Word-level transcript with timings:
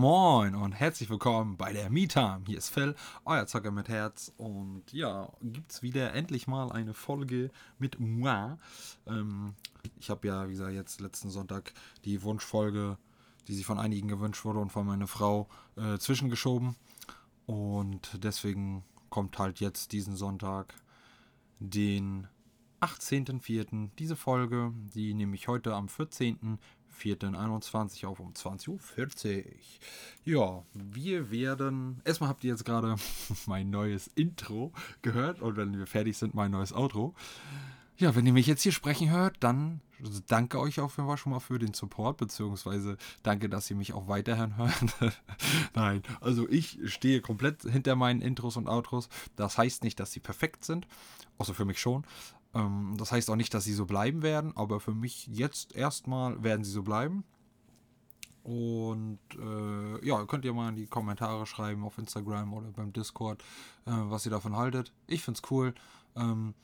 Moin 0.00 0.54
und 0.54 0.72
herzlich 0.72 1.10
willkommen 1.10 1.58
bei 1.58 1.74
der 1.74 1.90
MeTime. 1.90 2.44
Hier 2.46 2.56
ist 2.56 2.70
Phil, 2.70 2.94
euer 3.26 3.46
Zocker 3.46 3.70
mit 3.70 3.90
Herz. 3.90 4.32
Und 4.38 4.90
ja, 4.94 5.30
gibt's 5.42 5.82
wieder 5.82 6.14
endlich 6.14 6.46
mal 6.46 6.72
eine 6.72 6.94
Folge 6.94 7.50
mit 7.78 8.00
moi. 8.00 8.56
Ähm, 9.06 9.52
ich 9.98 10.08
habe 10.08 10.26
ja, 10.26 10.48
wie 10.48 10.52
gesagt, 10.52 10.72
jetzt 10.72 11.02
letzten 11.02 11.28
Sonntag 11.28 11.74
die 12.06 12.22
Wunschfolge, 12.22 12.96
die 13.46 13.54
sich 13.54 13.66
von 13.66 13.78
einigen 13.78 14.08
gewünscht 14.08 14.46
wurde 14.46 14.60
und 14.60 14.72
von 14.72 14.86
meiner 14.86 15.06
Frau 15.06 15.50
äh, 15.76 15.98
zwischengeschoben. 15.98 16.76
Und 17.44 18.24
deswegen 18.24 18.82
kommt 19.10 19.38
halt 19.38 19.60
jetzt 19.60 19.92
diesen 19.92 20.16
Sonntag, 20.16 20.72
den 21.58 22.26
18.04. 22.80 23.90
diese 23.98 24.16
Folge. 24.16 24.72
Die 24.94 25.12
nehme 25.12 25.34
ich 25.34 25.46
heute 25.46 25.74
am 25.74 25.90
14. 25.90 26.58
4.21 27.00 28.06
auf 28.06 28.20
um 28.20 28.32
20.40 28.32 28.68
Uhr. 28.68 29.52
Ja, 30.24 30.62
wir 30.74 31.30
werden. 31.30 32.00
Erstmal 32.04 32.28
habt 32.28 32.44
ihr 32.44 32.50
jetzt 32.50 32.64
gerade 32.64 32.96
mein 33.46 33.70
neues 33.70 34.08
Intro 34.14 34.72
gehört 35.02 35.40
und 35.40 35.56
wenn 35.56 35.76
wir 35.76 35.86
fertig 35.86 36.18
sind, 36.18 36.34
mein 36.34 36.50
neues 36.50 36.72
Outro. 36.72 37.14
Ja, 37.96 38.14
wenn 38.14 38.26
ihr 38.26 38.32
mich 38.32 38.46
jetzt 38.46 38.62
hier 38.62 38.72
sprechen 38.72 39.10
hört, 39.10 39.36
dann 39.40 39.80
danke 40.26 40.58
euch 40.58 40.80
auf 40.80 40.96
jeden 40.96 41.08
Fall 41.08 41.18
schon 41.18 41.32
mal 41.32 41.40
für 41.40 41.58
den 41.58 41.74
Support, 41.74 42.16
beziehungsweise 42.16 42.96
danke, 43.22 43.48
dass 43.48 43.70
ihr 43.70 43.76
mich 43.76 43.92
auch 43.92 44.08
weiterhin 44.08 44.56
hört. 44.56 44.72
Nein, 45.74 46.02
also 46.20 46.48
ich 46.48 46.78
stehe 46.84 47.20
komplett 47.20 47.62
hinter 47.62 47.96
meinen 47.96 48.22
Intros 48.22 48.56
und 48.56 48.68
Outros. 48.68 49.08
Das 49.36 49.58
heißt 49.58 49.84
nicht, 49.84 50.00
dass 50.00 50.12
sie 50.12 50.20
perfekt 50.20 50.64
sind, 50.64 50.86
außer 51.38 51.54
für 51.54 51.64
mich 51.64 51.80
schon. 51.80 52.04
Ähm, 52.54 52.94
das 52.96 53.12
heißt 53.12 53.30
auch 53.30 53.36
nicht, 53.36 53.54
dass 53.54 53.64
sie 53.64 53.74
so 53.74 53.86
bleiben 53.86 54.22
werden, 54.22 54.52
aber 54.56 54.80
für 54.80 54.94
mich 54.94 55.26
jetzt 55.26 55.74
erstmal 55.74 56.42
werden 56.42 56.64
sie 56.64 56.72
so 56.72 56.82
bleiben. 56.82 57.24
Und 58.42 59.18
äh, 59.38 60.06
ja, 60.06 60.24
könnt 60.24 60.44
ihr 60.44 60.54
mal 60.54 60.70
in 60.70 60.76
die 60.76 60.86
Kommentare 60.86 61.46
schreiben 61.46 61.84
auf 61.84 61.98
Instagram 61.98 62.52
oder 62.54 62.70
beim 62.72 62.92
Discord, 62.92 63.42
äh, 63.86 63.90
was 63.92 64.24
ihr 64.24 64.30
davon 64.30 64.56
haltet. 64.56 64.92
Ich 65.06 65.22
finde 65.22 65.40
es 65.42 65.50
cool. 65.50 65.74
Ähm, 66.16 66.54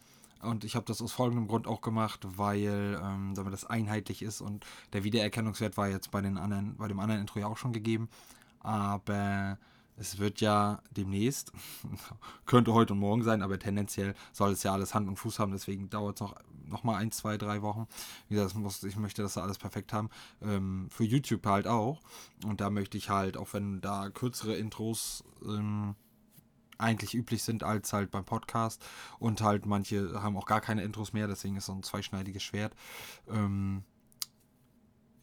und 0.43 0.65
ich 0.65 0.75
habe 0.75 0.87
das 0.87 1.03
aus 1.03 1.13
folgendem 1.13 1.49
Grund 1.49 1.67
auch 1.67 1.81
gemacht, 1.81 2.27
weil 2.37 3.01
ähm, 3.03 3.35
damit 3.35 3.53
das 3.53 3.65
einheitlich 3.65 4.23
ist 4.23 4.41
und 4.41 4.65
der 4.93 5.05
Wiedererkennungswert 5.05 5.77
war 5.77 5.89
jetzt 5.89 6.11
bei 6.11 6.21
den 6.21 6.39
anderen, 6.39 6.77
bei 6.77 6.89
dem 6.89 7.01
anderen 7.01 7.21
Intro 7.21 7.41
ja 7.41 7.47
auch 7.47 7.57
schon 7.57 7.73
gegeben. 7.73 8.09
Aber 8.61 9.59
es 9.97 10.19
wird 10.19 10.41
ja 10.41 10.83
demnächst, 10.91 11.53
könnte 12.47 12.73
heute 12.75 12.93
und 12.93 13.01
morgen 13.01 13.23
sein, 13.23 13.43
aber 13.43 13.59
tendenziell 13.59 14.15
soll 14.33 14.53
es 14.53 14.63
ja 14.63 14.73
alles 14.73 14.95
Hand 14.95 15.09
und 15.09 15.17
Fuß 15.17 15.39
haben, 15.39 15.53
deswegen 15.53 15.89
dauert 15.91 16.17
es 16.17 16.21
noch, 16.21 16.35
noch 16.67 16.85
mal 16.85 16.97
ein, 16.97 17.11
zwei, 17.11 17.39
drei 17.39 17.63
Wochen. 17.63 17.87
Wie 18.29 18.35
gesagt, 18.35 18.55
muss, 18.57 18.83
ich 18.83 18.97
möchte 18.97 19.23
das 19.23 19.39
alles 19.39 19.59
perfekt 19.59 19.93
haben. 19.93 20.11
Ähm, 20.43 20.89
für 20.91 21.05
YouTube 21.05 21.47
halt 21.47 21.67
auch. 21.67 22.01
Und 22.45 22.61
da 22.61 22.71
möchte 22.71 22.99
ich 22.99 23.11
halt, 23.11 23.37
auch 23.37 23.53
wenn 23.53 23.81
da 23.81 24.11
kürzere 24.11 24.57
Intros 24.57 25.25
ähm, 25.45 25.95
eigentlich 26.79 27.15
üblich 27.15 27.43
sind 27.43 27.63
als 27.63 27.93
halt 27.93 28.11
beim 28.11 28.25
Podcast 28.25 28.85
und 29.19 29.41
halt 29.41 29.65
manche 29.67 30.23
haben 30.23 30.37
auch 30.37 30.47
gar 30.47 30.61
keine 30.61 30.83
Intros 30.83 31.13
mehr, 31.13 31.27
deswegen 31.27 31.57
ist 31.57 31.67
so 31.67 31.73
ein 31.73 31.83
zweischneidiges 31.83 32.43
Schwert. 32.43 32.75
Ähm, 33.29 33.83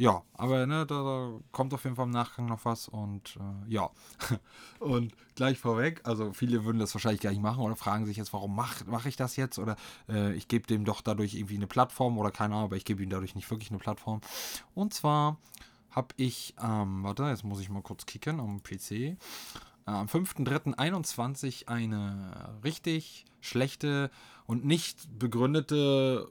ja, 0.03 0.21
aber 0.33 0.65
ne, 0.65 0.85
da, 0.85 1.01
da, 1.01 1.39
kommt 1.53 1.73
auf 1.73 1.85
jeden 1.85 1.95
Fall 1.95 2.07
im 2.07 2.11
Nachgang 2.11 2.45
noch 2.45 2.65
was 2.65 2.89
und 2.89 3.37
äh, 3.37 3.71
ja. 3.71 3.89
und 4.79 5.13
gleich 5.35 5.57
vorweg, 5.57 6.01
also 6.03 6.33
viele 6.33 6.65
würden 6.65 6.79
das 6.79 6.93
wahrscheinlich 6.93 7.21
gar 7.21 7.29
nicht 7.29 7.41
machen 7.41 7.61
oder 7.61 7.77
fragen 7.77 8.05
sich 8.05 8.17
jetzt, 8.17 8.33
warum 8.33 8.53
mache 8.53 8.83
mach 8.85 9.05
ich 9.05 9.15
das 9.15 9.37
jetzt 9.37 9.59
oder 9.59 9.77
äh, 10.09 10.33
ich 10.33 10.49
gebe 10.49 10.67
dem 10.67 10.83
doch 10.83 10.99
dadurch 10.99 11.35
irgendwie 11.35 11.55
eine 11.55 11.67
Plattform 11.67 12.17
oder 12.17 12.31
keine 12.31 12.53
Ahnung, 12.53 12.65
aber 12.65 12.75
ich 12.75 12.83
gebe 12.83 13.01
ihm 13.01 13.09
dadurch 13.09 13.33
nicht 13.33 13.49
wirklich 13.49 13.69
eine 13.69 13.79
Plattform. 13.79 14.19
Und 14.75 14.93
zwar 14.93 15.37
habe 15.89 16.09
ich, 16.17 16.53
ähm, 16.61 17.03
warte, 17.05 17.23
jetzt 17.23 17.45
muss 17.45 17.61
ich 17.61 17.69
mal 17.69 17.81
kurz 17.81 18.05
kicken 18.05 18.41
am 18.41 18.61
PC, 18.61 18.91
äh, 18.91 19.15
am 19.85 20.07
5.3.21 20.07 21.69
eine 21.69 22.59
richtig 22.61 23.23
schlechte 23.39 24.11
und 24.47 24.65
nicht 24.65 25.17
begründete 25.17 26.27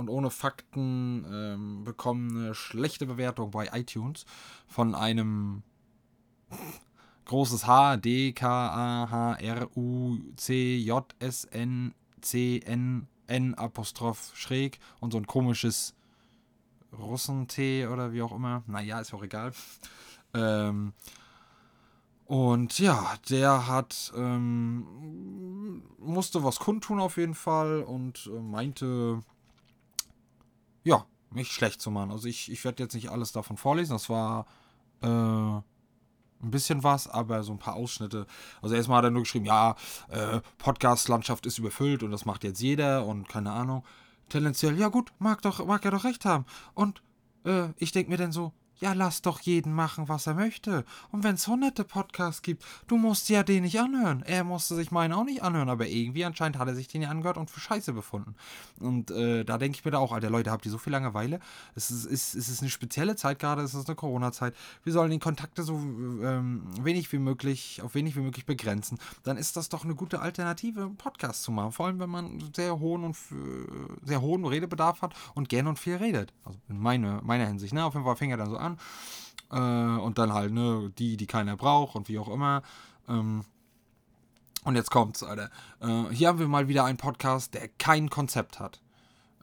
und 0.00 0.08
ohne 0.08 0.30
Fakten 0.30 1.24
ähm, 1.30 1.84
bekommene 1.84 2.54
schlechte 2.54 3.06
Bewertung 3.06 3.50
bei 3.50 3.68
iTunes 3.72 4.24
von 4.66 4.94
einem 4.94 5.62
großes 7.26 7.66
H, 7.66 7.98
D, 7.98 8.32
K, 8.32 8.48
A, 8.48 9.10
H, 9.10 9.34
R, 9.34 9.76
U, 9.76 10.18
C, 10.36 10.78
J, 10.78 11.04
S, 11.18 11.44
N, 11.44 11.94
C, 12.22 12.60
N, 12.64 13.06
N, 13.26 13.54
Apostroph, 13.54 14.32
schräg 14.34 14.80
und 15.00 15.12
so 15.12 15.18
ein 15.18 15.26
komisches 15.26 15.94
Russentee 16.98 17.86
oder 17.86 18.12
wie 18.12 18.22
auch 18.22 18.32
immer. 18.32 18.64
Naja, 18.66 19.00
ist 19.00 19.14
auch 19.14 19.22
egal. 19.22 19.52
Ähm, 20.32 20.92
und 22.30 22.78
ja, 22.78 23.16
der 23.28 23.66
hat, 23.66 24.12
ähm, 24.16 25.82
musste 25.98 26.44
was 26.44 26.60
kundtun 26.60 27.00
auf 27.00 27.16
jeden 27.16 27.34
Fall 27.34 27.82
und 27.82 28.30
äh, 28.32 28.38
meinte, 28.38 29.20
ja, 30.84 31.06
nicht 31.30 31.52
schlecht 31.52 31.80
zu 31.80 31.90
machen. 31.90 32.10
Also 32.10 32.28
ich, 32.28 32.50
ich 32.50 32.64
werde 32.64 32.82
jetzt 32.82 32.94
nicht 32.94 33.10
alles 33.10 33.32
davon 33.32 33.56
vorlesen. 33.56 33.92
Das 33.92 34.08
war 34.08 34.46
äh, 35.02 35.06
ein 35.06 35.62
bisschen 36.50 36.82
was, 36.82 37.08
aber 37.08 37.42
so 37.42 37.52
ein 37.52 37.58
paar 37.58 37.74
Ausschnitte. 37.74 38.26
Also 38.62 38.74
erstmal 38.74 38.98
hat 38.98 39.04
er 39.04 39.10
nur 39.10 39.22
geschrieben, 39.22 39.46
ja, 39.46 39.76
äh, 40.08 40.40
Podcast-Landschaft 40.58 41.46
ist 41.46 41.58
überfüllt 41.58 42.02
und 42.02 42.10
das 42.10 42.24
macht 42.24 42.44
jetzt 42.44 42.60
jeder 42.60 43.06
und 43.06 43.28
keine 43.28 43.52
Ahnung. 43.52 43.84
Tendenziell, 44.28 44.78
ja 44.78 44.88
gut, 44.88 45.12
mag 45.18 45.42
doch, 45.42 45.64
mag 45.66 45.84
er 45.84 45.90
doch 45.90 46.04
recht 46.04 46.24
haben. 46.24 46.44
Und 46.74 47.02
äh, 47.44 47.68
ich 47.76 47.92
denke 47.92 48.10
mir 48.10 48.16
dann 48.16 48.32
so, 48.32 48.52
ja, 48.80 48.94
lass 48.94 49.22
doch 49.22 49.40
jeden 49.40 49.72
machen, 49.74 50.08
was 50.08 50.26
er 50.26 50.34
möchte. 50.34 50.84
Und 51.12 51.22
wenn 51.22 51.34
es 51.34 51.46
hunderte 51.46 51.84
Podcasts 51.84 52.42
gibt, 52.42 52.64
du 52.86 52.96
musst 52.96 53.28
ja 53.28 53.42
den 53.42 53.62
nicht 53.62 53.78
anhören. 53.78 54.22
Er 54.22 54.42
musste 54.42 54.74
sich 54.74 54.90
meinen 54.90 55.12
auch 55.12 55.24
nicht 55.24 55.42
anhören, 55.42 55.68
aber 55.68 55.86
irgendwie 55.86 56.24
anscheinend 56.24 56.58
hat 56.58 56.68
er 56.68 56.74
sich 56.74 56.88
den 56.88 57.02
ja 57.02 57.10
angehört 57.10 57.36
und 57.36 57.50
für 57.50 57.60
scheiße 57.60 57.92
befunden. 57.92 58.34
Und 58.78 59.10
äh, 59.10 59.44
da 59.44 59.58
denke 59.58 59.76
ich 59.76 59.84
mir 59.84 59.90
da 59.90 59.98
auch, 59.98 60.12
Alter, 60.12 60.30
Leute, 60.30 60.50
habt 60.50 60.64
ihr 60.64 60.72
so 60.72 60.78
viel 60.78 60.92
Langeweile? 60.92 61.40
Es 61.74 61.90
ist, 61.90 62.06
ist, 62.06 62.34
ist 62.34 62.60
eine 62.60 62.70
spezielle 62.70 63.16
Zeit 63.16 63.38
gerade, 63.38 63.62
es 63.62 63.74
ist 63.74 63.86
eine 63.86 63.96
Corona-Zeit. 63.96 64.54
Wir 64.82 64.92
sollen 64.92 65.10
die 65.10 65.18
Kontakte 65.18 65.62
so 65.62 65.74
ähm, 65.74 66.62
wenig 66.80 67.12
wie 67.12 67.18
möglich, 67.18 67.82
auf 67.84 67.94
wenig 67.94 68.16
wie 68.16 68.20
möglich 68.20 68.46
begrenzen. 68.46 68.98
Dann 69.24 69.36
ist 69.36 69.56
das 69.56 69.68
doch 69.68 69.84
eine 69.84 69.94
gute 69.94 70.20
Alternative, 70.20 70.82
einen 70.82 70.96
Podcast 70.96 71.42
zu 71.42 71.52
machen. 71.52 71.72
Vor 71.72 71.86
allem, 71.86 71.98
wenn 72.00 72.10
man 72.10 72.42
sehr 72.56 72.78
hohen 72.80 73.04
und 73.04 73.16
sehr 74.02 74.22
hohen 74.22 74.46
Redebedarf 74.46 75.02
hat 75.02 75.14
und 75.34 75.50
gerne 75.50 75.68
und 75.68 75.78
viel 75.78 75.96
redet. 75.96 76.32
Also 76.44 76.58
in 76.68 76.78
meine, 76.80 77.20
meiner 77.22 77.46
Hinsicht. 77.46 77.74
Ne? 77.74 77.84
Auf 77.84 77.94
jeden 77.94 78.06
Fall 78.06 78.16
fing 78.16 78.30
er 78.30 78.38
dann 78.38 78.48
so 78.48 78.56
an 78.56 78.69
an. 78.70 79.96
Äh, 79.98 80.00
und 80.00 80.18
dann 80.18 80.32
halt, 80.32 80.52
ne, 80.52 80.92
die, 80.98 81.16
die 81.16 81.26
keiner 81.26 81.56
braucht 81.56 81.96
und 81.96 82.08
wie 82.08 82.18
auch 82.18 82.28
immer. 82.28 82.62
Ähm, 83.08 83.44
und 84.64 84.76
jetzt 84.76 84.90
kommt's, 84.90 85.22
Alter. 85.22 85.50
Äh, 85.80 86.14
hier 86.14 86.28
haben 86.28 86.38
wir 86.38 86.48
mal 86.48 86.68
wieder 86.68 86.84
einen 86.84 86.98
Podcast, 86.98 87.54
der 87.54 87.68
kein 87.68 88.10
Konzept 88.10 88.60
hat. 88.60 88.80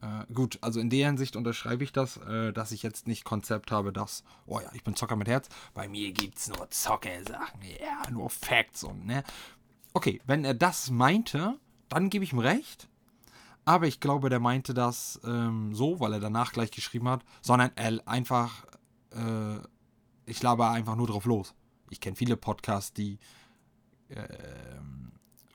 Äh, 0.02 0.32
gut, 0.32 0.60
also 0.62 0.80
in 0.80 0.90
der 0.90 1.08
Hinsicht 1.08 1.36
unterschreibe 1.36 1.84
ich 1.84 1.92
das, 1.92 2.18
äh, 2.18 2.54
dass 2.54 2.72
ich 2.72 2.84
jetzt 2.84 3.08
nicht 3.08 3.26
Konzept 3.26 3.72
habe, 3.72 3.92
dass, 3.92 4.24
oh 4.46 4.60
ja, 4.60 4.70
ich 4.74 4.84
bin 4.84 4.96
Zocker 4.96 5.16
mit 5.16 5.28
Herz. 5.28 5.50
Bei 5.74 5.88
mir 5.88 6.12
gibt's 6.12 6.50
nur 6.50 6.70
Zocker-Sachen, 6.70 7.62
ja, 7.64 8.10
nur 8.12 8.30
Facts 8.30 8.84
und, 8.84 9.08
ne. 9.08 9.24
Okay, 9.94 10.22
wenn 10.28 10.46
er 10.46 10.54
das 10.54 10.92
meinte, 10.92 11.58
dann 11.90 12.12
gebe 12.12 12.24
ich 12.24 12.34
ihm 12.34 12.40
recht. 12.40 12.88
Aber 13.66 13.88
ich 13.88 14.00
glaube, 14.00 14.30
der 14.30 14.40
meinte 14.40 14.74
das 14.74 15.20
ähm, 15.26 15.74
so, 15.74 16.00
weil 16.00 16.14
er 16.14 16.20
danach 16.20 16.54
gleich 16.54 16.72
geschrieben 16.72 17.10
hat, 17.10 17.26
sondern 17.42 17.72
er 17.76 18.00
einfach 18.08 18.66
äh, 19.12 19.60
ich 20.26 20.42
laber 20.42 20.72
einfach 20.72 20.96
nur 20.96 21.08
drauf 21.08 21.26
los. 21.26 21.54
Ich 21.90 22.02
kenne 22.02 22.16
viele 22.16 22.38
Podcasts, 22.38 22.94
die 22.94 23.20
äh, 24.10 24.28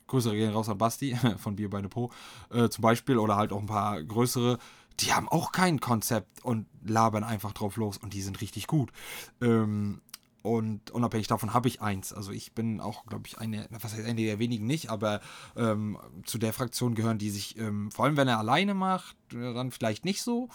größere 0.06 0.34
gehen 0.34 0.52
raus 0.52 0.68
an 0.68 0.78
Basti 0.78 1.16
von 1.38 1.56
Bier 1.56 1.70
bei 1.70 1.82
Po 1.82 2.10
äh, 2.50 2.68
zum 2.68 2.82
Beispiel 2.82 3.18
oder 3.18 3.36
halt 3.36 3.52
auch 3.52 3.60
ein 3.60 3.66
paar 3.66 4.02
größere, 4.02 4.58
die 5.00 5.12
haben 5.12 5.28
auch 5.28 5.52
kein 5.52 5.80
Konzept 5.80 6.44
und 6.44 6.66
labern 6.84 7.24
einfach 7.24 7.52
drauf 7.52 7.76
los 7.76 7.98
und 7.98 8.14
die 8.14 8.22
sind 8.22 8.40
richtig 8.40 8.66
gut. 8.66 8.92
Ähm, 9.40 10.00
und 10.42 10.90
unabhängig 10.90 11.28
davon 11.28 11.54
habe 11.54 11.68
ich 11.68 11.80
eins. 11.80 12.12
Also 12.12 12.32
ich 12.32 12.52
bin 12.52 12.80
auch, 12.80 13.06
glaube 13.06 13.24
ich, 13.26 13.38
eine, 13.38 13.66
was 13.70 13.94
heißt 13.94 14.04
eine 14.04 14.20
der 14.20 14.40
wenigen 14.40 14.66
nicht, 14.66 14.90
aber 14.90 15.20
ähm, 15.56 15.98
zu 16.24 16.36
der 16.36 16.52
Fraktion 16.52 16.94
gehören, 16.94 17.18
die 17.18 17.30
sich, 17.30 17.56
ähm, 17.58 17.92
vor 17.92 18.04
allem 18.04 18.16
wenn 18.16 18.28
er 18.28 18.38
alleine 18.38 18.74
macht, 18.74 19.16
dann 19.30 19.70
vielleicht 19.70 20.04
nicht 20.04 20.22
so 20.22 20.48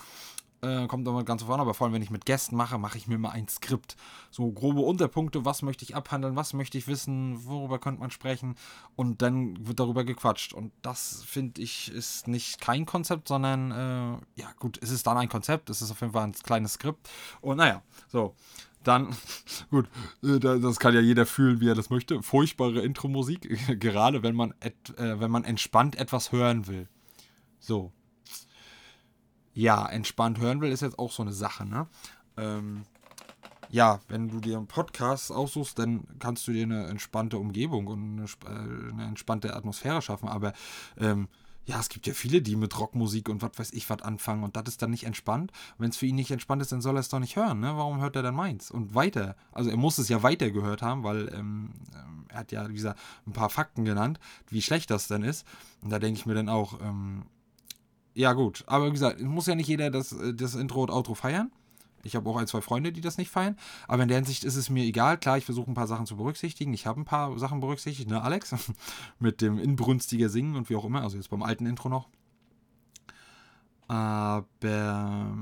Äh, 0.61 0.87
kommt 0.87 1.07
immer 1.07 1.23
ganz 1.23 1.43
vorne, 1.43 1.61
aber 1.61 1.75
vor 1.75 1.85
allem, 1.85 1.93
wenn 1.93 2.01
ich 2.01 2.09
mit 2.09 2.25
Gästen 2.25 2.55
mache, 2.55 2.79
mache 2.79 2.97
ich 2.97 3.07
mir 3.07 3.19
mal 3.19 3.29
ein 3.29 3.47
Skript. 3.47 3.95
So 4.31 4.51
grobe 4.51 4.81
Unterpunkte, 4.81 5.45
was 5.45 5.61
möchte 5.61 5.85
ich 5.85 5.95
abhandeln, 5.95 6.35
was 6.35 6.53
möchte 6.53 6.79
ich 6.79 6.87
wissen, 6.87 7.45
worüber 7.45 7.77
könnte 7.77 7.99
man 7.99 8.09
sprechen 8.09 8.55
und 8.95 9.21
dann 9.21 9.67
wird 9.67 9.79
darüber 9.79 10.03
gequatscht. 10.03 10.53
Und 10.53 10.71
das 10.81 11.23
finde 11.25 11.61
ich 11.61 11.91
ist 11.91 12.27
nicht 12.27 12.59
kein 12.59 12.87
Konzept, 12.87 13.27
sondern 13.27 13.71
äh, 13.71 14.41
ja 14.41 14.51
gut, 14.57 14.79
es 14.81 14.89
ist 14.89 15.05
dann 15.05 15.17
ein 15.17 15.29
Konzept, 15.29 15.69
es 15.69 15.83
ist 15.83 15.91
auf 15.91 16.01
jeden 16.01 16.13
Fall 16.13 16.23
ein 16.23 16.33
kleines 16.33 16.73
Skript. 16.73 17.07
Und 17.41 17.57
naja, 17.57 17.83
so. 18.07 18.35
Dann, 18.83 19.15
gut, 19.69 19.87
äh, 20.23 20.39
das 20.39 20.79
kann 20.79 20.95
ja 20.95 21.01
jeder 21.01 21.25
fühlen, 21.27 21.59
wie 21.59 21.67
er 21.67 21.75
das 21.75 21.91
möchte. 21.91 22.23
Furchtbare 22.23 22.81
Intro-Musik, 22.81 23.79
gerade 23.79 24.23
wenn 24.23 24.35
man, 24.35 24.55
et, 24.59 24.97
äh, 24.97 25.19
wenn 25.19 25.29
man 25.29 25.43
entspannt 25.43 25.97
etwas 25.97 26.31
hören 26.31 26.67
will. 26.67 26.87
So, 27.59 27.91
ja, 29.57 29.87
entspannt 29.87 30.37
hören 30.37 30.61
will, 30.61 30.71
ist 30.71 30.81
jetzt 30.81 30.99
auch 30.99 31.11
so 31.11 31.23
eine 31.23 31.33
Sache, 31.33 31.65
ne? 31.65 31.87
Ähm, 32.37 32.83
ja, 33.69 33.99
wenn 34.07 34.29
du 34.29 34.39
dir 34.39 34.57
einen 34.57 34.67
Podcast 34.67 35.31
aussuchst, 35.31 35.79
dann 35.79 36.03
kannst 36.19 36.47
du 36.47 36.53
dir 36.53 36.63
eine 36.63 36.85
entspannte 36.85 37.39
Umgebung 37.39 37.87
und 37.87 38.19
eine, 38.19 38.25
äh, 38.25 38.91
eine 38.91 39.05
entspannte 39.05 39.55
Atmosphäre 39.55 40.03
schaffen. 40.03 40.29
Aber 40.29 40.53
ähm, 40.99 41.27
ja, 41.65 41.79
es 41.79 41.89
gibt 41.89 42.05
ja 42.05 42.13
viele, 42.13 42.43
die 42.43 42.55
mit 42.55 42.79
Rockmusik 42.79 43.29
und 43.29 43.41
was 43.41 43.57
weiß 43.57 43.73
ich 43.73 43.89
was 43.89 44.03
anfangen 44.03 44.43
und 44.43 44.55
das 44.55 44.65
ist 44.67 44.83
dann 44.83 44.91
nicht 44.91 45.05
entspannt. 45.05 45.51
Wenn 45.79 45.89
es 45.89 45.97
für 45.97 46.05
ihn 46.05 46.15
nicht 46.15 46.31
entspannt 46.31 46.61
ist, 46.61 46.71
dann 46.71 46.81
soll 46.81 46.95
er 46.95 46.99
es 46.99 47.09
doch 47.09 47.19
nicht 47.19 47.35
hören, 47.35 47.59
ne? 47.59 47.75
Warum 47.75 47.99
hört 47.99 48.15
er 48.15 48.21
dann 48.21 48.35
meins? 48.35 48.69
Und 48.69 48.93
weiter. 48.93 49.35
Also 49.51 49.71
er 49.71 49.77
muss 49.77 49.97
es 49.97 50.07
ja 50.07 50.21
weiter 50.21 50.51
gehört 50.51 50.83
haben, 50.83 51.03
weil 51.03 51.33
ähm, 51.33 51.73
ähm 51.95 52.25
er 52.29 52.39
hat 52.39 52.51
ja, 52.51 52.69
wie 52.69 52.75
gesagt, 52.75 52.99
ein 53.25 53.33
paar 53.33 53.49
Fakten 53.49 53.85
genannt, 53.85 54.19
wie 54.49 54.61
schlecht 54.61 54.91
das 54.91 55.07
denn 55.07 55.23
ist. 55.23 55.47
Und 55.81 55.89
da 55.89 55.97
denke 55.97 56.19
ich 56.19 56.27
mir 56.27 56.35
dann 56.35 56.47
auch, 56.47 56.79
ähm, 56.79 57.23
ja, 58.17 58.33
gut. 58.33 58.63
Aber 58.65 58.87
wie 58.87 58.93
gesagt, 58.93 59.21
muss 59.21 59.45
ja 59.45 59.53
nicht 59.53 59.67
jeder 59.67 59.91
das, 59.91 60.11
äh, 60.11 60.33
das 60.33 60.55
Intro 60.55 60.81
und 60.81 60.89
Outro 60.89 61.13
feiern. 61.13 61.51
Ich 62.01 62.15
habe 62.15 62.27
auch 62.27 62.37
ein, 62.37 62.47
zwei 62.47 62.61
Freunde, 62.61 62.91
die 62.91 63.01
das 63.01 63.19
nicht 63.19 63.29
feiern. 63.29 63.57
Aber 63.87 64.01
in 64.01 64.09
der 64.09 64.17
Hinsicht 64.17 64.43
ist 64.43 64.55
es 64.55 64.71
mir 64.71 64.83
egal. 64.85 65.19
Klar, 65.19 65.37
ich 65.37 65.45
versuche 65.45 65.69
ein 65.69 65.75
paar 65.75 65.85
Sachen 65.85 66.07
zu 66.07 66.17
berücksichtigen. 66.17 66.73
Ich 66.73 66.87
habe 66.87 66.99
ein 66.99 67.05
paar 67.05 67.37
Sachen 67.37 67.59
berücksichtigt, 67.59 68.09
ne, 68.09 68.23
Alex? 68.23 68.55
Mit 69.19 69.41
dem 69.41 69.59
inbrünstiger 69.59 70.29
Singen 70.29 70.55
und 70.55 70.67
wie 70.71 70.75
auch 70.75 70.85
immer. 70.85 71.03
Also 71.03 71.15
jetzt 71.17 71.29
beim 71.29 71.43
alten 71.43 71.67
Intro 71.67 71.89
noch. 71.89 72.09
Aber 73.87 75.37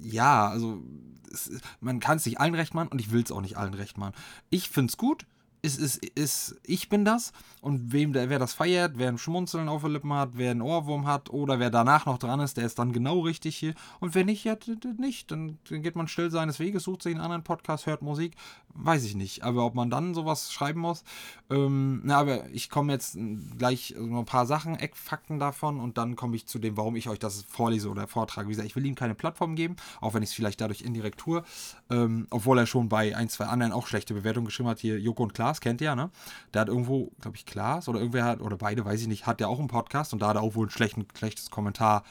ja, 0.00 0.48
also 0.48 0.84
es, 1.32 1.50
man 1.80 1.98
kann 1.98 2.18
es 2.18 2.26
nicht 2.26 2.38
allen 2.38 2.54
recht 2.54 2.74
machen 2.74 2.90
und 2.90 3.00
ich 3.00 3.10
will 3.10 3.24
es 3.24 3.32
auch 3.32 3.40
nicht 3.40 3.56
allen 3.56 3.74
recht 3.74 3.98
machen. 3.98 4.14
Ich 4.50 4.68
finde 4.68 4.90
es 4.90 4.96
gut 4.96 5.26
ist, 5.66 5.78
ist, 5.78 6.04
ist, 6.14 6.56
ich 6.64 6.88
bin 6.88 7.04
das 7.04 7.32
und 7.60 7.92
wem 7.92 8.14
wer 8.14 8.38
das 8.38 8.54
feiert, 8.54 8.92
wer 8.96 9.08
ein 9.08 9.18
Schmunzeln 9.18 9.68
auf 9.68 9.82
den 9.82 9.92
Lippen 9.92 10.12
hat, 10.12 10.30
wer 10.34 10.52
einen 10.52 10.62
Ohrwurm 10.62 11.06
hat 11.06 11.30
oder 11.30 11.58
wer 11.58 11.70
danach 11.70 12.06
noch 12.06 12.18
dran 12.18 12.40
ist, 12.40 12.56
der 12.56 12.64
ist 12.64 12.78
dann 12.78 12.92
genau 12.92 13.20
richtig 13.20 13.56
hier. 13.56 13.74
Und 14.00 14.14
wer 14.14 14.24
nicht, 14.24 14.44
ja, 14.44 14.56
nicht. 14.98 15.30
Dann, 15.30 15.58
dann 15.68 15.82
geht 15.82 15.96
man 15.96 16.08
still 16.08 16.30
seines 16.30 16.60
Weges, 16.60 16.84
sucht 16.84 17.02
sich 17.02 17.14
einen 17.14 17.24
anderen 17.24 17.42
Podcast, 17.42 17.86
hört 17.86 18.02
Musik. 18.02 18.34
Weiß 18.74 19.04
ich 19.04 19.14
nicht. 19.14 19.42
Aber 19.42 19.64
ob 19.64 19.74
man 19.74 19.90
dann 19.90 20.14
sowas 20.14 20.52
schreiben 20.52 20.80
muss, 20.80 21.02
ähm, 21.50 22.02
na, 22.04 22.18
aber 22.18 22.48
ich 22.50 22.70
komme 22.70 22.92
jetzt 22.92 23.18
gleich 23.58 23.94
noch 23.98 24.20
ein 24.20 24.24
paar 24.26 24.46
Sachen, 24.46 24.76
Eckfakten 24.76 25.38
davon 25.38 25.80
und 25.80 25.98
dann 25.98 26.14
komme 26.14 26.36
ich 26.36 26.46
zu 26.46 26.58
dem, 26.58 26.76
warum 26.76 26.94
ich 26.94 27.08
euch 27.08 27.18
das 27.18 27.44
vorlese 27.48 27.88
oder 27.88 28.06
vortrage. 28.06 28.48
Wie 28.48 28.52
gesagt, 28.52 28.68
ich 28.68 28.76
will 28.76 28.86
ihm 28.86 28.94
keine 28.94 29.14
Plattform 29.14 29.56
geben, 29.56 29.76
auch 30.00 30.14
wenn 30.14 30.22
ich 30.22 30.30
es 30.30 30.34
vielleicht 30.34 30.60
dadurch 30.60 30.82
indirekt 30.82 31.18
tue. 31.18 31.42
Ähm, 31.90 32.26
obwohl 32.30 32.58
er 32.58 32.66
schon 32.66 32.88
bei 32.88 33.16
ein, 33.16 33.28
zwei 33.28 33.46
anderen 33.46 33.72
auch 33.72 33.86
schlechte 33.86 34.14
Bewertungen 34.14 34.46
geschrieben 34.46 34.68
hat. 34.68 34.78
Hier 34.78 35.00
Joko 35.00 35.22
und 35.22 35.34
Klaas, 35.34 35.55
kennt 35.60 35.80
ihr 35.80 35.86
ja, 35.86 35.96
ne? 35.96 36.10
Der 36.52 36.62
hat 36.62 36.68
irgendwo, 36.68 37.12
glaube 37.20 37.36
ich, 37.36 37.46
Klaas 37.46 37.88
oder 37.88 37.98
irgendwer 37.98 38.24
hat, 38.24 38.40
oder 38.40 38.56
beide, 38.56 38.84
weiß 38.84 39.00
ich 39.02 39.08
nicht, 39.08 39.26
hat 39.26 39.40
ja 39.40 39.48
auch 39.48 39.58
einen 39.58 39.68
Podcast 39.68 40.12
und 40.12 40.20
da 40.20 40.28
hat 40.28 40.36
er 40.36 40.42
auch 40.42 40.54
wohl 40.54 40.66
ein 40.66 41.08
schlechtes 41.14 41.50
Kommentar 41.50 42.04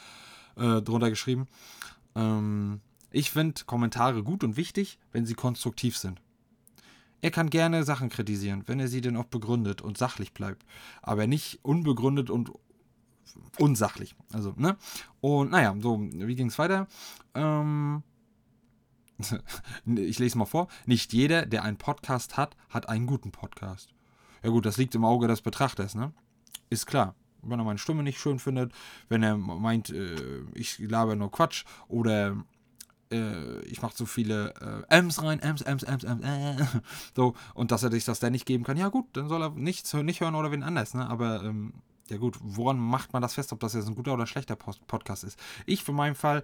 äh, 0.56 0.82
drunter 0.82 1.10
geschrieben. 1.10 1.46
Ähm, 2.14 2.80
ich 3.10 3.30
finde 3.30 3.64
Kommentare 3.64 4.22
gut 4.22 4.44
und 4.44 4.56
wichtig, 4.56 4.98
wenn 5.12 5.26
sie 5.26 5.34
konstruktiv 5.34 5.96
sind. 5.96 6.20
Er 7.22 7.30
kann 7.30 7.50
gerne 7.50 7.82
Sachen 7.84 8.08
kritisieren, 8.08 8.64
wenn 8.66 8.78
er 8.78 8.88
sie 8.88 9.00
denn 9.00 9.16
auch 9.16 9.24
begründet 9.24 9.80
und 9.80 9.96
sachlich 9.96 10.32
bleibt. 10.32 10.64
Aber 11.02 11.26
nicht 11.26 11.60
unbegründet 11.62 12.30
und 12.30 12.52
unsachlich. 13.58 14.14
Also, 14.32 14.54
ne? 14.56 14.76
Und 15.20 15.50
naja, 15.50 15.74
so, 15.80 16.00
wie 16.00 16.34
ging 16.34 16.48
es 16.48 16.58
weiter? 16.58 16.86
Ähm, 17.34 18.02
ich 19.86 20.18
lese 20.18 20.38
mal 20.38 20.44
vor. 20.44 20.68
Nicht 20.86 21.12
jeder, 21.12 21.46
der 21.46 21.64
einen 21.64 21.78
Podcast 21.78 22.36
hat, 22.36 22.56
hat 22.68 22.88
einen 22.88 23.06
guten 23.06 23.32
Podcast. 23.32 23.90
Ja 24.42 24.50
gut, 24.50 24.66
das 24.66 24.76
liegt 24.76 24.94
im 24.94 25.04
Auge 25.04 25.28
des 25.28 25.40
Betrachters, 25.40 25.94
ne? 25.94 26.12
Ist 26.70 26.86
klar. 26.86 27.14
Wenn 27.42 27.60
er 27.60 27.64
meine 27.64 27.78
Stimme 27.78 28.02
nicht 28.02 28.18
schön 28.18 28.38
findet, 28.38 28.72
wenn 29.08 29.22
er 29.22 29.36
meint, 29.36 29.90
äh, 29.90 30.42
ich 30.54 30.78
laber 30.78 31.14
nur 31.14 31.30
Quatsch 31.30 31.64
oder 31.88 32.36
äh, 33.12 33.60
ich 33.62 33.82
mache 33.82 33.96
so 33.96 34.06
viele 34.06 34.84
äh, 34.90 34.96
Ms 34.98 35.22
rein, 35.22 35.40
Ms, 35.40 35.62
Ms, 35.62 35.84
Ms, 35.84 36.04
Ms, 36.04 36.24
äh, 36.24 36.64
so, 37.14 37.34
und 37.54 37.70
dass 37.70 37.82
er 37.82 37.90
sich 37.90 38.04
das 38.04 38.20
dann 38.20 38.32
nicht 38.32 38.46
geben 38.46 38.64
kann, 38.64 38.76
ja 38.76 38.88
gut, 38.88 39.06
dann 39.12 39.28
soll 39.28 39.42
er 39.42 39.50
nichts 39.50 39.92
nicht 39.94 40.20
hören 40.20 40.34
oder 40.34 40.50
wen 40.50 40.62
anders, 40.62 40.94
ne? 40.94 41.08
Aber 41.08 41.44
ähm, 41.44 41.72
ja 42.08 42.18
gut, 42.18 42.36
woran 42.40 42.78
macht 42.78 43.12
man 43.12 43.22
das 43.22 43.34
fest, 43.34 43.52
ob 43.52 43.60
das 43.60 43.74
jetzt 43.74 43.88
ein 43.88 43.94
guter 43.94 44.14
oder 44.14 44.26
schlechter 44.26 44.56
Post 44.56 44.86
Podcast 44.86 45.24
ist? 45.24 45.38
Ich 45.66 45.84
für 45.84 45.92
meinen 45.92 46.14
Fall 46.14 46.42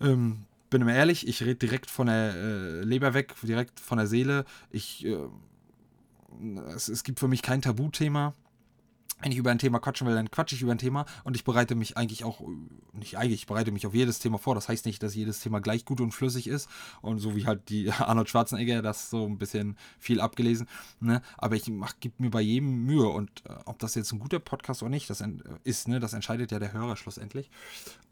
ähm, 0.00 0.44
bin 0.72 0.82
immer 0.82 0.94
ehrlich, 0.94 1.28
ich 1.28 1.42
rede 1.42 1.54
direkt 1.54 1.90
von 1.90 2.08
der 2.08 2.34
äh, 2.34 2.82
Leber 2.82 3.14
weg, 3.14 3.34
direkt 3.42 3.78
von 3.78 3.98
der 3.98 4.06
Seele. 4.08 4.44
Ich, 4.70 5.06
äh, 5.06 5.16
es, 6.74 6.88
es 6.88 7.04
gibt 7.04 7.20
für 7.20 7.28
mich 7.28 7.42
kein 7.42 7.62
Tabuthema 7.62 8.34
wenn 9.22 9.32
ich 9.32 9.38
über 9.38 9.50
ein 9.50 9.58
Thema 9.58 9.78
quatschen 9.78 10.06
will, 10.06 10.14
dann 10.14 10.30
quatsche 10.30 10.54
ich 10.54 10.62
über 10.62 10.72
ein 10.72 10.78
Thema 10.78 11.06
und 11.24 11.36
ich 11.36 11.44
bereite 11.44 11.74
mich 11.74 11.96
eigentlich 11.96 12.24
auch, 12.24 12.40
nicht 12.92 13.16
eigentlich, 13.16 13.42
ich 13.42 13.46
bereite 13.46 13.70
mich 13.70 13.86
auf 13.86 13.94
jedes 13.94 14.18
Thema 14.18 14.38
vor. 14.38 14.54
Das 14.54 14.68
heißt 14.68 14.84
nicht, 14.84 15.02
dass 15.02 15.14
jedes 15.14 15.40
Thema 15.40 15.60
gleich 15.60 15.84
gut 15.84 16.00
und 16.00 16.12
flüssig 16.12 16.48
ist 16.48 16.68
und 17.00 17.20
so 17.20 17.36
wie 17.36 17.46
halt 17.46 17.68
die 17.68 17.90
Arnold 17.98 18.28
Schwarzenegger, 18.28 18.82
das 18.82 19.10
so 19.10 19.24
ein 19.24 19.38
bisschen 19.38 19.76
viel 19.98 20.20
abgelesen. 20.20 20.68
Ne? 21.00 21.22
Aber 21.38 21.54
ich 21.54 21.64
gebe 22.00 22.14
mir 22.18 22.30
bei 22.30 22.40
jedem 22.40 22.84
Mühe 22.84 23.08
und 23.08 23.30
äh, 23.46 23.54
ob 23.64 23.78
das 23.78 23.94
jetzt 23.94 24.12
ein 24.12 24.18
guter 24.18 24.40
Podcast 24.40 24.82
oder 24.82 24.90
nicht, 24.90 25.08
das 25.08 25.22
ist, 25.64 25.88
ne, 25.88 26.00
das 26.00 26.12
entscheidet 26.12 26.50
ja 26.50 26.58
der 26.58 26.72
Hörer 26.72 26.96
schlussendlich. 26.96 27.50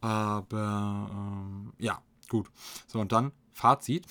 Aber 0.01 1.11
ähm, 1.13 1.73
ja, 1.79 2.01
gut. 2.31 2.51
So 2.87 2.99
und 2.99 3.13
dann 3.13 3.33
Fazit. 3.53 4.07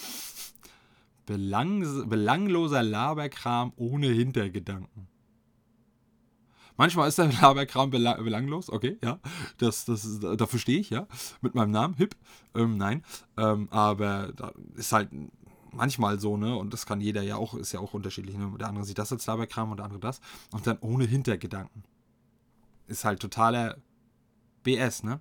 Belang, 1.26 2.10
belangloser 2.10 2.84
Laberkram 2.84 3.74
ohne 3.76 4.08
Hintergedanken. 4.08 5.08
Manchmal 6.80 7.10
ist 7.10 7.18
der 7.18 7.32
Laberkram 7.42 7.90
belang 7.90 8.24
belanglos, 8.24 8.70
okay, 8.70 8.98
ja. 9.04 9.20
Das, 9.58 9.84
das 9.86 10.20
dafür 10.22 10.60
stehe 10.60 10.80
ich, 10.80 10.90
ja. 10.90 11.08
Mit 11.42 11.54
meinem 11.54 11.72
Namen, 11.72 11.94
hip. 11.96 12.16
Ähm, 12.56 12.78
nein. 12.78 13.04
Ähm, 13.38 13.68
aber 13.70 14.32
da 14.34 14.54
ist 14.76 14.94
halt 14.94 15.10
manchmal 15.74 16.20
so, 16.22 16.38
ne? 16.38 16.56
Und 16.56 16.74
das 16.74 16.86
kann 16.86 17.02
jeder 17.02 17.22
ja 17.22 17.36
auch, 17.36 17.54
ist 17.54 17.74
ja 17.74 17.82
auch 17.82 17.94
unterschiedlich. 17.94 18.38
Ne? 18.38 18.50
Der 18.58 18.70
andere 18.70 18.86
sieht 18.86 18.98
das 18.98 19.12
als 19.12 19.26
Laberkram 19.26 19.72
und 19.72 19.78
der 19.78 19.86
andere 19.86 20.00
das. 20.00 20.22
Und 20.52 20.66
dann 20.68 20.78
ohne 20.80 21.06
Hintergedanken. 21.06 21.84
Ist 22.88 23.04
halt 23.04 23.20
totaler 23.20 23.76
BS, 24.64 25.04
ne? 25.04 25.20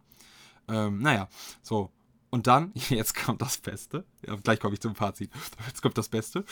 Ähm, 0.69 1.01
naja, 1.01 1.29
so. 1.63 1.91
Und 2.31 2.47
dann, 2.47 2.73
jetzt 2.89 3.15
kommt 3.15 3.43
das 3.43 3.59
Beste. 3.59 4.05
Ja, 4.27 4.37
gleich 4.37 4.61
komme 4.61 4.75
ich 4.75 4.81
zum 4.81 4.95
Fazit. 4.95 5.31
Jetzt 5.67 5.81
kommt 5.81 5.97
das 5.97 6.09
Beste. 6.09 6.45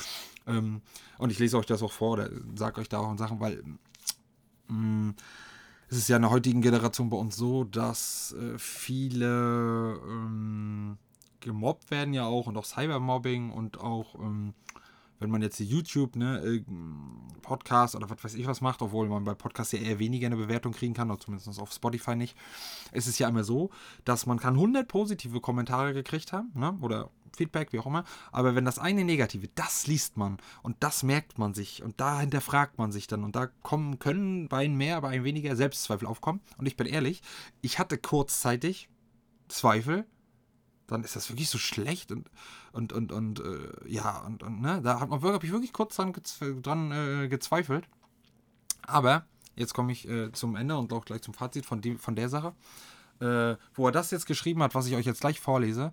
Ähm, 0.47 0.81
und 1.19 1.31
ich 1.31 1.39
lese 1.39 1.59
euch 1.59 1.67
das 1.67 1.83
auch 1.83 1.93
vor 1.93 2.13
oder 2.13 2.31
sage 2.55 2.81
euch 2.81 2.89
da 2.89 2.99
auch 2.99 3.19
Sachen, 3.19 3.41
weil 3.41 3.63
Mm, 4.69 5.11
es 5.89 5.99
ist 5.99 6.09
ja 6.09 6.17
in 6.17 6.23
der 6.23 6.31
heutigen 6.31 6.63
Generation 6.63 7.11
bei 7.11 7.17
uns 7.17 7.37
so, 7.37 7.65
dass 7.65 8.35
äh, 8.39 8.59
viele 8.59 10.01
ähm, 10.05 10.99
gemobbt 11.41 11.91
werden 11.91 12.13
ja 12.13 12.25
auch 12.25 12.47
und 12.47 12.57
auch 12.57 12.65
Cybermobbing 12.65 13.51
und 13.51 13.79
auch 13.79 14.17
ähm, 14.17 14.55
wenn 15.19 15.31
man 15.31 15.43
jetzt 15.43 15.59
YouTube, 15.61 16.17
ne, 16.17 16.65
Podcast 17.43 17.95
oder 17.95 18.11
was 18.11 18.23
weiß 18.23 18.35
ich 18.35 18.47
was 18.47 18.61
macht, 18.61 18.83
obwohl 18.83 19.09
man 19.09 19.25
bei 19.25 19.35
Podcasts 19.35 19.73
ja 19.73 19.79
eher 19.79 19.99
weniger 19.99 20.27
eine 20.27 20.37
Bewertung 20.37 20.73
kriegen 20.73 20.95
kann, 20.95 21.11
oder 21.11 21.21
zumindest 21.21 21.61
auf 21.61 21.73
Spotify 21.73 22.17
nicht, 22.17 22.37
ist 22.93 23.07
es 23.07 23.19
ja 23.19 23.29
immer 23.29 23.45
so, 23.45 23.71
dass 24.05 24.27
man 24.27 24.39
kann 24.39 24.55
100 24.55 24.87
positive 24.89 25.41
Kommentare 25.41 25.93
gekriegt 25.95 26.33
haben, 26.33 26.51
ne, 26.55 26.77
oder 26.81 27.11
Feedback, 27.37 27.73
wie 27.73 27.79
auch 27.79 27.87
immer, 27.87 28.05
aber 28.33 28.55
wenn 28.55 28.65
das 28.65 28.79
eine 28.79 29.05
negative, 29.05 29.49
das 29.55 29.87
liest 29.87 30.17
man 30.17 30.39
und 30.63 30.77
das 30.81 31.03
merkt 31.03 31.39
man 31.39 31.55
sich 31.55 31.83
und 31.83 32.01
da 32.01 32.21
hinterfragt 32.21 32.79
man 32.79 32.93
sich 32.93 33.07
dann 33.07 33.25
und 33.25 33.37
da 33.37 33.47
kommen, 33.63 33.99
können 33.99 34.49
bei 34.49 34.65
einem 34.65 34.77
mehr, 34.77 35.01
bei 35.03 35.11
einem 35.11 35.25
weniger 35.25 35.55
Selbstzweifel 35.55 36.09
aufkommen. 36.09 36.41
Und 36.57 36.67
ich 36.67 36.77
bin 36.77 36.87
ehrlich, 36.87 37.23
ich 37.61 37.79
hatte 37.79 37.99
kurzzeitig 37.99 38.89
Zweifel, 39.49 40.07
dann 40.87 41.05
ist 41.05 41.17
das 41.17 41.29
wirklich 41.31 41.49
so 41.49 41.59
schlecht 41.59 42.13
und 42.13 42.31
und 42.73 42.93
und 42.93 43.13
und 43.13 43.41
äh, 43.41 43.71
ja 43.87 44.21
und, 44.21 44.43
und 44.43 44.61
ne, 44.61 44.81
da 44.83 45.01
hat 45.01 45.09
man 45.09 45.23
wirklich, 45.23 45.51
ich 45.51 45.53
wirklich 45.53 45.73
kurz 45.73 45.97
dran, 45.97 46.13
dran 46.63 46.93
äh, 46.93 47.29
gezweifelt. 47.29 47.89
Aber 48.87 49.27
jetzt 49.57 49.75
komme 49.75 49.93
ich 49.93 50.09
äh, 50.09 50.31
zum 50.33 50.57
Ende 50.57 50.77
und 50.77 50.93
auch 50.93 51.05
gleich 51.05 51.23
zum 51.23 51.35
Fazit 51.35 51.67
von, 51.67 51.81
die, 51.81 51.97
von 51.97 52.15
der 52.15 52.29
Sache, 52.29 52.55
äh, 53.21 53.57
wo 53.75 53.87
er 53.87 53.93
das 53.93 54.11
jetzt 54.11 54.27
geschrieben 54.27 54.63
hat, 54.63 54.75
was 54.75 54.87
ich 54.87 54.95
euch 54.95 55.07
jetzt 55.07 55.21
gleich 55.21 55.41
vorlese. 55.41 55.93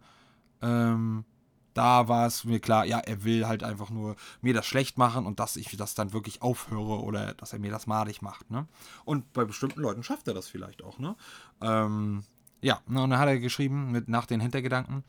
Ähm, 0.61 1.25
da 1.73 2.07
war 2.07 2.27
es 2.27 2.43
mir 2.43 2.59
klar, 2.59 2.85
ja, 2.85 2.99
er 2.99 3.23
will 3.23 3.47
halt 3.47 3.63
einfach 3.63 3.89
nur 3.89 4.15
mir 4.41 4.53
das 4.53 4.65
schlecht 4.65 4.97
machen 4.97 5.25
und 5.25 5.39
dass 5.39 5.55
ich 5.55 5.75
das 5.75 5.95
dann 5.95 6.13
wirklich 6.13 6.41
aufhöre 6.41 7.01
oder 7.01 7.33
dass 7.33 7.53
er 7.53 7.59
mir 7.59 7.71
das 7.71 7.87
madig 7.87 8.21
macht. 8.21 8.51
Ne? 8.51 8.67
Und 9.05 9.33
bei 9.33 9.43
bestimmten 9.43 9.81
Leuten 9.81 10.03
schafft 10.03 10.27
er 10.27 10.35
das 10.35 10.47
vielleicht 10.47 10.83
auch. 10.83 10.99
Ne? 10.99 11.15
Ähm, 11.61 12.23
ja, 12.63 12.79
ne, 12.87 13.03
und 13.03 13.09
dann 13.09 13.19
hat 13.19 13.27
er 13.27 13.39
geschrieben, 13.39 13.91
mit 13.91 14.07
nach 14.07 14.25
den 14.25 14.39
Hintergedanken, 14.39 15.03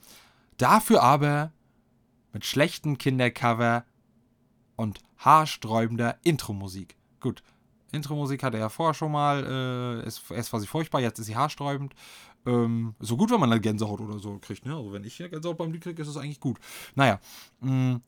dafür 0.58 1.02
aber 1.02 1.52
mit 2.32 2.44
schlechten 2.44 2.98
Kindercover 2.98 3.84
und 4.76 5.00
haarsträubender 5.18 6.18
Intro-Musik. 6.24 6.96
Gut, 7.20 7.42
Intro-Musik 7.92 8.42
hatte 8.42 8.56
er 8.56 8.64
ja 8.64 8.68
vorher 8.68 8.94
schon 8.94 9.12
mal, 9.12 10.02
äh, 10.04 10.06
ist, 10.06 10.30
erst 10.30 10.52
war 10.52 10.60
sie 10.60 10.66
furchtbar, 10.66 11.00
jetzt 11.00 11.18
ist 11.18 11.26
sie 11.26 11.36
haarsträubend. 11.36 11.94
Ähm, 12.44 12.94
so 12.98 13.16
gut, 13.16 13.30
wenn 13.30 13.40
man 13.40 13.50
eine 13.50 13.60
Gänsehaut 13.60 14.00
oder 14.00 14.18
so 14.18 14.38
kriegt, 14.38 14.66
ne? 14.66 14.76
Also 14.76 14.92
wenn 14.92 15.04
ich 15.04 15.18
eine 15.20 15.30
Gänsehaut 15.30 15.56
beim 15.56 15.72
Lied 15.72 15.82
kriege, 15.82 16.02
ist 16.02 16.08
das 16.08 16.16
eigentlich 16.16 16.40
gut. 16.40 16.58
Naja, 16.94 17.20
mh, 17.60 17.70
mm, 17.70 18.02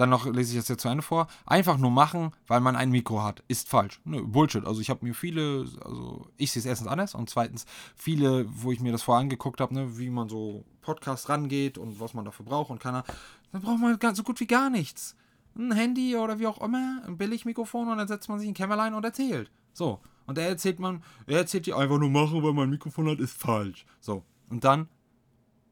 dann 0.00 0.08
noch 0.08 0.24
lese 0.24 0.52
ich 0.52 0.58
das 0.58 0.68
jetzt 0.68 0.80
zu 0.80 0.88
Ende 0.88 1.02
vor. 1.02 1.26
Einfach 1.44 1.76
nur 1.76 1.90
machen, 1.90 2.32
weil 2.46 2.60
man 2.60 2.74
ein 2.74 2.90
Mikro 2.90 3.22
hat, 3.22 3.44
ist 3.48 3.68
falsch. 3.68 4.00
Nö, 4.04 4.22
Bullshit. 4.22 4.64
Also 4.64 4.80
ich 4.80 4.88
habe 4.88 5.04
mir 5.04 5.14
viele, 5.14 5.66
also 5.84 6.26
ich 6.38 6.52
sehe 6.52 6.60
es 6.60 6.66
erstens 6.66 6.88
anders 6.88 7.14
und 7.14 7.28
zweitens 7.28 7.66
viele, 7.94 8.46
wo 8.48 8.72
ich 8.72 8.80
mir 8.80 8.92
das 8.92 9.02
vorher 9.02 9.20
angeguckt 9.20 9.60
habe, 9.60 9.74
ne, 9.74 9.98
wie 9.98 10.08
man 10.08 10.30
so 10.30 10.64
Podcast 10.80 11.28
rangeht 11.28 11.76
und 11.76 12.00
was 12.00 12.14
man 12.14 12.24
dafür 12.24 12.46
braucht 12.46 12.70
und 12.70 12.80
keiner, 12.80 13.04
dann 13.52 13.60
braucht 13.60 13.78
man 13.78 14.14
so 14.14 14.22
gut 14.22 14.40
wie 14.40 14.46
gar 14.46 14.70
nichts. 14.70 15.16
Ein 15.54 15.72
Handy 15.72 16.16
oder 16.16 16.38
wie 16.38 16.46
auch 16.46 16.62
immer, 16.62 17.02
ein 17.06 17.18
Billigmikrofon 17.18 17.88
und 17.88 17.98
dann 17.98 18.08
setzt 18.08 18.28
man 18.30 18.38
sich 18.38 18.48
ein 18.48 18.54
Kämmerlein 18.54 18.94
und 18.94 19.04
erzählt. 19.04 19.50
So. 19.74 20.00
Und 20.26 20.38
er 20.38 20.48
erzählt 20.48 20.78
man, 20.78 21.02
er 21.26 21.38
erzählt 21.38 21.66
dir 21.66 21.76
einfach 21.76 21.98
nur 21.98 22.08
machen, 22.08 22.42
weil 22.42 22.52
man 22.52 22.68
ein 22.68 22.70
Mikrofon 22.70 23.10
hat, 23.10 23.18
ist 23.18 23.36
falsch. 23.36 23.84
So. 24.00 24.22
Und 24.48 24.64
dann 24.64 24.88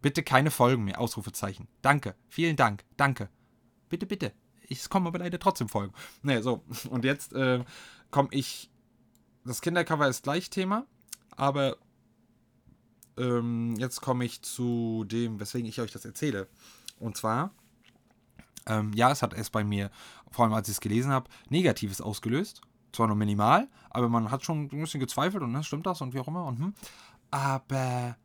bitte 0.02 0.22
keine 0.22 0.50
Folgen 0.50 0.84
mehr, 0.84 1.00
Ausrufezeichen. 1.00 1.66
Danke. 1.80 2.14
Vielen 2.28 2.56
Dank. 2.56 2.84
Danke 2.96 3.30
bitte, 3.88 4.06
bitte. 4.06 4.32
Es 4.68 4.88
kommen 4.88 5.06
aber 5.06 5.18
leider 5.18 5.38
trotzdem 5.38 5.68
Folgen. 5.68 5.94
Ne, 6.22 6.42
so. 6.42 6.62
Und 6.90 7.04
jetzt 7.04 7.32
äh, 7.32 7.64
komme 8.10 8.28
ich. 8.32 8.70
Das 9.44 9.62
Kindercover 9.62 10.08
ist 10.08 10.24
gleich 10.24 10.50
Thema, 10.50 10.84
aber 11.30 11.78
ähm, 13.16 13.76
jetzt 13.76 14.00
komme 14.00 14.24
ich 14.24 14.42
zu 14.42 15.04
dem, 15.04 15.40
weswegen 15.40 15.68
ich 15.68 15.80
euch 15.80 15.90
das 15.90 16.04
erzähle. 16.04 16.48
Und 16.98 17.16
zwar, 17.16 17.52
ähm, 18.66 18.92
ja, 18.92 19.10
es 19.10 19.22
hat 19.22 19.32
erst 19.32 19.52
bei 19.52 19.64
mir, 19.64 19.90
vor 20.30 20.44
allem 20.44 20.52
als 20.52 20.68
ich 20.68 20.74
es 20.74 20.80
gelesen 20.80 21.10
habe, 21.10 21.30
Negatives 21.48 22.00
ausgelöst. 22.00 22.60
Zwar 22.92 23.06
nur 23.06 23.16
minimal, 23.16 23.68
aber 23.90 24.08
man 24.08 24.30
hat 24.30 24.44
schon 24.44 24.64
ein 24.64 24.68
bisschen 24.68 25.00
gezweifelt 25.00 25.42
und 25.42 25.52
ne, 25.52 25.62
stimmt 25.62 25.86
das 25.86 26.00
und 26.00 26.14
wie 26.14 26.20
auch 26.20 26.28
immer. 26.28 26.44
Und, 26.44 26.58
hm. 26.58 26.74
Aber 27.30 28.16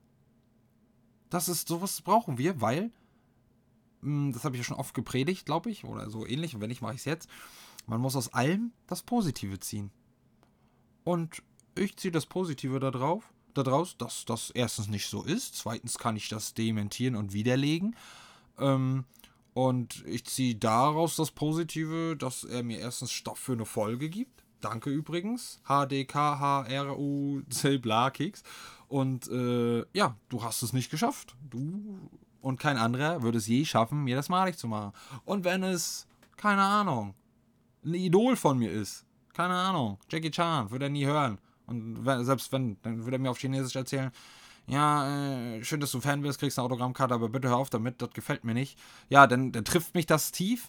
das 1.29 1.50
ist 1.50 1.67
sowas 1.67 2.01
brauchen 2.01 2.38
wir, 2.38 2.62
weil 2.62 2.91
das 4.31 4.43
habe 4.43 4.55
ich 4.55 4.62
ja 4.62 4.63
schon 4.63 4.77
oft 4.77 4.93
gepredigt, 4.93 5.45
glaube 5.45 5.69
ich, 5.69 5.83
oder 5.86 6.10
so 6.10 6.25
ähnlich, 6.25 6.55
und 6.55 6.62
wenn 6.62 6.69
nicht, 6.69 6.81
mache 6.81 6.93
ich 6.93 7.00
es 7.00 7.05
jetzt. 7.05 7.29
Man 7.86 8.01
muss 8.01 8.15
aus 8.15 8.33
allem 8.33 8.72
das 8.88 9.03
Positive 9.03 9.60
ziehen. 9.60 9.91
Und 11.03 11.43
ich 11.75 11.98
ziehe 11.98 12.12
das 12.12 12.25
Positive 12.25 12.79
da 12.79 12.91
drauf, 12.91 13.33
daraus, 13.53 13.98
dass 13.98 14.25
das 14.25 14.50
erstens 14.51 14.88
nicht 14.88 15.07
so 15.07 15.24
ist, 15.24 15.55
zweitens 15.55 15.98
kann 15.98 16.15
ich 16.15 16.29
das 16.29 16.53
dementieren 16.53 17.15
und 17.15 17.33
widerlegen. 17.33 17.95
Ähm, 18.57 19.05
und 19.53 20.03
ich 20.07 20.25
ziehe 20.25 20.55
daraus 20.55 21.15
das 21.15 21.31
Positive, 21.31 22.15
dass 22.17 22.43
er 22.43 22.63
mir 22.63 22.79
erstens 22.79 23.12
Stoff 23.12 23.38
für 23.39 23.53
eine 23.53 23.65
Folge 23.65 24.10
gibt. 24.10 24.43
Danke 24.62 24.89
übrigens. 24.89 25.60
HDKHRUC 25.65 27.43
Blakeks. 27.81 28.43
Und 28.88 29.27
äh, 29.27 29.86
ja, 29.93 30.15
du 30.29 30.41
hast 30.43 30.63
es 30.63 30.74
nicht 30.74 30.89
geschafft. 30.89 31.36
Du 31.50 32.10
und 32.43 32.59
kein 32.59 32.77
anderer 32.77 33.23
würde 33.23 33.38
es 33.38 33.47
je 33.47 33.63
schaffen, 33.63 34.03
mir 34.03 34.17
das 34.17 34.27
malig 34.27 34.57
zu 34.57 34.67
machen. 34.67 34.91
Und 35.23 35.45
wenn 35.45 35.63
es, 35.63 36.05
keine 36.35 36.62
Ahnung, 36.62 37.15
ein 37.85 37.93
Idol 37.93 38.35
von 38.35 38.59
mir 38.59 38.69
ist, 38.69 39.05
keine 39.33 39.55
Ahnung, 39.55 39.97
Jackie 40.09 40.29
Chan, 40.29 40.69
würde 40.69 40.85
er 40.85 40.89
nie 40.89 41.05
hören. 41.05 41.39
Und 41.65 42.05
wenn, 42.05 42.25
selbst 42.25 42.51
wenn, 42.51 42.77
dann 42.83 43.05
würde 43.05 43.15
er 43.15 43.19
mir 43.19 43.31
auf 43.31 43.39
Chinesisch 43.39 43.75
erzählen, 43.75 44.12
ja, 44.67 45.55
äh, 45.55 45.63
schön, 45.63 45.79
dass 45.79 45.91
du 45.91 46.01
Fan 46.01 46.21
bist, 46.21 46.39
kriegst 46.39 46.59
eine 46.59 46.65
Autogrammkarte, 46.65 47.13
aber 47.13 47.29
bitte 47.29 47.47
hör 47.47 47.57
auf 47.57 47.69
damit, 47.69 48.01
das 48.01 48.12
gefällt 48.12 48.43
mir 48.43 48.53
nicht. 48.53 48.77
Ja, 49.09 49.25
dann, 49.25 49.53
dann 49.53 49.65
trifft 49.65 49.95
mich 49.95 50.05
das 50.05 50.31
tief. 50.31 50.67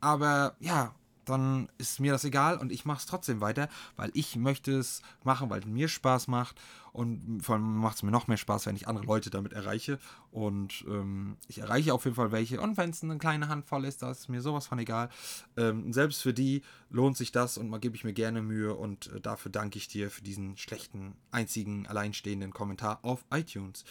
Aber 0.00 0.54
ja, 0.60 0.94
dann 1.24 1.68
ist 1.78 2.00
mir 2.00 2.12
das 2.12 2.24
egal 2.24 2.58
und 2.58 2.72
ich 2.72 2.84
mache 2.84 2.98
es 2.98 3.06
trotzdem 3.06 3.40
weiter, 3.40 3.68
weil 3.96 4.10
ich 4.14 4.36
möchte 4.36 4.72
es 4.72 5.02
machen, 5.24 5.50
weil 5.50 5.60
es 5.60 5.66
mir 5.66 5.88
Spaß 5.88 6.28
macht 6.28 6.60
und 6.92 7.40
vor 7.42 7.54
allem 7.54 7.76
macht 7.76 7.96
es 7.96 8.02
mir 8.02 8.10
noch 8.10 8.26
mehr 8.26 8.36
Spaß, 8.36 8.66
wenn 8.66 8.76
ich 8.76 8.88
andere 8.88 9.06
Leute 9.06 9.30
damit 9.30 9.52
erreiche 9.52 9.98
und 10.30 10.84
ähm, 10.88 11.36
ich 11.48 11.58
erreiche 11.58 11.94
auf 11.94 12.04
jeden 12.04 12.16
Fall 12.16 12.32
welche 12.32 12.60
und 12.60 12.76
wenn 12.76 12.90
es 12.90 13.02
eine 13.02 13.18
kleine 13.18 13.48
Handvoll 13.48 13.84
ist, 13.84 14.02
da 14.02 14.10
ist 14.10 14.28
mir 14.28 14.42
sowas 14.42 14.66
von 14.66 14.78
egal. 14.78 15.08
Ähm, 15.56 15.92
selbst 15.92 16.22
für 16.22 16.34
die 16.34 16.62
lohnt 16.90 17.16
sich 17.16 17.32
das 17.32 17.58
und 17.58 17.68
mal 17.68 17.80
gebe 17.80 17.96
ich 17.96 18.04
mir 18.04 18.12
gerne 18.12 18.42
Mühe 18.42 18.74
und 18.74 19.12
äh, 19.12 19.20
dafür 19.20 19.50
danke 19.50 19.78
ich 19.78 19.88
dir 19.88 20.10
für 20.10 20.22
diesen 20.22 20.56
schlechten, 20.56 21.14
einzigen, 21.30 21.86
alleinstehenden 21.86 22.52
Kommentar 22.52 23.00
auf 23.02 23.24
iTunes. 23.30 23.84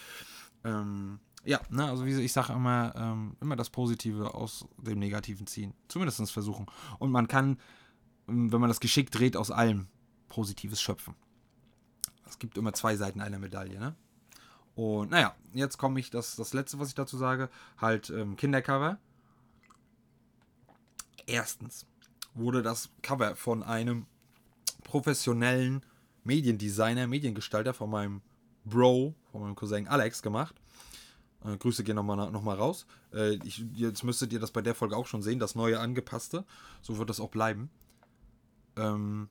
Ähm, 0.64 1.18
ja, 1.44 1.60
ne, 1.70 1.88
also 1.88 2.06
wie 2.06 2.20
ich 2.20 2.32
sage 2.32 2.52
immer, 2.52 2.94
ähm, 2.96 3.36
immer 3.40 3.56
das 3.56 3.70
Positive 3.70 4.34
aus 4.34 4.66
dem 4.78 4.98
Negativen 4.98 5.46
ziehen. 5.46 5.74
Zumindest 5.88 6.30
versuchen. 6.30 6.66
Und 6.98 7.10
man 7.10 7.28
kann, 7.28 7.58
ähm, 8.28 8.52
wenn 8.52 8.60
man 8.60 8.68
das 8.68 8.80
geschickt 8.80 9.18
dreht, 9.18 9.36
aus 9.36 9.50
allem 9.50 9.88
Positives 10.28 10.80
schöpfen. 10.80 11.14
Es 12.26 12.38
gibt 12.38 12.56
immer 12.56 12.72
zwei 12.72 12.96
Seiten 12.96 13.20
einer 13.20 13.38
Medaille, 13.38 13.78
ne? 13.78 13.94
Und 14.74 15.10
naja, 15.10 15.34
jetzt 15.52 15.76
komme 15.76 16.00
ich, 16.00 16.08
das, 16.08 16.36
das 16.36 16.54
letzte, 16.54 16.78
was 16.78 16.88
ich 16.88 16.94
dazu 16.94 17.18
sage, 17.18 17.50
halt 17.76 18.08
ähm, 18.08 18.36
Kindercover. 18.36 18.98
Erstens 21.26 21.86
wurde 22.34 22.62
das 22.62 22.88
Cover 23.02 23.36
von 23.36 23.62
einem 23.62 24.06
professionellen 24.84 25.84
Mediendesigner, 26.24 27.06
Mediengestalter 27.06 27.74
von 27.74 27.90
meinem 27.90 28.22
Bro, 28.64 29.14
von 29.30 29.42
meinem 29.42 29.54
Cousin 29.54 29.88
Alex 29.88 30.22
gemacht. 30.22 30.54
Äh, 31.44 31.56
Grüße 31.56 31.84
gehen 31.84 31.96
nochmal 31.96 32.30
noch 32.30 32.42
mal 32.42 32.56
raus. 32.56 32.86
Äh, 33.12 33.34
ich, 33.44 33.64
jetzt 33.74 34.04
müsstet 34.04 34.32
ihr 34.32 34.40
das 34.40 34.50
bei 34.50 34.62
der 34.62 34.74
Folge 34.74 34.96
auch 34.96 35.06
schon 35.06 35.22
sehen, 35.22 35.38
das 35.38 35.54
neue 35.54 35.80
angepasste. 35.80 36.44
So 36.80 36.98
wird 36.98 37.10
das 37.10 37.20
auch 37.20 37.30
bleiben. 37.30 37.70
Ähm, 38.76 39.28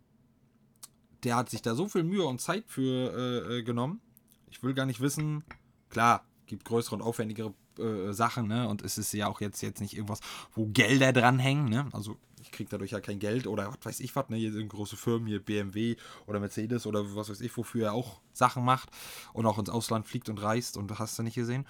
der 1.24 1.36
hat 1.36 1.50
sich 1.50 1.62
da 1.62 1.76
so 1.76 1.88
viel 1.88 2.04
Mühe 2.04 2.26
und 2.26 2.42
Zeit 2.42 2.66
für 2.68 3.14
äh, 3.14 3.60
äh 3.60 3.64
genommen. 3.64 4.02
Ich 4.50 4.64
will 4.64 4.74
gar 4.74 4.86
nicht 4.86 5.02
wissen, 5.02 5.44
klar, 5.90 6.26
gibt 6.46 6.66
größere 6.66 6.96
und 6.96 7.02
aufwendigere 7.02 7.54
äh, 7.80 8.12
Sachen, 8.12 8.48
ne? 8.48 8.68
Und 8.68 8.82
es 8.82 8.98
ist 8.98 9.14
ja 9.14 9.28
auch 9.28 9.40
jetzt, 9.40 9.62
jetzt 9.62 9.82
nicht 9.82 9.96
irgendwas, 9.96 10.20
wo 10.54 10.68
Gelder 10.68 11.14
dranhängen, 11.14 11.66
ne? 11.66 11.88
Also 11.94 12.18
ich 12.42 12.52
kriege 12.52 12.70
dadurch 12.70 12.92
ja 12.92 13.00
kein 13.00 13.20
Geld 13.20 13.48
oder 13.48 13.68
was 13.68 13.86
weiß 13.86 14.00
ich 14.00 14.16
was, 14.16 14.30
ne? 14.30 14.38
Hier 14.38 14.52
sind 14.52 14.70
große 14.70 14.98
Firmen, 14.98 15.28
hier 15.28 15.44
BMW 15.44 15.96
oder 16.28 16.40
Mercedes 16.40 16.86
oder 16.86 17.16
was 17.16 17.30
weiß 17.30 17.42
ich, 17.42 17.56
wofür 17.56 17.88
er 17.88 17.94
auch 17.94 18.22
Sachen 18.34 18.66
macht 18.66 18.90
und 19.34 19.46
auch 19.46 19.58
ins 19.58 19.70
Ausland 19.70 20.08
fliegt 20.08 20.30
und 20.30 20.42
reist 20.42 20.78
und 20.78 20.98
hast 21.00 21.18
du 21.20 21.24
nicht 21.24 21.36
gesehen 21.36 21.66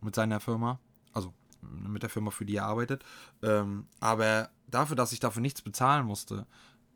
mit 0.00 0.14
seiner 0.14 0.40
Firma. 0.40 0.78
Also 1.12 1.32
mit 1.60 2.02
der 2.02 2.10
Firma, 2.10 2.30
für 2.30 2.44
die 2.44 2.56
er 2.56 2.66
arbeitet. 2.66 3.04
Ähm, 3.42 3.86
aber 4.00 4.50
dafür, 4.68 4.96
dass 4.96 5.12
ich 5.12 5.20
dafür 5.20 5.42
nichts 5.42 5.62
bezahlen 5.62 6.06
musste, 6.06 6.46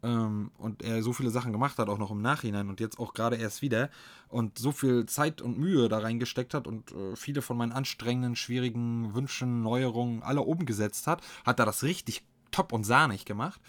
ähm, 0.03 0.51
und 0.59 0.83
er 0.83 1.03
so 1.03 1.13
viele 1.13 1.31
Sachen 1.31 1.53
gemacht 1.53 1.79
hat, 1.79 1.89
auch 1.89 1.99
noch 1.99 2.11
im 2.11 2.23
Nachhinein 2.23 2.69
und 2.69 2.81
jetzt 2.81 2.99
auch 2.99 3.15
gerade 3.15 3.37
erst 3.37 3.63
wieder 3.63 3.91
und 4.29 4.59
so 4.59 4.73
viel 4.73 5.07
Zeit 5.07 5.41
und 5.41 5.59
Mühe 5.59 5.89
da 5.89 5.99
reingesteckt 5.99 6.55
hat 6.55 6.67
und 6.67 6.93
äh, 6.93 7.17
viele 7.17 7.43
von 7.43 7.57
meinen 7.57 7.73
anstrengenden, 7.73 8.37
schwierigen 8.37 9.15
Wünschen, 9.15 9.63
Neuerungen 9.63 10.23
alle 10.23 10.43
oben 10.43 10.67
gesetzt 10.67 11.07
hat, 11.07 11.23
hat 11.45 11.61
er 11.61 11.67
das 11.67 11.83
richtig 11.83 12.25
top 12.53 12.73
und 12.73 12.85
sahnig 12.85 13.25
gemacht. 13.25 13.61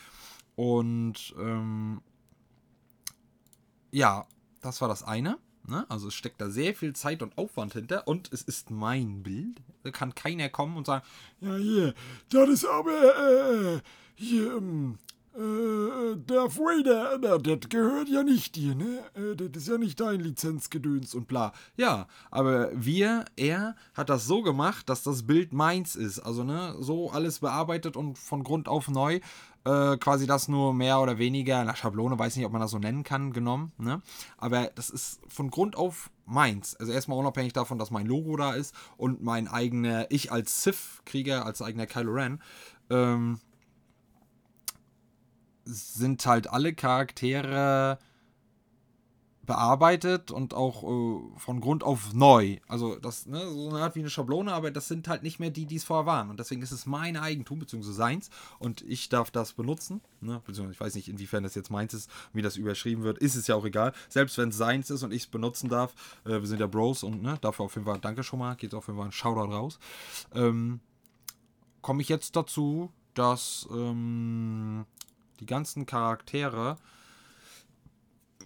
Und 0.56 1.34
ähm, 1.40 2.02
ja, 3.92 4.28
das 4.62 4.82
war 4.82 4.88
das 4.88 5.04
eine. 5.04 5.40
Ne? 5.66 5.86
Also 5.90 6.10
es 6.10 6.14
steckt 6.14 6.42
da 6.42 6.50
sehr 6.50 6.76
viel 6.76 6.94
Zeit 6.94 7.24
und 7.24 7.38
Aufwand 7.38 7.74
hinter 7.74 8.08
und 8.08 8.32
es 8.34 8.42
ist 8.42 8.70
mein 8.70 9.24
Bild. 9.24 9.62
Da 9.84 9.92
kann 9.92 10.14
keiner 10.14 10.50
kommen 10.50 10.78
und 10.78 10.86
sagen, 10.86 11.06
ja 11.40 11.56
hier, 11.56 11.94
das 12.30 12.50
ist 12.50 12.66
aber 12.66 13.76
äh, 13.76 13.82
hier, 14.16 14.58
ähm, 14.58 14.98
äh, 15.36 16.16
Darth 16.28 16.58
Vader, 16.58 17.18
das 17.40 17.70
gehört 17.70 18.08
ja 18.08 18.24
nicht 18.24 18.56
dir, 18.56 18.76
ne? 18.76 19.00
Äh, 19.16 19.36
das 19.36 19.64
ist 19.64 19.68
ja 19.68 19.78
nicht 19.78 20.00
dein 20.00 20.20
Lizenzgedöns 20.20 21.16
und 21.16 21.28
bla. 21.28 21.54
Ja, 21.76 22.08
aber 22.30 22.70
wir, 22.74 23.26
er, 23.36 23.76
hat 23.96 24.10
das 24.10 24.26
so 24.26 24.44
gemacht, 24.44 24.90
dass 24.90 25.04
das 25.04 25.24
Bild 25.24 25.52
meins 25.52 25.96
ist. 25.96 26.20
Also, 26.20 26.44
ne, 26.44 26.76
so 26.80 27.10
alles 27.10 27.40
bearbeitet 27.40 27.98
und 27.98 28.18
von 28.18 28.44
Grund 28.44 28.68
auf 28.68 28.88
neu. 28.90 29.20
Äh, 29.66 29.98
quasi 29.98 30.28
das 30.28 30.50
nur 30.50 30.74
mehr 30.74 31.00
oder 31.00 31.18
weniger, 31.18 31.64
der 31.64 31.76
Schablone, 31.76 32.20
weiß 32.20 32.36
nicht, 32.36 32.46
ob 32.46 32.52
man 32.52 32.62
das 32.62 32.72
so 32.72 32.80
nennen 32.80 33.04
kann, 33.04 33.32
genommen, 33.32 33.72
ne? 33.78 34.02
Aber 34.38 34.70
das 34.76 34.90
ist 34.90 35.22
von 35.30 35.50
Grund 35.50 35.78
auf 35.78 36.12
meins. 36.26 36.76
Also 36.76 36.92
erstmal 36.92 37.18
unabhängig 37.18 37.54
davon, 37.54 37.80
dass 37.80 37.90
mein 37.90 38.06
Logo 38.06 38.36
da 38.36 38.54
ist 38.54 38.76
und 38.98 39.24
mein 39.24 39.48
eigener, 39.48 40.12
ich 40.12 40.32
als 40.32 40.64
Sith-Krieger, 40.64 41.46
als 41.46 41.62
eigener 41.62 41.88
Kylo 41.88 42.12
Ren, 42.12 42.42
ähm, 42.90 43.40
sind 45.66 46.26
halt 46.26 46.50
alle 46.50 46.74
Charaktere 46.74 48.00
bearbeitet 49.46 50.32
und 50.32 50.54
auch 50.54 50.84
äh, 50.84 51.40
von 51.40 51.60
Grund 51.60 51.84
auf 51.84 52.14
neu. 52.14 52.58
Also 52.68 52.96
das, 52.96 53.26
ne, 53.26 53.46
so 53.50 53.70
eine 53.70 53.80
Art 53.80 53.96
wie 53.96 54.00
eine 54.00 54.10
Schablone, 54.10 54.54
aber 54.54 54.72
das 54.72 54.88
sind 54.88 55.08
halt 55.10 55.22
nicht 55.22 55.40
mehr 55.40 55.50
die, 55.50 55.66
die 55.66 55.76
es 55.76 55.84
vorher 55.84 56.06
waren. 56.06 56.30
Und 56.30 56.40
deswegen 56.40 56.62
ist 56.62 56.72
es 56.72 56.86
mein 56.86 57.18
Eigentum, 57.18 57.60
beziehungsweise 57.60 57.94
seins. 57.94 58.30
Und 58.60 58.82
ich 58.84 59.10
darf 59.10 59.32
das 59.32 59.54
benutzen. 59.54 60.02
Ne? 60.22 60.42
Beziehungsweise 60.46 60.74
ich 60.74 60.80
weiß 60.80 60.96
nicht, 60.96 61.10
inwiefern 61.10 61.44
das 61.44 61.56
jetzt 61.56 61.72
meins 61.72 61.94
ist, 61.94 62.10
wie 62.32 62.42
das 62.42 62.56
überschrieben 62.56 63.04
wird. 63.04 63.18
Ist 63.18 63.36
es 63.36 63.48
ja 63.48 63.56
auch 63.56 63.66
egal. 63.66 63.92
Selbst 64.08 64.38
wenn 64.38 64.50
es 64.50 64.58
seins 64.58 64.90
ist 64.90 65.04
und 65.04 65.12
ich 65.12 65.24
es 65.24 65.28
benutzen 65.28 65.68
darf, 65.70 65.94
äh, 66.24 66.40
wir 66.40 66.48
sind 66.48 66.62
ja 66.62 66.68
Bros 66.68 67.04
und 67.04 67.22
ne, 67.22 67.38
dafür 67.42 67.66
auf 67.66 67.76
jeden 67.76 67.86
Fall 67.86 68.00
danke 68.00 68.24
schon 68.24 68.40
mal. 68.40 68.56
Geht 68.56 68.74
auf 68.74 68.88
jeden 68.88 68.98
Fall 68.98 69.08
ein 69.08 69.12
Shoutout 69.12 69.52
raus. 69.52 69.78
Ähm, 70.34 70.80
Komme 71.82 72.02
ich 72.02 72.08
jetzt 72.08 72.38
dazu, 72.38 72.94
dass 73.14 73.68
ähm, 73.70 74.86
die 75.40 75.46
ganzen 75.46 75.86
Charaktere 75.86 76.78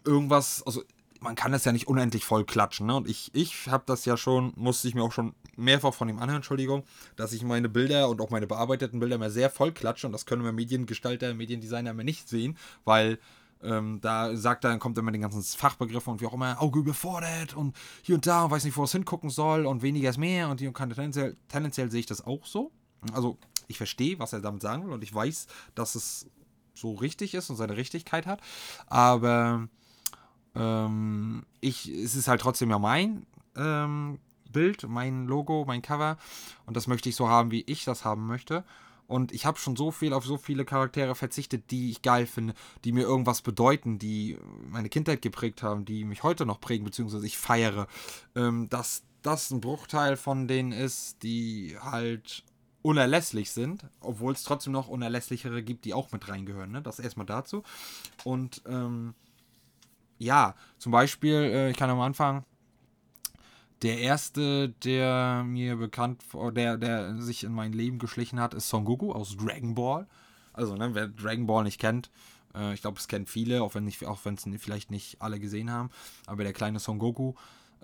irgendwas, 0.06 0.63
also 0.65 0.84
man 1.20 1.36
kann 1.36 1.51
das 1.51 1.65
ja 1.65 1.72
nicht 1.72 1.88
unendlich 1.88 2.25
voll 2.25 2.46
klatschen. 2.46 2.88
Ne? 2.88 2.96
Und 2.96 3.08
ich, 3.10 3.32
ich 3.34 3.67
habe 3.67 3.84
das 3.86 4.06
ja 4.06 4.17
schon, 4.17 4.53
musste 4.56 4.88
ich 4.88 4.96
mir 4.96 5.03
auch 5.03 5.12
schon 5.12 5.34
mehrfach 5.56 5.94
von 5.94 6.10
ihm 6.10 6.20
anhören, 6.20 6.38
Entschuldigung, 6.38 6.84
dass 7.15 7.34
ich 7.34 7.44
meine 7.44 7.70
Bilder 7.70 8.10
und 8.10 8.22
auch 8.22 8.29
meine 8.29 8.48
bearbeiteten 8.48 9.00
Bilder 9.00 9.17
mehr 9.17 9.32
sehr 9.32 9.50
voll 9.50 9.72
klatsche. 9.72 10.08
Und 10.08 10.13
das 10.13 10.25
können 10.25 10.44
wir 10.44 10.51
Mediengestalter, 10.51 11.34
Mediendesigner 11.34 11.94
mehr 11.94 12.06
nicht 12.06 12.29
sehen, 12.29 12.58
weil 12.86 13.20
ähm, 13.63 14.00
da 14.01 14.36
sagt 14.36 14.63
er, 14.65 14.70
dann 14.70 14.79
kommt 14.79 14.98
immer 14.98 15.12
den 15.12 15.22
ganzen 15.22 15.41
Fachbegriffen 15.41 16.13
und 16.13 16.22
wie 16.22 16.27
auch 16.27 16.34
immer, 16.34 16.62
Auge 16.62 16.79
überfordert 16.79 17.56
und 17.56 17.75
hier 18.03 18.15
und 18.15 18.27
da 18.27 18.44
und 18.44 18.51
weiß 18.51 18.63
nicht, 18.63 18.77
wo 18.77 18.84
es 18.84 18.91
hingucken 18.91 19.29
soll 19.32 19.65
und 19.65 19.82
weniger 19.82 20.10
ist 20.10 20.17
mehr 20.17 20.50
und 20.50 20.60
die 20.60 20.67
und 20.67 20.74
kann 20.74 20.89
tendenziell, 20.91 21.36
tendenziell 21.48 21.89
sehe 21.89 22.01
ich 22.01 22.06
das 22.06 22.25
auch 22.25 22.46
so. 22.46 22.72
Also 23.13 23.38
ich 23.67 23.77
verstehe, 23.77 24.20
was 24.20 24.34
er 24.34 24.41
damit 24.41 24.62
sagen 24.62 24.86
will 24.86 24.94
und 24.94 25.03
ich 25.03 25.13
weiß, 25.13 25.48
dass 25.74 25.96
es 25.96 26.27
so 26.77 26.93
richtig 26.93 27.34
ist 27.34 27.50
und 27.50 27.55
seine 27.55 27.77
Richtigkeit 27.77 28.25
hat. 28.25 28.41
Aber 28.88 29.67
ähm, 30.55 31.46
ich, 31.62 31.88
es 31.89 32.15
ist 32.15 32.27
halt 32.27 32.41
trotzdem 32.41 32.69
ja 32.69 32.79
mein 32.79 33.25
ähm, 33.55 34.19
Bild, 34.51 34.88
mein 34.88 35.27
Logo, 35.27 35.65
mein 35.65 35.81
Cover. 35.81 36.17
Und 36.65 36.77
das 36.77 36.88
möchte 36.88 37.10
ich 37.10 37.15
so 37.15 37.29
haben, 37.29 37.51
wie 37.51 37.63
ich 37.67 37.86
das 37.86 38.05
haben 38.05 38.27
möchte. 38.27 38.63
Und 39.07 39.31
ich 39.31 39.46
habe 39.46 39.57
schon 39.57 39.77
so 39.77 39.91
viel 39.91 40.13
auf 40.13 40.25
so 40.25 40.38
viele 40.38 40.65
Charaktere 40.65 41.15
verzichtet, 41.15 41.72
die 41.72 41.91
ich 41.91 42.01
geil 42.01 42.25
finde, 42.25 42.53
die 42.84 42.91
mir 42.91 43.03
irgendwas 43.03 43.41
bedeuten, 43.41 44.00
die 44.00 44.38
meine 44.67 44.89
Kindheit 44.89 45.22
geprägt 45.22 45.63
haben, 45.63 45.86
die 45.86 46.03
mich 46.03 46.24
heute 46.24 46.46
noch 46.46 46.60
prägen, 46.60 46.84
beziehungsweise 46.84 47.25
ich 47.25 47.38
feiere. 47.38 47.88
Ähm, 48.36 48.67
dass 48.69 49.03
das 49.22 49.50
ein 49.51 49.62
Bruchteil 49.62 50.17
von 50.17 50.48
denen 50.48 50.74
ist, 50.74 51.24
die 51.24 51.77
halt 51.79 52.43
unerlässlich 52.81 53.51
sind, 53.51 53.86
obwohl 54.00 54.34
es 54.34 54.43
trotzdem 54.43 54.74
noch 54.74 54.88
unerlässlichere 54.88 55.63
gibt, 55.63 55.86
die 55.86 55.93
auch 55.93 56.12
mit 56.12 56.29
reingehören. 56.29 56.72
Ne? 56.72 56.81
Das 56.81 57.00
erstmal 57.00 57.25
dazu. 57.25 57.63
Und 58.24 58.62
ähm, 58.67 59.13
ja, 60.17 60.55
zum 60.77 60.91
Beispiel, 60.91 61.34
äh, 61.34 61.72
ich 61.72 61.77
kann 61.77 61.89
am 61.89 62.00
Anfang, 62.00 62.46
der 63.84 64.00
erste, 64.00 64.69
der 64.69 65.43
mir 65.46 65.75
bekannt, 65.75 66.24
der, 66.55 66.77
der 66.77 67.22
sich 67.22 67.43
in 67.43 67.53
mein 67.53 67.74
Leben 67.74 68.00
geschlichen 68.00 68.39
hat, 68.39 68.53
ist 68.53 68.69
Son 68.69 68.86
Goku 68.86 69.12
aus 69.12 69.38
Dragon 69.38 69.75
Ball. 69.75 70.07
Also, 70.53 70.75
ne, 70.75 70.96
wer 70.96 71.07
Dragon 71.07 71.46
Ball 71.46 71.63
nicht 71.63 71.79
kennt, 71.79 72.10
äh, 72.55 72.74
ich 72.74 72.81
glaube, 72.81 72.98
es 72.98 73.07
kennt 73.07 73.29
viele, 73.29 73.62
auch 73.62 73.75
wenn 73.75 73.88
es 73.88 74.46
vielleicht 74.57 74.89
nicht 74.89 75.22
alle 75.22 75.39
gesehen 75.39 75.72
haben, 75.72 75.91
aber 76.25 76.43
der 76.43 76.53
kleine 76.53 76.79
Son 76.79 77.00
Goku. 77.00 77.34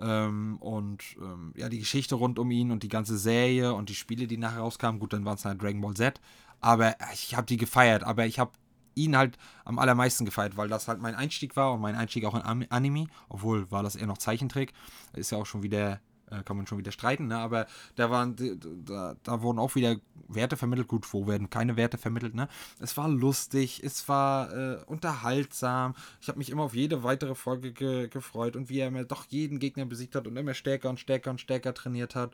Ähm, 0.00 0.56
und 0.58 1.02
ähm, 1.18 1.52
ja, 1.56 1.68
die 1.68 1.78
Geschichte 1.78 2.14
rund 2.14 2.38
um 2.38 2.50
ihn 2.50 2.70
und 2.70 2.82
die 2.82 2.88
ganze 2.88 3.16
Serie 3.16 3.74
und 3.74 3.88
die 3.88 3.94
Spiele, 3.94 4.26
die 4.26 4.36
nachher 4.36 4.60
rauskamen, 4.60 5.00
gut, 5.00 5.12
dann 5.12 5.24
waren 5.24 5.36
es 5.36 5.44
halt 5.44 5.62
Dragon 5.62 5.80
Ball 5.80 5.94
Z. 5.94 6.20
Aber 6.60 6.96
ich 7.12 7.36
habe 7.36 7.46
die 7.46 7.56
gefeiert, 7.56 8.04
aber 8.04 8.26
ich 8.26 8.38
habe 8.38 8.52
ihn 8.94 9.16
halt 9.16 9.38
am 9.64 9.78
allermeisten 9.78 10.24
gefeiert, 10.24 10.56
weil 10.56 10.68
das 10.68 10.88
halt 10.88 11.00
mein 11.00 11.14
Einstieg 11.14 11.56
war 11.56 11.72
und 11.72 11.80
mein 11.80 11.96
Einstieg 11.96 12.24
auch 12.24 12.34
in 12.34 12.70
Anime, 12.70 13.06
obwohl 13.28 13.70
war 13.70 13.82
das 13.82 13.96
eher 13.96 14.06
noch 14.06 14.18
Zeichentrick, 14.18 14.72
ist 15.14 15.30
ja 15.30 15.38
auch 15.38 15.46
schon 15.46 15.62
wieder, 15.62 16.00
kann 16.42 16.56
man 16.56 16.66
schon 16.66 16.78
wieder 16.78 16.92
streiten, 16.92 17.28
ne? 17.28 17.38
aber 17.38 17.66
da 17.96 18.10
waren, 18.10 18.36
da, 18.84 19.16
da 19.22 19.42
wurden 19.42 19.58
auch 19.58 19.74
wieder 19.74 19.96
Werte 20.28 20.56
vermittelt, 20.56 20.88
gut, 20.88 21.12
wo 21.12 21.26
werden 21.26 21.50
keine 21.50 21.76
Werte 21.76 21.98
vermittelt, 21.98 22.34
ne? 22.34 22.48
Es 22.80 22.96
war 22.96 23.08
lustig, 23.08 23.82
es 23.84 24.08
war 24.08 24.52
äh, 24.52 24.82
unterhaltsam, 24.86 25.94
ich 26.20 26.28
habe 26.28 26.38
mich 26.38 26.50
immer 26.50 26.64
auf 26.64 26.74
jede 26.74 27.02
weitere 27.02 27.34
Folge 27.34 27.72
ge 27.72 28.08
gefreut 28.08 28.56
und 28.56 28.68
wie 28.68 28.80
er 28.80 28.90
mir 28.90 29.04
doch 29.04 29.26
jeden 29.28 29.58
Gegner 29.58 29.84
besiegt 29.84 30.14
hat 30.14 30.26
und 30.26 30.36
immer 30.36 30.54
stärker 30.54 30.90
und 30.90 30.98
stärker 30.98 31.30
und 31.30 31.40
stärker 31.40 31.74
trainiert 31.74 32.14
hat. 32.14 32.32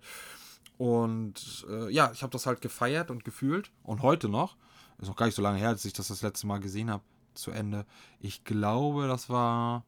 Und 0.79 1.67
äh, 1.69 1.91
ja, 1.91 2.11
ich 2.13 2.23
habe 2.23 2.31
das 2.31 2.47
halt 2.47 2.61
gefeiert 2.61 3.11
und 3.11 3.25
gefühlt 3.25 3.71
und 3.83 4.03
heute 4.03 4.29
noch 4.29 4.57
ist 5.01 5.09
noch 5.09 5.17
gar 5.17 5.27
nicht 5.27 5.35
so 5.35 5.43
lange 5.43 5.59
her, 5.59 5.69
als 5.69 5.85
ich 5.85 5.93
das 5.93 6.09
das 6.09 6.23
letzte 6.23 6.47
Mal 6.47 6.61
gesehen 6.61 6.91
habe, 6.91 7.03
zu 7.35 7.51
Ende. 7.51 7.87
Ich 8.21 8.45
glaube, 8.45 9.09
das 9.09 9.29
war 9.29 9.85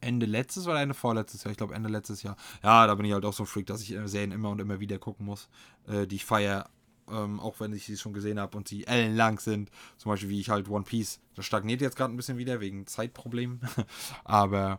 Ende 0.00 0.26
letztes 0.26 0.66
oder 0.66 0.80
Ende 0.80 0.94
vorletztes 0.94 1.44
Jahr? 1.44 1.50
Ich 1.50 1.58
glaube 1.58 1.74
Ende 1.74 1.88
letztes 1.88 2.22
Jahr. 2.22 2.36
Ja, 2.62 2.86
da 2.86 2.94
bin 2.94 3.06
ich 3.06 3.12
halt 3.12 3.24
auch 3.24 3.32
so 3.32 3.44
ein 3.44 3.46
Freak, 3.46 3.66
dass 3.66 3.82
ich 3.82 3.92
äh, 3.92 4.08
Serien 4.08 4.32
immer 4.32 4.50
und 4.50 4.60
immer 4.60 4.80
wieder 4.80 4.98
gucken 4.98 5.26
muss, 5.26 5.48
äh, 5.86 6.06
die 6.06 6.16
ich 6.16 6.24
feiere. 6.24 6.68
Ähm, 7.10 7.40
auch 7.40 7.58
wenn 7.58 7.72
ich 7.72 7.86
sie 7.86 7.96
schon 7.96 8.12
gesehen 8.12 8.38
habe 8.38 8.56
und 8.56 8.68
sie 8.68 8.86
ellenlang 8.86 9.40
sind. 9.40 9.70
Zum 9.96 10.10
Beispiel 10.10 10.28
wie 10.28 10.40
ich 10.40 10.48
halt 10.48 10.68
One 10.68 10.84
Piece. 10.84 11.20
Das 11.34 11.44
stagniert 11.44 11.80
jetzt 11.80 11.96
gerade 11.96 12.14
ein 12.14 12.16
bisschen 12.16 12.38
wieder 12.38 12.60
wegen 12.60 12.86
Zeitproblemen. 12.86 13.60
Aber 14.24 14.78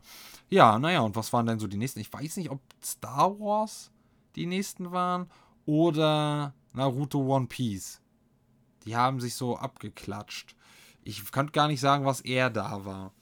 ja, 0.49 0.79
naja, 0.79 1.01
und 1.01 1.15
was 1.15 1.33
waren 1.33 1.45
denn 1.45 1.59
so 1.59 1.67
die 1.67 1.77
nächsten? 1.77 1.99
Ich 1.99 2.11
weiß 2.11 2.37
nicht, 2.37 2.49
ob 2.49 2.61
Star 2.81 3.37
Wars 3.39 3.91
die 4.35 4.45
nächsten 4.45 4.91
waren 4.91 5.29
oder 5.65 6.53
Naruto 6.73 7.19
One 7.19 7.47
Piece. 7.47 8.01
Die 8.85 8.95
haben 8.95 9.19
sich 9.19 9.35
so 9.35 9.57
abgeklatscht. 9.57 10.55
Ich 11.03 11.31
kann 11.31 11.51
gar 11.51 11.67
nicht 11.67 11.81
sagen, 11.81 12.05
was 12.05 12.21
er 12.21 12.49
da 12.49 12.85
war. 12.85 13.13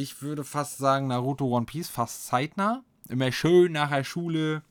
Ich 0.00 0.22
würde 0.22 0.44
fast 0.44 0.78
sagen, 0.78 1.08
Naruto 1.08 1.44
One 1.48 1.66
Piece 1.66 1.88
fast 1.88 2.28
zeitnah. 2.28 2.84
Immer 3.08 3.32
schön 3.32 3.72
nach 3.72 3.90
der 3.90 4.04
Schule 4.04 4.62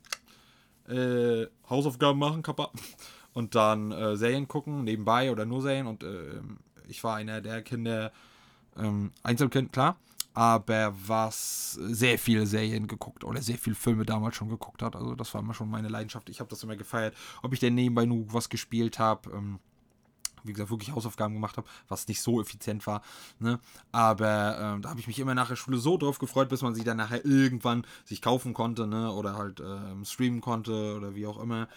äh, 0.87 1.47
Hausaufgaben 1.69 2.17
machen, 2.17 2.43
Kappa. 2.43 2.71
Und 3.33 3.53
dann 3.53 3.91
äh, 3.91 4.15
Serien 4.15 4.47
gucken, 4.47 4.85
nebenbei 4.85 5.29
oder 5.29 5.45
nur 5.45 5.61
Serien. 5.61 5.85
Und 5.85 6.03
äh, 6.03 6.39
ich 6.87 7.03
war 7.03 7.17
einer 7.17 7.41
der 7.41 7.61
Kinder, 7.61 8.13
ähm, 8.77 9.11
Einzelkind, 9.21 9.73
klar. 9.73 9.97
Aber 10.33 10.95
was 11.05 11.73
sehr 11.73 12.17
viele 12.17 12.47
Serien 12.47 12.87
geguckt 12.87 13.25
oder 13.25 13.41
sehr 13.41 13.57
viele 13.57 13.75
Filme 13.75 14.05
damals 14.05 14.37
schon 14.37 14.47
geguckt 14.47 14.81
hat. 14.81 14.95
Also 14.95 15.13
das 15.13 15.33
war 15.33 15.41
immer 15.41 15.53
schon 15.53 15.69
meine 15.69 15.89
Leidenschaft. 15.89 16.29
Ich 16.29 16.39
habe 16.39 16.49
das 16.49 16.63
immer 16.63 16.77
gefeiert. 16.77 17.13
Ob 17.41 17.51
ich 17.51 17.59
denn 17.59 17.75
nebenbei 17.75 18.05
nur 18.05 18.31
was 18.31 18.47
gespielt 18.47 18.97
habe. 18.97 19.29
Ähm, 19.31 19.59
wie 20.43 20.53
gesagt, 20.53 20.69
wirklich 20.69 20.93
Hausaufgaben 20.93 21.33
gemacht 21.33 21.57
habe, 21.57 21.67
was 21.87 22.07
nicht 22.07 22.21
so 22.21 22.41
effizient 22.41 22.85
war. 22.87 23.01
Ne? 23.39 23.59
Aber 23.91 24.57
ähm, 24.59 24.81
da 24.81 24.89
habe 24.89 24.99
ich 24.99 25.07
mich 25.07 25.19
immer 25.19 25.35
nach 25.35 25.49
der 25.49 25.55
Schule 25.55 25.77
so 25.77 25.97
drauf 25.97 26.19
gefreut, 26.19 26.49
bis 26.49 26.61
man 26.61 26.75
sie 26.75 26.83
dann 26.83 26.97
nachher 26.97 27.25
irgendwann 27.25 27.85
sich 28.05 28.21
kaufen 28.21 28.53
konnte, 28.53 28.87
ne? 28.87 29.11
Oder 29.11 29.35
halt 29.35 29.59
ähm, 29.59 30.05
streamen 30.05 30.41
konnte 30.41 30.95
oder 30.95 31.15
wie 31.15 31.27
auch 31.27 31.39
immer. 31.39 31.67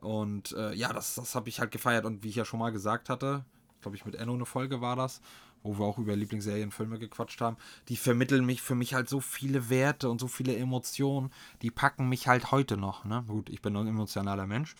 Und 0.00 0.52
äh, 0.52 0.74
ja, 0.74 0.92
das, 0.92 1.14
das 1.16 1.34
habe 1.34 1.48
ich 1.48 1.60
halt 1.60 1.70
gefeiert. 1.70 2.04
Und 2.04 2.22
wie 2.22 2.28
ich 2.28 2.36
ja 2.36 2.44
schon 2.44 2.60
mal 2.60 2.70
gesagt 2.70 3.08
hatte, 3.08 3.44
glaube 3.80 3.96
ich, 3.96 4.04
mit 4.04 4.14
Enno 4.14 4.34
eine 4.34 4.46
Folge 4.46 4.80
war 4.80 4.96
das, 4.96 5.20
wo 5.62 5.78
wir 5.78 5.84
auch 5.84 5.98
über 5.98 6.14
Lieblingsserien, 6.14 6.70
Filme 6.70 6.98
gequatscht 6.98 7.40
haben, 7.40 7.56
die 7.88 7.96
vermitteln 7.96 8.46
mich 8.46 8.62
für 8.62 8.74
mich 8.74 8.94
halt 8.94 9.08
so 9.08 9.20
viele 9.20 9.70
Werte 9.70 10.08
und 10.08 10.20
so 10.20 10.28
viele 10.28 10.56
Emotionen, 10.56 11.30
die 11.62 11.70
packen 11.70 12.08
mich 12.08 12.28
halt 12.28 12.52
heute 12.52 12.76
noch. 12.76 13.04
Ne? 13.04 13.24
Gut, 13.26 13.50
ich 13.50 13.60
bin 13.60 13.76
ein 13.76 13.86
emotionaler 13.86 14.46
Mensch. 14.46 14.76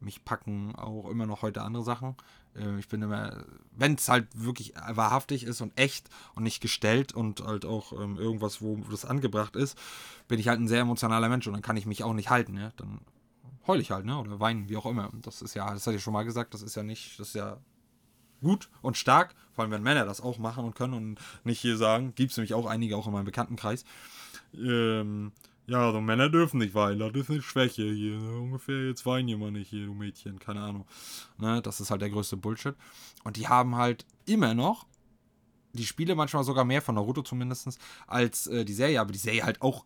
Mich 0.00 0.24
packen 0.24 0.74
auch 0.74 1.08
immer 1.08 1.26
noch 1.26 1.42
heute 1.42 1.62
andere 1.62 1.82
Sachen. 1.82 2.16
Äh, 2.58 2.78
ich 2.78 2.88
bin 2.88 3.02
immer, 3.02 3.44
wenn 3.72 3.94
es 3.94 4.08
halt 4.08 4.26
wirklich 4.34 4.74
wahrhaftig 4.88 5.44
ist 5.44 5.60
und 5.60 5.78
echt 5.78 6.08
und 6.34 6.42
nicht 6.42 6.60
gestellt 6.60 7.12
und 7.12 7.40
halt 7.44 7.64
auch 7.64 7.92
ähm, 7.92 8.18
irgendwas, 8.18 8.60
wo 8.62 8.76
das 8.90 9.04
angebracht 9.04 9.56
ist, 9.56 9.78
bin 10.28 10.38
ich 10.38 10.48
halt 10.48 10.60
ein 10.60 10.68
sehr 10.68 10.80
emotionaler 10.80 11.28
Mensch 11.28 11.46
und 11.46 11.52
dann 11.52 11.62
kann 11.62 11.76
ich 11.76 11.86
mich 11.86 12.04
auch 12.04 12.14
nicht 12.14 12.30
halten, 12.30 12.56
ja. 12.56 12.72
Dann 12.76 13.00
heule 13.66 13.82
ich 13.82 13.90
halt, 13.90 14.06
ne? 14.06 14.18
Oder 14.18 14.40
weinen, 14.40 14.68
wie 14.68 14.76
auch 14.76 14.86
immer. 14.86 15.10
Das 15.22 15.42
ist 15.42 15.54
ja, 15.54 15.72
das 15.72 15.86
hatte 15.86 15.96
ich 15.96 16.02
schon 16.02 16.12
mal 16.12 16.24
gesagt, 16.24 16.54
das 16.54 16.62
ist 16.62 16.76
ja 16.76 16.82
nicht, 16.82 17.18
das 17.18 17.28
ist 17.28 17.34
ja 17.34 17.58
gut 18.42 18.68
und 18.82 18.96
stark, 18.96 19.34
vor 19.52 19.62
allem 19.62 19.72
wenn 19.72 19.82
Männer 19.82 20.04
das 20.04 20.20
auch 20.20 20.38
machen 20.38 20.64
und 20.64 20.76
können 20.76 20.94
und 20.94 21.20
nicht 21.44 21.60
hier 21.60 21.76
sagen, 21.76 22.14
gibt 22.14 22.32
es 22.32 22.36
nämlich 22.36 22.54
auch 22.54 22.66
einige 22.66 22.96
auch 22.96 23.06
in 23.06 23.12
meinem 23.12 23.24
Bekanntenkreis. 23.24 23.84
Ähm, 24.54 25.32
ja, 25.66 25.90
so 25.92 26.00
Männer 26.00 26.28
dürfen 26.28 26.58
nicht 26.58 26.74
weinen, 26.74 27.00
das 27.00 27.14
ist 27.14 27.30
eine 27.30 27.42
Schwäche 27.42 27.82
hier. 27.82 28.18
Ne? 28.18 28.38
Ungefähr, 28.38 28.86
jetzt 28.86 29.04
weinen 29.04 29.28
jemand 29.28 29.54
nicht 29.54 29.70
hier, 29.70 29.86
du 29.86 29.94
Mädchen, 29.94 30.38
keine 30.38 30.60
Ahnung. 30.60 30.86
Ne? 31.38 31.60
Das 31.62 31.80
ist 31.80 31.90
halt 31.90 32.02
der 32.02 32.10
größte 32.10 32.36
Bullshit. 32.36 32.76
Und 33.24 33.36
die 33.36 33.48
haben 33.48 33.76
halt 33.76 34.06
immer 34.26 34.54
noch 34.54 34.86
die 35.72 35.86
Spiele 35.86 36.14
manchmal 36.14 36.44
sogar 36.44 36.64
mehr 36.64 36.82
von 36.82 36.94
Naruto 36.94 37.22
zumindest 37.22 37.78
als 38.06 38.46
äh, 38.46 38.64
die 38.64 38.72
Serie, 38.72 39.00
aber 39.00 39.12
die 39.12 39.18
Serie 39.18 39.44
halt 39.44 39.60
auch 39.60 39.84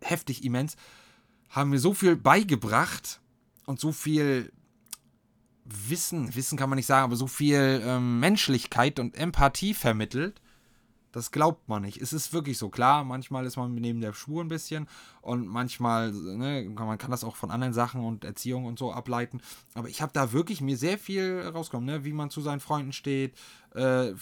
heftig 0.00 0.44
immens, 0.44 0.76
haben 1.48 1.70
mir 1.70 1.78
so 1.78 1.94
viel 1.94 2.16
beigebracht 2.16 3.20
und 3.64 3.80
so 3.80 3.92
viel 3.92 4.52
Wissen, 5.64 6.34
Wissen 6.34 6.56
kann 6.56 6.70
man 6.70 6.76
nicht 6.76 6.86
sagen, 6.86 7.04
aber 7.04 7.16
so 7.16 7.26
viel 7.26 7.82
ähm, 7.84 8.20
Menschlichkeit 8.20 9.00
und 9.00 9.16
Empathie 9.16 9.74
vermittelt, 9.74 10.40
das 11.16 11.30
glaubt 11.30 11.66
man 11.66 11.80
nicht. 11.80 12.02
Es 12.02 12.12
ist 12.12 12.34
wirklich 12.34 12.58
so. 12.58 12.68
Klar, 12.68 13.02
manchmal 13.02 13.46
ist 13.46 13.56
man 13.56 13.74
neben 13.74 14.02
der 14.02 14.12
Spur 14.12 14.44
ein 14.44 14.48
bisschen 14.48 14.86
und 15.22 15.46
manchmal, 15.46 16.12
ne, 16.12 16.68
man 16.68 16.98
kann 16.98 17.10
das 17.10 17.24
auch 17.24 17.36
von 17.36 17.50
anderen 17.50 17.72
Sachen 17.72 18.04
und 18.04 18.22
Erziehung 18.22 18.66
und 18.66 18.78
so 18.78 18.92
ableiten. 18.92 19.40
Aber 19.72 19.88
ich 19.88 20.02
habe 20.02 20.12
da 20.12 20.32
wirklich 20.32 20.60
mir 20.60 20.76
sehr 20.76 20.98
viel 20.98 21.40
rausgekommen, 21.40 21.86
ne? 21.86 22.04
wie 22.04 22.12
man 22.12 22.28
zu 22.28 22.42
seinen 22.42 22.60
Freunden 22.60 22.92
steht, 22.92 23.32
äh, 23.74 24.12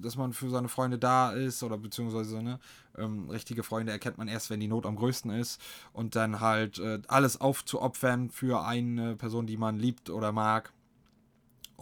dass 0.00 0.16
man 0.16 0.32
für 0.32 0.48
seine 0.48 0.68
Freunde 0.68 0.98
da 0.98 1.32
ist 1.32 1.62
oder 1.62 1.76
beziehungsweise 1.76 2.42
ne, 2.42 2.60
ähm, 2.96 3.28
richtige 3.28 3.62
Freunde 3.62 3.92
erkennt 3.92 4.16
man 4.16 4.28
erst, 4.28 4.48
wenn 4.48 4.60
die 4.60 4.68
Not 4.68 4.86
am 4.86 4.96
größten 4.96 5.32
ist 5.32 5.60
und 5.92 6.16
dann 6.16 6.40
halt 6.40 6.78
äh, 6.78 7.02
alles 7.08 7.42
aufzuopfern 7.42 8.30
für 8.30 8.64
eine 8.64 9.16
Person, 9.16 9.46
die 9.46 9.58
man 9.58 9.78
liebt 9.78 10.08
oder 10.08 10.32
mag 10.32 10.72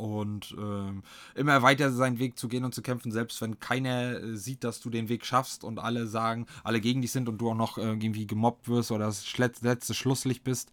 und 0.00 0.54
ähm, 0.58 1.02
immer 1.34 1.62
weiter 1.62 1.92
seinen 1.92 2.18
Weg 2.18 2.38
zu 2.38 2.48
gehen 2.48 2.64
und 2.64 2.74
zu 2.74 2.80
kämpfen, 2.80 3.12
selbst 3.12 3.40
wenn 3.42 3.60
keiner 3.60 4.18
äh, 4.18 4.36
sieht, 4.36 4.64
dass 4.64 4.80
du 4.80 4.88
den 4.88 5.08
Weg 5.08 5.26
schaffst 5.26 5.62
und 5.62 5.78
alle 5.78 6.06
sagen, 6.06 6.46
alle 6.64 6.80
gegen 6.80 7.02
dich 7.02 7.12
sind 7.12 7.28
und 7.28 7.38
du 7.38 7.50
auch 7.50 7.54
noch 7.54 7.76
äh, 7.76 7.82
irgendwie 7.82 8.26
gemobbt 8.26 8.68
wirst 8.68 8.90
oder 8.90 9.06
das 9.06 9.26
letzte 9.36 9.94
Schlusslicht 9.94 10.42
bist. 10.42 10.70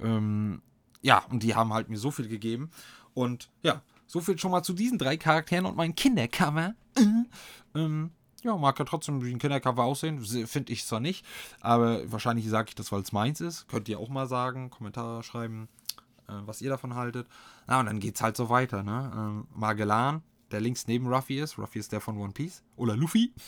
Ähm, 0.00 0.62
ja, 1.02 1.22
und 1.30 1.42
die 1.42 1.54
haben 1.54 1.74
halt 1.74 1.90
mir 1.90 1.98
so 1.98 2.10
viel 2.10 2.28
gegeben. 2.28 2.70
Und 3.12 3.50
ja, 3.62 3.82
so 4.06 4.20
viel 4.20 4.38
schon 4.38 4.50
mal 4.50 4.62
zu 4.62 4.72
diesen 4.72 4.98
drei 4.98 5.16
Charakteren 5.18 5.66
und 5.66 5.76
meinem 5.76 5.94
Kindercover. 5.94 6.74
Äh, 6.96 7.78
ähm, 7.78 8.10
ja, 8.42 8.56
mag 8.56 8.78
ja 8.78 8.84
trotzdem 8.84 9.22
wie 9.22 9.32
ein 9.32 9.38
Kindercover 9.38 9.84
aussehen. 9.84 10.20
Finde 10.20 10.72
ich 10.72 10.86
zwar 10.86 11.00
nicht, 11.00 11.26
aber 11.60 12.10
wahrscheinlich 12.10 12.48
sage 12.48 12.70
ich 12.70 12.74
das, 12.74 12.90
weil 12.90 13.02
es 13.02 13.12
meins 13.12 13.40
ist. 13.40 13.68
Könnt 13.68 13.88
ihr 13.88 13.98
auch 13.98 14.08
mal 14.08 14.26
sagen, 14.26 14.70
Kommentare 14.70 15.22
schreiben 15.22 15.68
was 16.44 16.60
ihr 16.62 16.70
davon 16.70 16.94
haltet. 16.94 17.26
Na, 17.66 17.80
und 17.80 17.86
dann 17.86 18.00
geht's 18.00 18.22
halt 18.22 18.36
so 18.36 18.48
weiter, 18.48 18.82
ne? 18.82 19.12
Ähm, 19.14 19.46
Magellan, 19.54 20.22
der 20.50 20.60
links 20.60 20.86
neben 20.86 21.06
Ruffy 21.06 21.40
ist. 21.40 21.58
Ruffy 21.58 21.78
ist 21.78 21.92
der 21.92 22.00
von 22.00 22.16
One 22.18 22.32
Piece. 22.32 22.62
Oder 22.76 22.96
Luffy. 22.96 23.32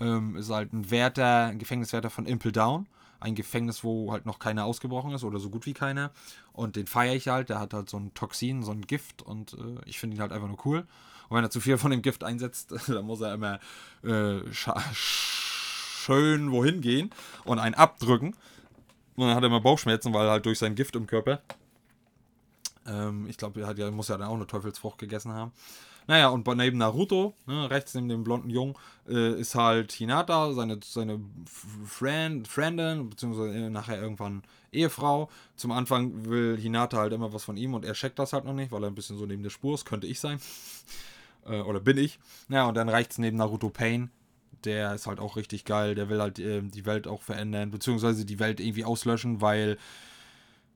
Ähm, 0.00 0.36
ist 0.36 0.48
halt 0.48 0.72
ein 0.72 0.92
Wärter, 0.92 1.46
ein 1.46 1.58
Gefängniswärter 1.58 2.08
von 2.08 2.24
Impel 2.24 2.52
Down. 2.52 2.86
Ein 3.18 3.34
Gefängnis, 3.34 3.82
wo 3.82 4.12
halt 4.12 4.26
noch 4.26 4.38
keiner 4.38 4.64
ausgebrochen 4.64 5.10
ist 5.12 5.24
oder 5.24 5.40
so 5.40 5.50
gut 5.50 5.66
wie 5.66 5.74
keiner. 5.74 6.12
Und 6.52 6.76
den 6.76 6.86
feiere 6.86 7.16
ich 7.16 7.26
halt. 7.26 7.48
Der 7.48 7.58
hat 7.58 7.74
halt 7.74 7.90
so 7.90 7.96
ein 7.96 8.14
Toxin, 8.14 8.62
so 8.62 8.70
ein 8.70 8.82
Gift 8.82 9.22
und 9.22 9.54
äh, 9.54 9.80
ich 9.86 9.98
finde 9.98 10.14
ihn 10.16 10.20
halt 10.20 10.30
einfach 10.30 10.46
nur 10.46 10.64
cool. 10.66 10.86
Und 11.28 11.36
wenn 11.36 11.44
er 11.44 11.50
zu 11.50 11.60
viel 11.60 11.78
von 11.78 11.90
dem 11.90 12.02
Gift 12.02 12.22
einsetzt, 12.22 12.72
dann 12.88 13.04
muss 13.06 13.20
er 13.20 13.34
immer 13.34 13.58
äh, 14.04 14.40
schön 14.92 16.52
wohin 16.52 16.80
gehen 16.80 17.10
und 17.44 17.58
einen 17.58 17.74
abdrücken. 17.74 18.36
Und 19.16 19.26
dann 19.26 19.34
hat 19.34 19.42
er 19.42 19.48
immer 19.48 19.60
Bauchschmerzen, 19.60 20.14
weil 20.14 20.30
halt 20.30 20.46
durch 20.46 20.60
sein 20.60 20.76
Gift 20.76 20.94
im 20.94 21.08
Körper 21.08 21.42
ähm, 22.88 23.26
ich 23.28 23.36
glaube, 23.36 23.60
er 23.60 23.76
ja, 23.76 23.90
muss 23.90 24.08
ja 24.08 24.16
dann 24.16 24.28
auch 24.28 24.34
eine 24.34 24.46
Teufelsfrucht 24.46 24.98
gegessen 24.98 25.32
haben. 25.32 25.52
Naja, 26.08 26.28
und 26.28 26.46
neben 26.46 26.78
Naruto, 26.78 27.34
ne, 27.46 27.70
rechts 27.70 27.92
neben 27.92 28.08
dem 28.08 28.24
blonden 28.24 28.48
Jungen, 28.48 28.74
äh, 29.06 29.38
ist 29.38 29.54
halt 29.54 29.92
Hinata, 29.92 30.54
seine, 30.54 30.80
seine 30.82 31.20
Friend, 31.84 32.48
Friendin, 32.48 33.10
beziehungsweise 33.10 33.68
nachher 33.68 34.00
irgendwann 34.00 34.42
Ehefrau. 34.72 35.28
Zum 35.54 35.70
Anfang 35.70 36.24
will 36.24 36.56
Hinata 36.58 36.96
halt 36.96 37.12
immer 37.12 37.34
was 37.34 37.44
von 37.44 37.58
ihm 37.58 37.74
und 37.74 37.84
er 37.84 37.92
checkt 37.92 38.18
das 38.18 38.32
halt 38.32 38.46
noch 38.46 38.54
nicht, 38.54 38.72
weil 38.72 38.84
er 38.84 38.88
ein 38.88 38.94
bisschen 38.94 39.18
so 39.18 39.26
neben 39.26 39.42
der 39.42 39.50
Spur 39.50 39.74
ist. 39.74 39.84
Könnte 39.84 40.06
ich 40.06 40.18
sein. 40.18 40.40
äh, 41.46 41.60
oder 41.60 41.80
bin 41.80 41.98
ich. 41.98 42.18
Naja, 42.48 42.66
und 42.66 42.74
dann 42.74 42.88
rechts 42.88 43.18
neben 43.18 43.36
Naruto 43.36 43.68
Pain. 43.68 44.10
Der 44.64 44.94
ist 44.94 45.06
halt 45.06 45.20
auch 45.20 45.36
richtig 45.36 45.66
geil. 45.66 45.94
Der 45.94 46.08
will 46.08 46.22
halt 46.22 46.38
äh, 46.38 46.62
die 46.62 46.86
Welt 46.86 47.06
auch 47.06 47.20
verändern, 47.20 47.70
beziehungsweise 47.70 48.24
die 48.24 48.38
Welt 48.38 48.60
irgendwie 48.60 48.86
auslöschen, 48.86 49.42
weil 49.42 49.76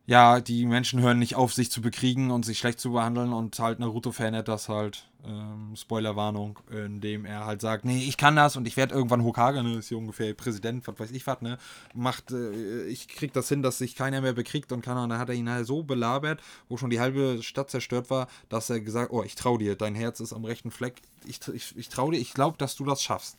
ja, 0.05 0.41
die 0.41 0.67
Menschen 0.67 1.01
hören 1.01 1.21
nicht 1.21 1.37
auf, 1.37 1.55
sich 1.55 1.71
zu 1.71 1.81
bekriegen 1.81 2.31
und 2.31 2.45
sich 2.45 2.59
schlecht 2.59 2.81
zu 2.81 2.93
behandeln 2.93 3.33
und 3.33 3.59
halt 3.59 3.79
Naruto 3.79 4.11
verändert 4.11 4.49
das 4.49 4.69
halt, 4.69 5.09
ähm, 5.25 5.75
Spoilerwarnung, 5.77 6.59
indem 6.71 7.25
er 7.25 7.47
halt 7.47 7.61
sagt, 7.61 7.85
nee, 7.85 8.05
ich 8.05 8.17
kann 8.17 8.35
das 8.35 8.57
und 8.57 8.67
ich 8.67 8.77
werde 8.77 8.95
irgendwann 8.95 9.23
Hokage, 9.23 9.63
ne, 9.63 9.77
ist 9.79 9.89
hier 9.89 9.99
ungefähr 9.99 10.35
Präsident, 10.35 10.85
was 10.89 10.99
weiß 10.99 11.11
ich 11.13 11.25
was, 11.29 11.41
ne, 11.41 11.57
macht, 11.95 12.33
äh, 12.33 12.85
ich 12.87 13.07
krieg 13.07 13.33
das 13.33 13.49
hin, 13.49 13.63
dass 13.63 13.79
sich 13.79 13.95
keiner 13.95 14.21
mehr 14.21 14.33
bekriegt 14.33 14.73
und 14.73 14.83
kann, 14.83 14.99
und 14.99 15.11
dann 15.11 15.21
hat 15.21 15.29
er 15.29 15.37
ihn 15.37 15.49
halt 15.49 15.67
so 15.67 15.85
belabert, 15.85 16.43
wo 16.69 16.77
schon 16.77 16.91
die 16.91 16.99
halbe 16.99 17.41
Stadt 17.43 17.71
zerstört 17.71 18.11
war, 18.11 18.27
dass 18.49 18.71
er 18.71 18.81
gesagt, 18.81 19.13
oh, 19.13 19.23
ich 19.23 19.37
trau 19.37 19.57
dir, 19.57 19.77
dein 19.77 19.95
Herz 19.95 20.19
ist 20.19 20.33
am 20.33 20.45
rechten 20.45 20.73
Fleck, 20.73 21.01
ich, 21.25 21.39
ich, 21.49 21.77
ich 21.77 21.89
trau 21.89 22.11
dir, 22.11 22.19
ich 22.19 22.35
glaube, 22.35 22.59
dass 22.59 22.75
du 22.75 22.85
das 22.85 23.03
schaffst. 23.03 23.37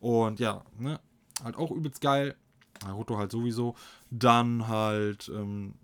Und 0.00 0.40
ja, 0.40 0.64
ne, 0.78 0.98
halt 1.44 1.56
auch 1.56 1.70
übelst 1.70 2.00
geil, 2.00 2.36
Naruto 2.82 3.18
halt 3.18 3.32
sowieso, 3.32 3.74
dann 4.10 4.68
halt, 4.68 5.30
ähm, 5.34 5.74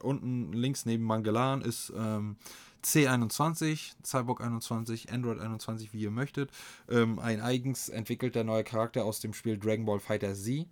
unten 0.00 0.52
links 0.52 0.86
neben 0.86 1.04
Mangalan 1.04 1.62
ist 1.62 1.92
ähm, 1.96 2.36
C21, 2.84 3.92
Cyborg 4.04 4.40
21, 4.40 5.12
Android 5.12 5.38
21, 5.38 5.92
wie 5.92 6.00
ihr 6.00 6.10
möchtet. 6.10 6.50
Ähm, 6.88 7.18
ein 7.18 7.40
eigens 7.40 7.88
entwickelter 7.88 8.44
neuer 8.44 8.62
Charakter 8.62 9.04
aus 9.04 9.20
dem 9.20 9.34
Spiel 9.34 9.58
Dragon 9.58 9.84
Ball 9.84 10.00
Fighter 10.00 10.34
Z. 10.34 10.66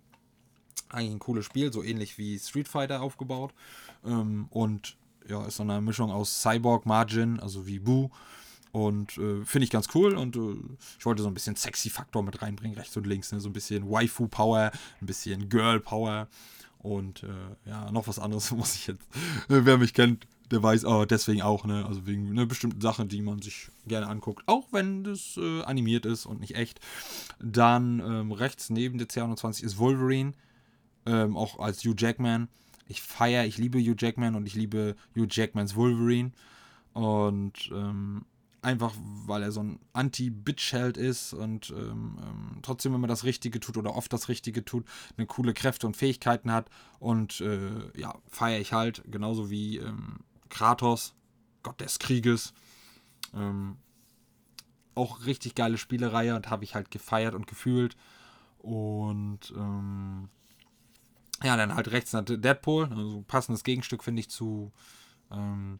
Eigentlich 0.89 1.13
ein 1.13 1.19
cooles 1.19 1.45
Spiel, 1.45 1.71
so 1.71 1.83
ähnlich 1.83 2.17
wie 2.17 2.39
Street 2.39 2.67
Fighter 2.67 3.01
aufgebaut. 3.01 3.53
Ähm, 4.03 4.47
und 4.49 4.97
ja, 5.27 5.45
ist 5.45 5.57
so 5.57 5.63
eine 5.63 5.81
Mischung 5.81 6.11
aus 6.11 6.41
Cyborg, 6.41 6.85
Margin, 6.85 7.39
also 7.39 7.67
wie 7.67 7.79
Boo. 7.79 8.09
Und 8.71 9.17
äh, 9.17 9.43
finde 9.45 9.65
ich 9.65 9.69
ganz 9.69 9.87
cool. 9.93 10.15
Und 10.15 10.35
äh, 10.35 10.55
ich 10.97 11.05
wollte 11.05 11.21
so 11.21 11.27
ein 11.27 11.33
bisschen 11.33 11.55
Sexy-Faktor 11.55 12.23
mit 12.23 12.41
reinbringen, 12.41 12.77
rechts 12.77 12.95
und 12.97 13.07
links. 13.07 13.31
Ne? 13.31 13.39
So 13.39 13.49
ein 13.49 13.53
bisschen 13.53 13.89
Waifu-Power, 13.89 14.71
ein 15.01 15.05
bisschen 15.05 15.49
Girl-Power. 15.49 16.27
Und 16.79 17.23
äh, 17.23 17.69
ja, 17.69 17.91
noch 17.91 18.07
was 18.07 18.19
anderes 18.19 18.51
muss 18.55 18.75
ich 18.75 18.87
jetzt. 18.87 19.05
Äh, 19.49 19.65
wer 19.65 19.77
mich 19.77 19.93
kennt, 19.93 20.27
der 20.51 20.63
weiß 20.63 20.85
aber 20.85 21.05
deswegen 21.05 21.41
auch, 21.41 21.65
ne? 21.65 21.85
Also 21.85 22.07
wegen 22.07 22.33
ne, 22.33 22.45
bestimmten 22.45 22.81
Sachen, 22.81 23.07
die 23.07 23.21
man 23.21 23.41
sich 23.41 23.67
gerne 23.85 24.07
anguckt, 24.07 24.43
auch 24.47 24.67
wenn 24.71 25.03
das 25.03 25.37
äh, 25.37 25.61
animiert 25.63 26.05
ist 26.05 26.25
und 26.25 26.39
nicht 26.39 26.55
echt. 26.55 26.79
Dann 27.39 27.99
ähm, 27.99 28.31
rechts 28.31 28.69
neben 28.69 28.97
der 28.97 29.07
C21 29.07 29.63
ist 29.63 29.77
Wolverine, 29.77 30.33
ähm, 31.05 31.37
auch 31.37 31.59
als 31.59 31.83
Hugh 31.83 31.95
Jackman. 31.97 32.47
Ich 32.87 33.01
feiere, 33.01 33.45
ich 33.45 33.57
liebe 33.57 33.79
Hugh 33.79 33.95
Jackman 33.97 34.35
und 34.35 34.47
ich 34.47 34.55
liebe 34.55 34.95
Hugh 35.15 35.27
Jackmans 35.29 35.75
Wolverine. 35.75 36.31
Und 36.93 37.69
ähm, 37.71 38.25
einfach 38.61 38.93
weil 39.25 39.43
er 39.43 39.51
so 39.51 39.61
ein 39.61 39.79
Anti-Bitch-Held 39.93 40.97
ist 40.97 41.33
und 41.33 41.69
ähm, 41.71 42.17
ähm, 42.21 42.59
trotzdem 42.61 42.93
immer 42.93 43.07
das 43.07 43.23
Richtige 43.23 43.59
tut 43.59 43.77
oder 43.77 43.95
oft 43.95 44.11
das 44.11 44.27
Richtige 44.27 44.65
tut, 44.65 44.85
eine 45.17 45.27
coole 45.27 45.53
Kräfte 45.53 45.87
und 45.87 45.95
Fähigkeiten 45.95 46.51
hat 46.51 46.69
und 46.99 47.41
äh, 47.41 47.97
ja, 47.97 48.15
feiere 48.27 48.59
ich 48.59 48.73
halt, 48.73 49.03
genauso 49.07 49.49
wie 49.49 49.77
ähm, 49.77 50.19
Kratos, 50.49 51.13
Gott 51.63 51.79
des 51.79 51.99
Krieges. 51.99 52.53
Ähm, 53.33 53.77
auch 54.95 55.25
richtig 55.25 55.55
geile 55.55 55.77
Spielereihe 55.77 56.35
und 56.35 56.49
habe 56.49 56.63
ich 56.63 56.75
halt 56.75 56.91
gefeiert 56.91 57.35
und 57.35 57.47
gefühlt. 57.47 57.95
Und 58.57 59.53
ähm, 59.55 60.29
ja, 61.43 61.55
dann 61.55 61.73
halt 61.73 61.91
rechts 61.91 62.11
Deadpool, 62.11 62.89
also 62.91 63.23
passendes 63.27 63.63
Gegenstück 63.63 64.03
finde 64.03 64.19
ich 64.19 64.29
zu 64.29 64.73
ähm, 65.31 65.79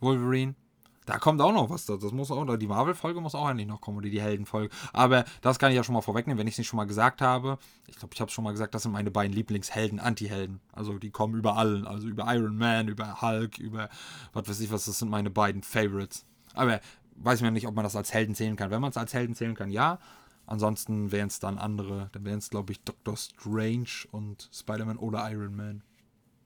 Wolverine. 0.00 0.54
Da 1.08 1.18
kommt 1.18 1.40
auch 1.40 1.54
noch 1.54 1.70
was. 1.70 1.86
Das 1.86 2.12
muss 2.12 2.30
auch, 2.30 2.56
die 2.56 2.66
Marvel-Folge 2.66 3.22
muss 3.22 3.34
auch 3.34 3.46
eigentlich 3.46 3.66
noch 3.66 3.80
kommen, 3.80 3.96
oder 3.96 4.10
die 4.10 4.20
Helden-Folge. 4.20 4.68
Aber 4.92 5.24
das 5.40 5.58
kann 5.58 5.70
ich 5.70 5.76
ja 5.76 5.82
schon 5.82 5.94
mal 5.94 6.02
vorwegnehmen, 6.02 6.38
wenn 6.38 6.46
ich 6.46 6.52
es 6.54 6.58
nicht 6.58 6.68
schon 6.68 6.76
mal 6.76 6.86
gesagt 6.86 7.22
habe. 7.22 7.56
Ich 7.86 7.96
glaube, 7.96 8.12
ich 8.12 8.20
habe 8.20 8.28
es 8.28 8.34
schon 8.34 8.44
mal 8.44 8.50
gesagt, 8.50 8.74
das 8.74 8.82
sind 8.82 8.92
meine 8.92 9.10
beiden 9.10 9.32
Lieblingshelden, 9.32 10.00
Anti-Helden. 10.00 10.60
Also 10.70 10.98
die 10.98 11.10
kommen 11.10 11.34
überall. 11.34 11.86
Also 11.86 12.08
über 12.08 12.26
Iron 12.34 12.58
Man, 12.58 12.88
über 12.88 13.22
Hulk, 13.22 13.56
über 13.56 13.88
was 14.34 14.48
weiß 14.48 14.60
ich 14.60 14.70
was. 14.70 14.84
Das 14.84 14.98
sind 14.98 15.08
meine 15.08 15.30
beiden 15.30 15.62
Favorites. 15.62 16.26
Aber 16.52 16.78
weiß 17.16 17.40
mir 17.40 17.52
nicht, 17.52 17.66
ob 17.66 17.74
man 17.74 17.84
das 17.84 17.96
als 17.96 18.12
Helden 18.12 18.34
zählen 18.34 18.56
kann. 18.56 18.70
Wenn 18.70 18.82
man 18.82 18.90
es 18.90 18.98
als 18.98 19.14
Helden 19.14 19.34
zählen 19.34 19.54
kann, 19.54 19.70
ja. 19.70 19.98
Ansonsten 20.44 21.10
wären 21.10 21.28
es 21.28 21.40
dann 21.40 21.56
andere. 21.56 22.10
Dann 22.12 22.26
wären 22.26 22.38
es, 22.38 22.50
glaube 22.50 22.72
ich, 22.72 22.82
Doctor 22.82 23.16
Strange 23.16 24.06
und 24.10 24.50
Spider-Man 24.52 24.98
oder 24.98 25.30
Iron 25.30 25.56
Man. 25.56 25.82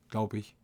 Glaube 0.08 0.38
ich. 0.38 0.54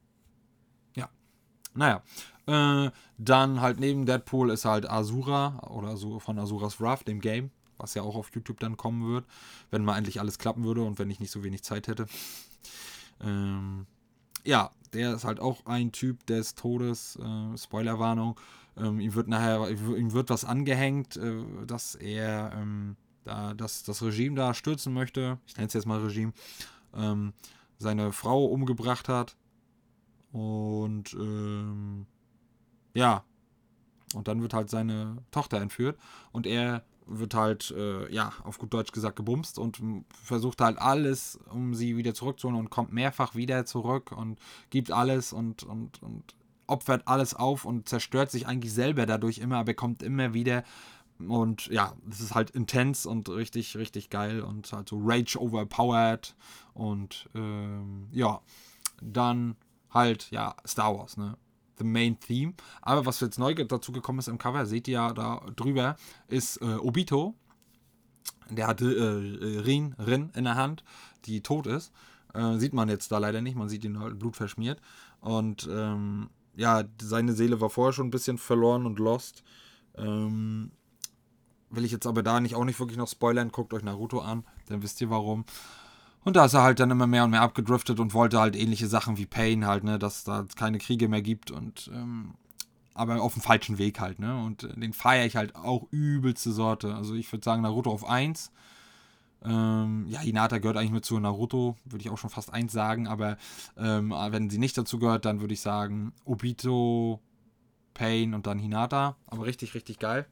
Ja. 1.79 2.03
Naja, 2.47 2.87
äh, 2.87 2.91
dann 3.19 3.61
halt 3.61 3.79
neben 3.81 4.07
Deadpool 4.07 4.51
ist 4.51 4.65
halt 4.65 4.89
Asura 4.89 5.61
oder 5.71 5.97
so 5.97 6.19
von 6.19 6.39
Asuras 6.39 6.81
Wrath, 6.81 7.07
dem 7.07 7.21
Game, 7.21 7.51
was 7.77 7.95
ja 7.95 8.03
auch 8.03 8.17
auf 8.17 8.31
YouTube 8.35 8.61
dann 8.61 8.77
kommen 8.77 9.07
wird, 9.07 9.27
wenn 9.71 9.85
mal 9.85 9.99
endlich 9.99 10.21
alles 10.21 10.39
klappen 10.39 10.65
würde 10.65 10.83
und 10.83 10.99
wenn 10.99 11.11
ich 11.11 11.21
nicht 11.21 11.31
so 11.31 11.45
wenig 11.45 11.63
Zeit 11.63 11.89
hätte. 11.89 12.07
Ähm, 13.21 13.87
ja, 14.45 14.71
der 14.93 15.15
ist 15.15 15.25
halt 15.25 15.41
auch 15.41 15.67
ein 15.67 15.93
Typ 15.93 16.25
des 16.27 16.55
Todes. 16.55 17.17
Äh, 17.17 17.59
Spoilerwarnung. 17.59 18.39
Ähm, 18.77 19.01
ihm 19.01 19.15
wird 19.15 19.29
nachher, 19.29 19.69
ihm 19.71 20.13
wird 20.13 20.31
was 20.31 20.45
angehängt, 20.45 21.17
äh, 21.17 21.45
dass 21.67 21.97
er 21.97 22.53
ähm, 22.55 22.97
da, 23.25 23.53
dass 23.55 23.83
das 23.83 24.03
Regime 24.03 24.37
da 24.37 24.55
stürzen 24.55 24.95
möchte. 24.95 25.39
Ich 25.47 25.57
nenne 25.57 25.67
es 25.67 25.75
jetzt 25.75 25.87
mal 25.87 26.01
Regime. 26.01 26.33
Ähm, 26.95 27.35
seine 27.79 28.13
Frau 28.13 28.47
umgebracht 28.47 29.09
hat. 29.09 29.37
Und 30.33 31.15
ähm, 31.15 32.07
ja. 32.95 33.25
Und 34.15 34.27
dann 34.27 34.41
wird 34.41 34.55
halt 34.55 34.71
seine 34.71 35.19
Tochter 35.31 35.61
entführt 35.61 35.99
und 36.33 36.47
er 36.47 36.83
wird 37.07 37.35
halt, 37.35 37.71
äh, 37.73 38.11
ja, 38.13 38.33
auf 38.45 38.59
gut 38.59 38.73
Deutsch 38.73 38.93
gesagt, 38.93 39.17
gebumst 39.17 39.59
und 39.59 39.81
versucht 40.23 40.61
halt 40.61 40.79
alles, 40.79 41.39
um 41.51 41.75
sie 41.75 41.97
wieder 41.97 42.15
zurückzuholen 42.15 42.59
und 42.59 42.71
kommt 42.71 42.93
mehrfach 42.93 43.35
wieder 43.35 43.65
zurück 43.67 44.13
und 44.13 44.39
gibt 44.71 44.91
alles 44.93 45.33
und, 45.33 45.63
und, 45.63 46.03
und 46.03 46.35
opfert 46.67 47.03
alles 47.07 47.35
auf 47.35 47.65
und 47.65 47.89
zerstört 47.89 48.31
sich 48.31 48.47
eigentlich 48.47 48.73
selber 48.73 49.07
dadurch 49.07 49.39
immer, 49.39 49.57
aber 49.59 49.75
kommt 49.75 50.03
immer 50.03 50.35
wieder 50.35 50.65
Und 51.19 51.67
ja, 51.67 51.95
das 52.07 52.21
ist 52.21 52.35
halt 52.35 52.51
intens 52.51 53.05
und 53.05 53.29
richtig, 53.29 53.77
richtig 53.77 54.09
geil 54.11 54.41
und 54.41 54.71
halt 54.73 54.89
so 54.89 55.01
Rage 55.03 55.39
overpowered. 55.41 56.37
Und 56.75 57.29
ähm, 57.35 58.09
ja, 58.13 58.41
dann 59.03 59.57
halt, 59.91 60.31
ja, 60.31 60.55
Star 60.67 60.97
Wars, 60.97 61.17
ne? 61.17 61.37
The 61.79 61.85
Main 61.85 62.19
Theme. 62.19 62.55
Aber 62.83 63.07
was 63.07 63.21
jetzt 63.21 63.39
neu 63.39 63.55
dazu 63.55 63.93
gekommen 63.93 64.19
ist 64.19 64.29
im 64.29 64.39
Cover, 64.39 64.67
seht 64.67 64.89
ihr 64.89 64.95
ja 64.95 65.13
da 65.13 65.43
drüber, 65.55 65.97
ist 66.27 66.61
äh, 66.61 66.75
Obito. 66.77 67.35
Der 68.51 68.67
hatte 68.67 68.87
äh, 68.87 69.59
Rin, 69.61 69.95
Rin 69.95 70.31
in 70.35 70.45
der 70.45 70.57
Hand, 70.57 70.83
die 71.27 71.43
tot 71.43 71.67
ist. 71.67 71.93
Äh, 72.35 72.59
sieht 72.59 72.75
man 72.75 72.89
jetzt 72.89 73.13
da 73.13 73.19
leider 73.19 73.41
nicht, 73.41 73.57
man 73.57 73.69
sieht 73.69 73.85
ihn 73.85 74.01
halt 74.01 74.19
blutverschmiert. 74.19 74.81
Und 75.21 75.69
ähm, 75.71 76.31
ja, 76.57 76.85
seine 77.01 77.33
Seele 77.33 77.61
war 77.61 77.71
vorher 77.71 77.93
schon 77.93 78.09
ein 78.09 78.13
bisschen 78.13 78.39
verloren 78.39 78.87
und 78.87 78.99
lost. 78.99 79.43
Ähm, 79.97 80.73
will 81.71 81.85
ich 81.85 81.93
jetzt 81.93 82.07
aber 82.07 82.23
da 82.23 82.41
nicht 82.41 82.55
auch 82.55 82.65
nicht 82.65 82.81
wirklich 82.81 82.99
noch 82.99 83.09
spoilern. 83.09 83.53
Guckt 83.53 83.75
euch 83.75 83.83
Naruto 83.83 84.21
an, 84.21 84.45
dann 84.67 84.83
wisst 84.83 85.01
ihr 85.01 85.11
warum. 85.11 85.45
Und 86.25 86.37
da 86.37 86.45
ist 86.45 86.55
er 86.55 86.63
halt 86.63 86.81
dann 86.81 86.91
immer 86.91 87.07
mehr 87.07 87.25
und 87.25 87.31
mehr 87.31 87.43
abgedriftet 87.43 88.01
und 88.01 88.13
wollte 88.13 88.41
halt 88.41 88.57
ähnliche 88.57 88.87
Sachen 88.87 89.17
wie 89.17 89.27
Pain 89.27 89.67
halt, 89.67 89.85
ne, 89.85 89.99
dass 89.99 90.25
da 90.25 90.45
keine 90.57 90.79
Kriege 90.79 91.09
mehr 91.09 91.23
gibt 91.23 91.51
und 91.51 91.91
ähm, 91.95 92.35
aber 92.95 93.23
auf 93.23 93.35
dem 93.35 93.43
falschen 93.43 93.79
Weg 93.79 94.01
halt, 94.01 94.19
ne? 94.19 94.37
Und 94.43 94.69
den 94.75 94.93
feiere 94.93 95.25
ich 95.25 95.37
halt 95.37 95.55
auch 95.55 95.87
übelste 95.93 96.51
Sorte. 96.51 96.97
Also 96.97 97.15
ich 97.15 97.31
würde 97.33 97.45
sagen 97.45 97.63
Naruto 97.63 97.93
auf 97.93 98.05
1. 98.05 98.51
Ähm, 99.45 100.07
ja, 100.09 100.19
Hinata 100.19 100.59
gehört 100.59 100.77
eigentlich 100.77 100.91
mit 100.91 101.05
zu 101.05 101.19
Naruto, 101.21 101.77
würde 101.85 102.03
ich 102.03 102.11
auch 102.11 102.19
schon 102.19 102.29
fast 102.31 102.53
1 102.53 102.73
sagen, 102.73 103.07
aber 103.07 103.37
ähm, 103.77 104.11
wenn 104.11 104.51
sie 104.51 104.59
nicht 104.59 104.77
dazu 104.77 104.99
gehört, 104.99 105.25
dann 105.27 105.41
würde 105.41 105.55
ich 105.55 105.61
sagen 105.61 106.13
Obito, 106.25 107.21
Pain 107.95 108.35
und 108.35 108.49
dann 108.49 108.59
Hinata. 108.59 109.17
Aber 109.29 109.47
richtig, 109.47 109.75
richtig 109.75 110.01
geil. 110.01 110.27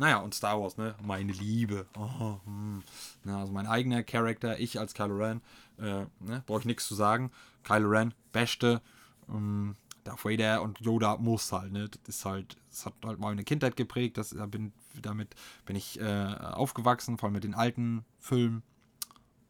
Naja, 0.00 0.16
und 0.20 0.32
Star 0.32 0.58
Wars, 0.58 0.78
ne? 0.78 0.94
Meine 1.02 1.30
Liebe. 1.30 1.86
Oh, 1.94 2.40
hm. 2.46 2.82
ja, 3.26 3.40
also 3.40 3.52
mein 3.52 3.66
eigener 3.66 4.02
Charakter, 4.02 4.58
ich 4.58 4.80
als 4.80 4.94
Kylo 4.94 5.14
Ren, 5.14 5.42
äh, 5.76 6.06
ne? 6.20 6.42
brauche 6.46 6.60
ich 6.60 6.64
nichts 6.64 6.88
zu 6.88 6.94
sagen. 6.94 7.30
Kylo 7.64 7.90
Ren, 7.90 8.14
beste. 8.32 8.80
Ähm, 9.28 9.76
Darth 10.04 10.24
Vader 10.24 10.62
und 10.62 10.80
Yoda 10.80 11.18
muss 11.18 11.52
halt, 11.52 11.72
ne? 11.72 11.90
Das 11.90 12.16
ist 12.16 12.24
halt, 12.24 12.56
das 12.70 12.86
hat 12.86 12.94
halt 13.04 13.18
meine 13.18 13.44
Kindheit 13.44 13.76
geprägt. 13.76 14.16
Das, 14.16 14.30
da 14.30 14.46
bin, 14.46 14.72
damit 15.02 15.34
bin 15.66 15.76
ich 15.76 16.00
äh, 16.00 16.34
aufgewachsen, 16.34 17.18
vor 17.18 17.26
allem 17.26 17.34
mit 17.34 17.44
den 17.44 17.54
alten 17.54 18.06
Filmen. 18.18 18.62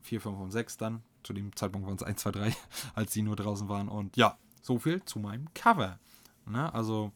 4, 0.00 0.20
5 0.20 0.36
und 0.36 0.50
6 0.50 0.78
dann. 0.78 1.04
Zu 1.22 1.32
dem 1.32 1.54
Zeitpunkt 1.54 1.86
waren 1.86 1.94
es 1.94 2.02
1, 2.02 2.22
2, 2.22 2.30
3, 2.32 2.56
als 2.96 3.12
die 3.12 3.22
nur 3.22 3.36
draußen 3.36 3.68
waren. 3.68 3.88
Und 3.88 4.16
ja, 4.16 4.36
so 4.62 4.80
viel 4.80 5.04
zu 5.04 5.20
meinem 5.20 5.54
Cover. 5.54 6.00
Ne? 6.44 6.74
Also, 6.74 7.12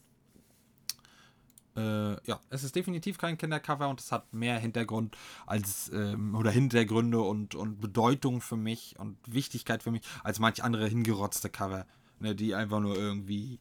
äh, 1.77 2.13
ja, 2.27 2.41
es 2.51 2.63
ist 2.63 2.77
definitiv 2.77 3.19
kein 3.19 3.37
Kindercover 3.37 3.89
und 3.89 4.01
es 4.01 4.13
hat 4.13 4.33
mehr 4.33 4.59
Hintergrund 4.59 5.17
als 5.47 5.91
ähm, 5.93 6.35
oder 6.35 6.51
Hintergründe 6.51 7.21
und, 7.21 7.55
und 7.55 7.81
Bedeutung 7.81 8.41
für 8.41 8.57
mich 8.57 8.97
und 8.99 9.17
Wichtigkeit 9.27 9.83
für 9.83 9.91
mich 9.91 10.03
als 10.23 10.39
manch 10.39 10.63
andere 10.63 10.87
hingerotzte 10.87 11.51
Cover, 11.51 11.87
ne, 12.21 12.35
die 12.35 12.55
einfach 12.55 12.81
nur 12.81 12.97
irgendwie 12.97 13.59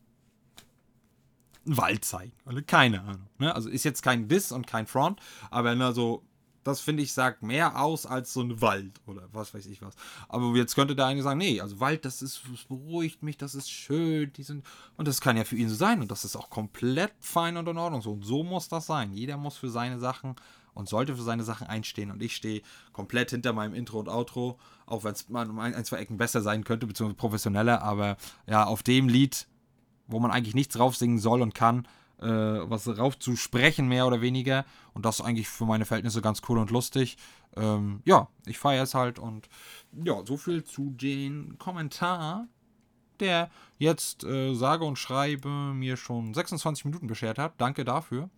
einen 1.65 1.78
Wald 1.78 2.06
zeigen. 2.06 2.34
Oder 2.45 2.62
keine 2.62 3.02
Ahnung. 3.02 3.28
Ne? 3.39 3.54
Also 3.56 3.69
ist 3.69 3.84
jetzt 3.84 4.04
kein 4.04 4.28
Diss 4.28 4.52
und 4.52 4.67
kein 4.67 4.86
Front, 4.86 5.19
aber 5.49 5.76
ne, 5.76 5.93
so 5.93 6.23
das 6.63 6.80
finde 6.80 7.04
ich 7.04 7.13
sagt 7.13 7.43
mehr 7.43 7.80
aus 7.80 8.06
als 8.06 8.34
so 8.34 8.41
ein 8.41 8.62
Wald 8.62 9.02
oder 9.06 9.28
was 9.32 9.54
weiß 9.54 9.65
ich 9.65 9.82
was. 9.82 9.95
Aber 10.30 10.56
jetzt 10.56 10.76
könnte 10.76 10.95
der 10.95 11.06
eine 11.06 11.21
sagen, 11.21 11.39
nee, 11.39 11.60
also 11.62 11.80
Wald, 11.80 12.06
das 12.06 12.21
ist, 12.21 12.41
das 12.52 12.63
beruhigt 12.63 13.23
mich, 13.23 13.38
das 13.38 13.56
ist 13.56 13.69
schön, 13.69 14.32
die 14.34 14.43
sind 14.43 14.65
und 14.97 15.08
das 15.08 15.21
kann 15.21 15.38
ja 15.38 15.43
für 15.43 15.56
ihn 15.56 15.69
so 15.69 15.76
sein 15.76 16.02
und 16.02 16.12
das 16.12 16.26
ist 16.26 16.36
auch 16.36 16.49
komplett 16.49 17.13
fein 17.19 17.58
und 17.58 17.67
in 17.67 17.78
Ordnung 17.78 18.02
so 18.02 18.12
und 18.12 18.23
so 18.23 18.43
muss 18.43 18.69
das 18.69 18.86
sein. 18.86 19.13
Jeder 19.13 19.38
muss 19.38 19.58
für 19.58 19.69
seine 19.69 19.99
Sachen 19.99 20.36
und 20.73 20.89
sollte 20.89 21.15
für 21.15 21.21
seine 21.21 21.43
Sachen 21.43 21.67
einstehen 21.67 22.12
und 22.12 22.21
ich 22.21 22.36
stehe 22.36 22.62
komplett 22.91 23.30
hinter 23.30 23.54
meinem 23.54 23.73
Intro 23.73 23.99
und 23.99 24.10
Outro, 24.10 24.60
auch 24.86 25.04
wenn 25.04 25.13
es 25.13 25.30
mal 25.30 25.49
um 25.49 25.60
ein, 25.60 25.86
zwei 25.86 25.97
Ecken 25.97 26.17
besser 26.17 26.41
sein 26.41 26.63
könnte 26.63 26.88
beziehungsweise 26.88 27.17
professioneller, 27.17 27.82
aber 27.82 28.17
ja 28.47 28.65
auf 28.65 28.84
dem 28.84 29.08
Lied, 29.08 29.47
wo 30.08 30.19
man 30.19 30.32
eigentlich 30.32 30.56
nichts 30.56 30.76
drauf 30.76 30.95
singen 30.95 31.19
soll 31.19 31.41
und 31.41 31.54
kann 31.54 31.88
äh, 32.23 32.69
was 32.69 32.88
rauf 32.97 33.19
zu 33.19 33.36
sprechen, 33.36 33.88
mehr 33.88 34.07
oder 34.07 34.21
weniger. 34.21 34.65
Und 34.93 35.05
das 35.05 35.19
ist 35.19 35.25
eigentlich 35.25 35.49
für 35.49 35.65
meine 35.65 35.86
Verhältnisse 35.86 36.21
ganz 36.21 36.41
cool 36.47 36.57
und 36.57 36.71
lustig. 36.71 37.17
Ähm, 37.55 38.01
ja, 38.05 38.29
ich 38.45 38.57
feiere 38.57 38.83
es 38.83 38.93
halt 38.93 39.19
und 39.19 39.49
ja, 40.03 40.25
so 40.25 40.38
viel 40.38 40.63
zu 40.63 40.89
den 40.91 41.57
Kommentar, 41.59 42.47
der 43.19 43.51
jetzt 43.77 44.23
äh, 44.23 44.53
sage 44.53 44.86
und 44.86 44.97
schreibe 44.97 45.49
mir 45.49 45.97
schon 45.97 46.33
26 46.33 46.86
Minuten 46.86 47.07
beschert 47.07 47.38
hat. 47.38 47.53
Danke 47.59 47.86
dafür. 47.86 48.29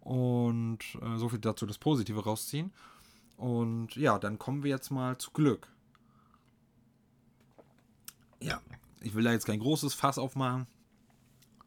Und 0.00 0.80
äh, 1.00 1.16
so 1.16 1.28
viel 1.28 1.38
dazu 1.38 1.66
das 1.66 1.78
Positive 1.78 2.24
rausziehen. 2.24 2.72
Und 3.36 3.96
ja, 3.96 4.18
dann 4.18 4.38
kommen 4.38 4.62
wir 4.62 4.70
jetzt 4.70 4.90
mal 4.90 5.18
zu 5.18 5.30
Glück. 5.30 5.68
Ja, 8.40 8.60
ich 9.00 9.14
will 9.14 9.24
da 9.24 9.32
jetzt 9.32 9.46
kein 9.46 9.60
großes 9.60 9.94
Fass 9.94 10.18
aufmachen. 10.18 10.66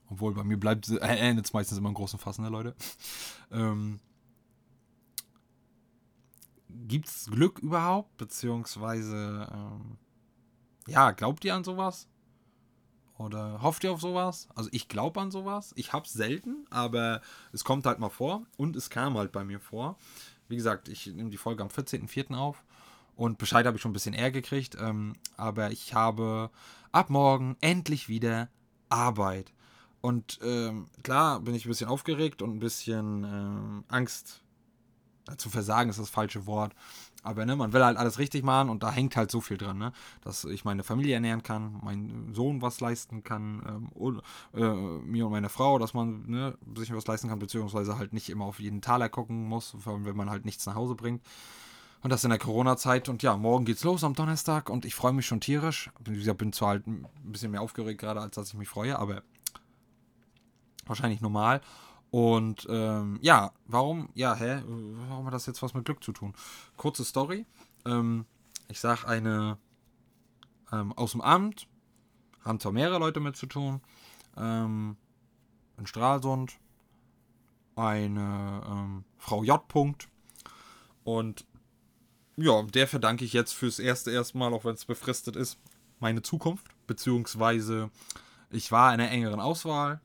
Obwohl, 0.09 0.33
bei 0.33 0.43
mir 0.43 0.57
bleibt 0.57 0.89
äh, 0.89 0.97
endet 0.99 1.45
es 1.45 1.53
meistens 1.53 1.77
immer 1.77 1.89
im 1.89 1.95
großen 1.95 2.19
Fassen, 2.19 2.43
ne, 2.43 2.49
Leute. 2.49 2.75
Ähm, 3.51 3.99
Gibt 6.69 7.07
es 7.07 7.25
Glück 7.25 7.59
überhaupt? 7.59 8.17
Beziehungsweise, 8.17 9.49
ähm, 9.53 9.97
ja, 10.87 11.11
glaubt 11.11 11.43
ihr 11.43 11.55
an 11.55 11.63
sowas? 11.63 12.07
Oder 13.17 13.61
hofft 13.61 13.83
ihr 13.83 13.91
auf 13.91 14.01
sowas? 14.01 14.47
Also 14.53 14.69
ich 14.71 14.87
glaube 14.87 15.19
an 15.19 15.31
sowas. 15.31 15.73
Ich 15.75 15.91
hab's 15.91 16.13
selten, 16.13 16.65
aber 16.69 17.21
es 17.51 17.63
kommt 17.63 17.85
halt 17.85 17.99
mal 17.99 18.09
vor. 18.09 18.45
Und 18.57 18.75
es 18.75 18.89
kam 18.89 19.17
halt 19.17 19.31
bei 19.31 19.43
mir 19.43 19.59
vor. 19.59 19.97
Wie 20.47 20.55
gesagt, 20.55 20.87
ich 20.87 21.07
nehme 21.07 21.29
die 21.29 21.37
Folge 21.37 21.63
am 21.63 21.69
14.04. 21.69 22.35
auf. 22.35 22.63
Und 23.15 23.39
Bescheid 23.39 23.65
habe 23.65 23.77
ich 23.77 23.81
schon 23.81 23.89
ein 23.89 23.93
bisschen 23.93 24.13
eher 24.13 24.31
gekriegt. 24.31 24.77
Ähm, 24.79 25.13
aber 25.35 25.71
ich 25.71 25.95
habe 25.95 26.51
ab 26.91 27.09
morgen 27.09 27.57
endlich 27.59 28.07
wieder 28.07 28.49
Arbeit. 28.89 29.51
Und 30.07 30.39
ähm, 30.41 30.87
klar 31.03 31.41
bin 31.41 31.53
ich 31.53 31.65
ein 31.65 31.67
bisschen 31.67 31.89
aufgeregt 31.89 32.41
und 32.41 32.55
ein 32.55 32.59
bisschen 32.59 33.25
ähm, 33.25 33.83
Angst. 33.89 34.41
Zu 35.35 35.49
versagen 35.49 35.89
ist 35.89 35.99
das 35.99 36.09
falsche 36.09 36.45
Wort. 36.45 36.73
Aber 37.23 37.45
ne, 37.45 37.57
man 37.57 37.73
will 37.73 37.83
halt 37.83 37.97
alles 37.97 38.17
richtig 38.17 38.41
machen 38.41 38.69
und 38.69 38.83
da 38.83 38.89
hängt 38.89 39.17
halt 39.17 39.29
so 39.29 39.41
viel 39.41 39.57
dran, 39.57 39.77
ne? 39.77 39.91
Dass 40.21 40.45
ich 40.45 40.63
meine 40.63 40.83
Familie 40.83 41.15
ernähren 41.15 41.43
kann, 41.43 41.81
meinen 41.83 42.33
Sohn 42.33 42.61
was 42.61 42.79
leisten 42.79 43.25
kann, 43.25 43.61
ähm, 43.67 43.89
und, 43.89 44.21
äh, 44.53 44.61
mir 44.61 45.25
und 45.25 45.33
meine 45.33 45.49
Frau, 45.49 45.77
dass 45.77 45.93
man 45.93 46.23
ne, 46.25 46.57
sich 46.77 46.93
was 46.93 47.05
leisten 47.05 47.27
kann, 47.27 47.39
beziehungsweise 47.39 47.97
halt 47.97 48.13
nicht 48.13 48.29
immer 48.29 48.45
auf 48.45 48.61
jeden 48.61 48.79
Taler 48.79 49.09
gucken 49.09 49.43
muss, 49.43 49.75
vor 49.77 49.91
allem 49.91 50.05
wenn 50.05 50.15
man 50.15 50.29
halt 50.29 50.45
nichts 50.45 50.65
nach 50.67 50.75
Hause 50.75 50.95
bringt. 50.95 51.21
Und 52.01 52.11
das 52.11 52.23
in 52.23 52.29
der 52.29 52.39
Corona-Zeit. 52.39 53.09
Und 53.09 53.23
ja, 53.23 53.35
morgen 53.35 53.65
geht's 53.65 53.83
los 53.83 54.05
am 54.05 54.13
Donnerstag 54.13 54.69
und 54.69 54.85
ich 54.85 54.95
freue 54.95 55.11
mich 55.11 55.25
schon 55.25 55.41
tierisch. 55.41 55.89
Gesagt, 56.05 56.37
bin 56.37 56.53
zwar 56.53 56.69
halt 56.69 56.87
ein 56.87 57.05
bisschen 57.23 57.51
mehr 57.51 57.61
aufgeregt 57.61 57.99
gerade, 57.99 58.21
als 58.21 58.35
dass 58.35 58.47
ich 58.47 58.53
mich 58.53 58.69
freue, 58.69 58.97
aber 58.97 59.23
wahrscheinlich 60.89 61.21
normal. 61.21 61.61
Und 62.09 62.65
ähm, 62.69 63.19
ja, 63.21 63.51
warum, 63.65 64.09
ja, 64.13 64.33
hä, 64.35 64.63
warum 64.65 65.25
hat 65.25 65.33
das 65.33 65.45
jetzt 65.45 65.61
was 65.61 65.73
mit 65.73 65.85
Glück 65.85 66.03
zu 66.03 66.13
tun? 66.13 66.33
Kurze 66.77 67.03
Story. 67.03 67.45
Ähm, 67.85 68.25
ich 68.69 68.79
sag 68.79 69.05
eine 69.05 69.57
ähm, 70.71 70.93
aus 70.93 71.11
dem 71.11 71.21
Amt, 71.21 71.67
haben 72.43 72.59
zwar 72.59 72.71
mehrere 72.71 72.99
Leute 72.99 73.19
mit 73.19 73.35
zu 73.35 73.45
tun, 73.45 73.81
ähm, 74.37 74.97
in 75.77 75.87
Stralsund, 75.87 76.57
eine 77.75 78.61
ähm, 78.67 79.03
Frau 79.17 79.43
J. 79.43 79.61
-Punkt. 79.69 80.07
Und 81.03 81.45
ja, 82.35 82.61
der 82.63 82.87
verdanke 82.87 83.25
ich 83.25 83.33
jetzt 83.33 83.53
fürs 83.53 83.79
erste 83.79 84.11
erstmal, 84.11 84.53
auch 84.53 84.65
wenn 84.65 84.75
es 84.75 84.85
befristet 84.85 85.35
ist, 85.35 85.59
meine 85.99 86.21
Zukunft. 86.21 86.67
Beziehungsweise 86.85 87.89
ich 88.49 88.71
war 88.71 88.93
in 88.93 89.01
einer 89.01 89.11
engeren 89.11 89.39
Auswahl 89.39 90.01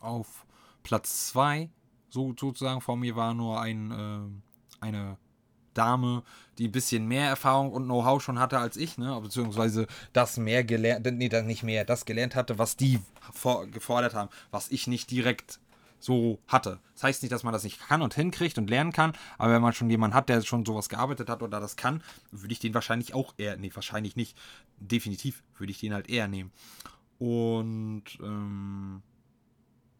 auf 0.00 0.46
Platz 0.82 1.28
2, 1.28 1.70
so, 2.08 2.34
sozusagen 2.38 2.80
vor 2.80 2.96
mir 2.96 3.16
war 3.16 3.34
nur 3.34 3.60
ein, 3.60 3.90
äh, 3.90 4.84
eine 4.84 5.16
Dame, 5.74 6.22
die 6.58 6.68
ein 6.68 6.72
bisschen 6.72 7.06
mehr 7.06 7.28
Erfahrung 7.28 7.72
und 7.72 7.84
Know-how 7.84 8.22
schon 8.22 8.38
hatte 8.38 8.58
als 8.58 8.76
ich, 8.76 8.98
ne? 8.98 9.18
beziehungsweise 9.22 9.86
das 10.12 10.36
mehr 10.36 10.64
gelernt, 10.64 11.06
nee, 11.06 11.28
nicht 11.42 11.62
mehr, 11.62 11.84
das 11.84 12.04
gelernt 12.04 12.34
hatte, 12.34 12.58
was 12.58 12.76
die 12.76 13.00
gefordert 13.70 14.14
haben, 14.14 14.30
was 14.50 14.70
ich 14.70 14.86
nicht 14.86 15.10
direkt 15.10 15.60
so 16.00 16.38
hatte. 16.48 16.80
Das 16.94 17.04
heißt 17.04 17.22
nicht, 17.22 17.32
dass 17.32 17.42
man 17.42 17.52
das 17.52 17.62
nicht 17.62 17.78
kann 17.78 18.02
und 18.02 18.14
hinkriegt 18.14 18.58
und 18.58 18.70
lernen 18.70 18.92
kann, 18.92 19.12
aber 19.38 19.52
wenn 19.52 19.62
man 19.62 19.74
schon 19.74 19.90
jemanden 19.90 20.14
hat, 20.14 20.28
der 20.28 20.40
schon 20.42 20.64
sowas 20.64 20.88
gearbeitet 20.88 21.28
hat 21.28 21.42
oder 21.42 21.60
das 21.60 21.76
kann, 21.76 22.02
würde 22.30 22.52
ich 22.52 22.58
den 22.58 22.74
wahrscheinlich 22.74 23.14
auch 23.14 23.34
eher, 23.36 23.56
nee, 23.56 23.70
wahrscheinlich 23.74 24.16
nicht, 24.16 24.36
definitiv 24.78 25.42
würde 25.58 25.70
ich 25.70 25.78
den 25.78 25.94
halt 25.94 26.08
eher 26.08 26.26
nehmen. 26.26 26.52
Und 27.18 28.04
ähm, 28.22 29.02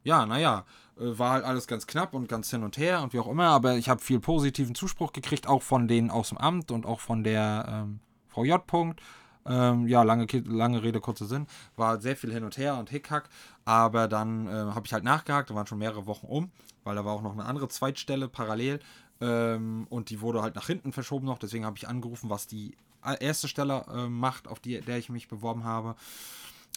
ja, 0.02 0.26
naja, 0.26 0.64
äh, 0.98 1.18
war 1.18 1.32
halt 1.32 1.44
alles 1.44 1.66
ganz 1.66 1.86
knapp 1.86 2.14
und 2.14 2.28
ganz 2.28 2.50
hin 2.50 2.62
und 2.62 2.78
her 2.78 3.02
und 3.02 3.12
wie 3.12 3.20
auch 3.20 3.28
immer, 3.28 3.48
aber 3.48 3.76
ich 3.76 3.88
habe 3.88 4.00
viel 4.00 4.20
positiven 4.20 4.74
Zuspruch 4.74 5.12
gekriegt, 5.12 5.46
auch 5.46 5.62
von 5.62 5.88
denen 5.88 6.10
aus 6.10 6.30
dem 6.30 6.38
Amt 6.38 6.70
und 6.70 6.86
auch 6.86 7.00
von 7.00 7.24
der 7.24 7.66
ähm, 7.68 8.00
Frau 8.28 8.44
J. 8.44 8.62
-Punkt. 8.62 8.98
Ähm, 9.46 9.86
ja, 9.88 10.02
lange, 10.02 10.26
lange 10.46 10.82
Rede, 10.82 11.00
kurzer 11.00 11.26
Sinn. 11.26 11.46
War 11.76 12.00
sehr 12.00 12.16
viel 12.16 12.32
hin 12.32 12.44
und 12.44 12.58
her 12.58 12.76
und 12.76 12.90
Hickhack. 12.90 13.28
Aber 13.64 14.06
dann 14.06 14.46
äh, 14.46 14.50
habe 14.50 14.82
ich 14.84 14.92
halt 14.92 15.04
nachgehakt. 15.04 15.50
Da 15.50 15.54
waren 15.54 15.66
schon 15.66 15.78
mehrere 15.78 16.06
Wochen 16.06 16.26
um, 16.26 16.50
weil 16.84 16.94
da 16.94 17.04
war 17.04 17.14
auch 17.14 17.22
noch 17.22 17.32
eine 17.32 17.46
andere 17.46 17.68
Zweitstelle 17.68 18.28
parallel. 18.28 18.80
Ähm, 19.20 19.86
und 19.88 20.10
die 20.10 20.20
wurde 20.20 20.42
halt 20.42 20.54
nach 20.56 20.66
hinten 20.66 20.92
verschoben 20.92 21.26
noch. 21.26 21.38
Deswegen 21.38 21.64
habe 21.64 21.78
ich 21.78 21.88
angerufen, 21.88 22.30
was 22.30 22.46
die 22.46 22.76
erste 23.20 23.48
Stelle 23.48 23.86
äh, 23.92 24.08
macht, 24.08 24.46
auf 24.46 24.60
die, 24.60 24.80
der 24.80 24.98
ich 24.98 25.08
mich 25.08 25.28
beworben 25.28 25.64
habe. 25.64 25.96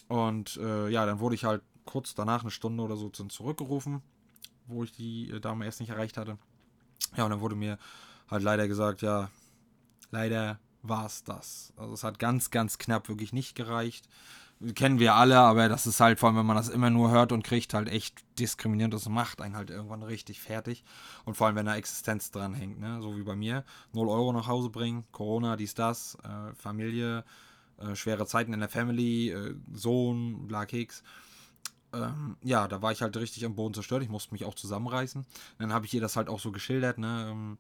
Und 0.08 0.58
äh, 0.58 0.88
ja, 0.90 1.06
dann 1.06 1.20
wurde 1.20 1.36
ich 1.36 1.44
halt 1.44 1.62
kurz 1.86 2.16
danach, 2.16 2.42
eine 2.42 2.52
Stunde 2.52 2.84
oder 2.84 2.98
so, 2.98 3.10
zurückgerufen, 3.10 4.02
wo 4.68 4.84
ich 4.84 4.92
die 4.92 5.30
äh, 5.30 5.40
Dame 5.40 5.66
erst 5.66 5.80
nicht 5.80 5.90
erreicht 5.90 6.18
hatte. 6.18 6.38
Ja, 7.16 7.26
und 7.26 7.32
dann 7.32 7.42
wurde 7.42 7.56
mir 7.56 7.78
halt 8.30 8.44
leider 8.44 8.68
gesagt, 8.68 9.02
ja, 9.02 9.30
leider 10.12 10.60
war 10.82 11.06
es 11.06 11.24
das. 11.24 11.74
Also 11.78 11.94
es 11.94 12.04
hat 12.04 12.20
ganz, 12.20 12.52
ganz 12.52 12.78
knapp 12.78 13.08
wirklich 13.10 13.34
nicht 13.34 13.56
gereicht. 13.56 14.08
Kennen 14.76 15.00
wir 15.00 15.16
alle, 15.16 15.40
aber 15.40 15.68
das 15.68 15.88
ist 15.88 16.00
halt, 16.00 16.20
vor 16.20 16.30
allem 16.30 16.38
wenn 16.38 16.46
man 16.46 16.56
das 16.56 16.70
immer 16.70 16.90
nur 16.90 17.12
hört 17.12 17.32
und 17.32 17.44
kriegt, 17.44 17.74
halt 17.74 17.90
echt 17.90 18.24
diskriminierend. 18.40 18.94
Das 18.94 19.10
macht 19.10 19.42
einen 19.42 19.58
halt 19.58 19.70
irgendwann 19.70 20.04
richtig 20.04 20.40
fertig. 20.40 20.84
Und 21.26 21.36
vor 21.36 21.48
allem, 21.48 21.56
wenn 21.56 21.66
da 21.66 21.76
Existenz 21.76 22.32
dran 22.32 22.54
hängt, 22.54 22.80
ne? 22.80 23.02
so 23.02 23.18
wie 23.18 23.24
bei 23.24 23.36
mir. 23.36 23.66
0 23.94 24.08
Euro 24.08 24.32
nach 24.32 24.48
Hause 24.48 24.70
bringen, 24.70 25.04
Corona, 25.12 25.58
dies, 25.58 25.74
das, 25.74 26.18
äh, 26.24 26.54
Familie, 26.56 27.26
äh, 27.78 27.96
schwere 27.96 28.26
Zeiten 28.26 28.54
in 28.54 28.60
der 28.60 28.70
Family, 28.70 29.32
äh, 29.32 29.56
Sohn, 29.74 30.48
bla 30.48 30.66
Keks. 30.66 31.04
Ähm, 31.94 32.38
ja, 32.42 32.68
da 32.68 32.82
war 32.82 32.92
ich 32.92 33.02
halt 33.02 33.16
richtig 33.18 33.46
am 33.46 33.56
Boden 33.56 33.74
zerstört. 33.74 34.04
Ich 34.04 34.10
musste 34.10 34.34
mich 34.34 34.46
auch 34.46 34.56
zusammenreißen. 34.56 35.26
Dann 35.60 35.74
habe 35.74 35.86
ich 35.86 35.94
ihr 35.94 36.02
das 36.02 36.16
halt 36.16 36.30
auch 36.30 36.40
so 36.40 36.52
geschildert, 36.52 36.98
ne? 36.98 37.30
Ähm, 37.32 37.58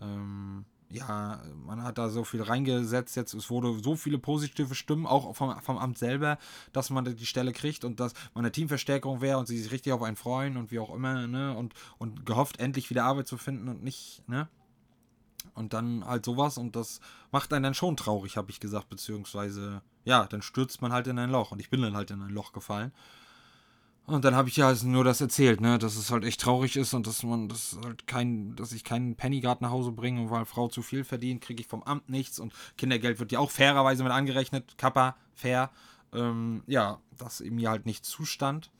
ähm, 0.00 0.64
ja, 0.90 1.42
man 1.66 1.82
hat 1.82 1.98
da 1.98 2.08
so 2.08 2.24
viel 2.24 2.42
reingesetzt 2.42 3.16
jetzt, 3.16 3.34
es 3.34 3.50
wurde 3.50 3.76
so 3.82 3.96
viele 3.96 4.18
positive 4.18 4.74
Stimmen, 4.74 5.06
auch 5.06 5.34
vom, 5.34 5.58
vom 5.60 5.76
Amt 5.76 5.98
selber, 5.98 6.38
dass 6.72 6.90
man 6.90 7.16
die 7.16 7.26
Stelle 7.26 7.52
kriegt 7.52 7.84
und 7.84 7.98
dass 7.98 8.12
man 8.32 8.44
eine 8.44 8.52
Teamverstärkung 8.52 9.20
wäre 9.20 9.38
und 9.38 9.46
sie 9.46 9.58
sich 9.58 9.72
richtig 9.72 9.92
auf 9.92 10.02
einen 10.02 10.16
freuen 10.16 10.56
und 10.56 10.70
wie 10.70 10.78
auch 10.78 10.94
immer, 10.94 11.26
ne, 11.26 11.56
und, 11.56 11.74
und 11.98 12.24
gehofft, 12.24 12.60
endlich 12.60 12.90
wieder 12.90 13.04
Arbeit 13.04 13.26
zu 13.26 13.38
finden 13.38 13.68
und 13.68 13.82
nicht, 13.82 14.22
ne. 14.28 14.48
Und 15.54 15.72
dann 15.72 16.04
halt 16.04 16.24
sowas 16.24 16.58
und 16.58 16.76
das 16.76 17.00
macht 17.30 17.52
einen 17.52 17.64
dann 17.64 17.74
schon 17.74 17.96
traurig, 17.96 18.36
habe 18.36 18.50
ich 18.50 18.60
gesagt, 18.60 18.88
beziehungsweise, 18.88 19.82
ja, 20.04 20.26
dann 20.26 20.42
stürzt 20.42 20.80
man 20.80 20.92
halt 20.92 21.06
in 21.06 21.18
ein 21.18 21.30
Loch 21.30 21.50
und 21.50 21.60
ich 21.60 21.70
bin 21.70 21.82
dann 21.82 21.96
halt 21.96 22.10
in 22.10 22.22
ein 22.22 22.30
Loch 22.30 22.52
gefallen. 22.52 22.92
Und 24.06 24.24
dann 24.24 24.34
habe 24.34 24.50
ich 24.50 24.56
ja 24.56 24.66
also 24.66 24.86
nur 24.86 25.02
das 25.02 25.22
erzählt, 25.22 25.62
ne, 25.62 25.78
dass 25.78 25.96
es 25.96 26.10
halt 26.10 26.24
echt 26.24 26.40
traurig 26.40 26.76
ist 26.76 26.92
und 26.92 27.06
dass 27.06 27.22
man 27.22 27.48
das 27.48 27.78
halt 27.82 28.06
kein, 28.06 28.54
dass 28.54 28.72
ich 28.72 28.84
keinen 28.84 29.16
Penny 29.16 29.40
gerade 29.40 29.64
nach 29.64 29.70
Hause 29.70 29.92
bringe 29.92 30.20
und 30.20 30.30
weil 30.30 30.44
Frau 30.44 30.68
zu 30.68 30.82
viel 30.82 31.04
verdient, 31.04 31.40
kriege 31.40 31.62
ich 31.62 31.66
vom 31.66 31.82
Amt 31.82 32.10
nichts 32.10 32.38
und 32.38 32.52
Kindergeld 32.76 33.18
wird 33.18 33.32
ja 33.32 33.38
auch 33.38 33.50
fairerweise 33.50 34.02
mit 34.02 34.12
angerechnet, 34.12 34.76
Kappa, 34.76 35.16
fair. 35.32 35.70
Ähm, 36.12 36.62
ja, 36.66 37.00
dass 37.16 37.40
mir 37.40 37.70
halt 37.70 37.86
nicht 37.86 38.04
zustand. 38.04 38.70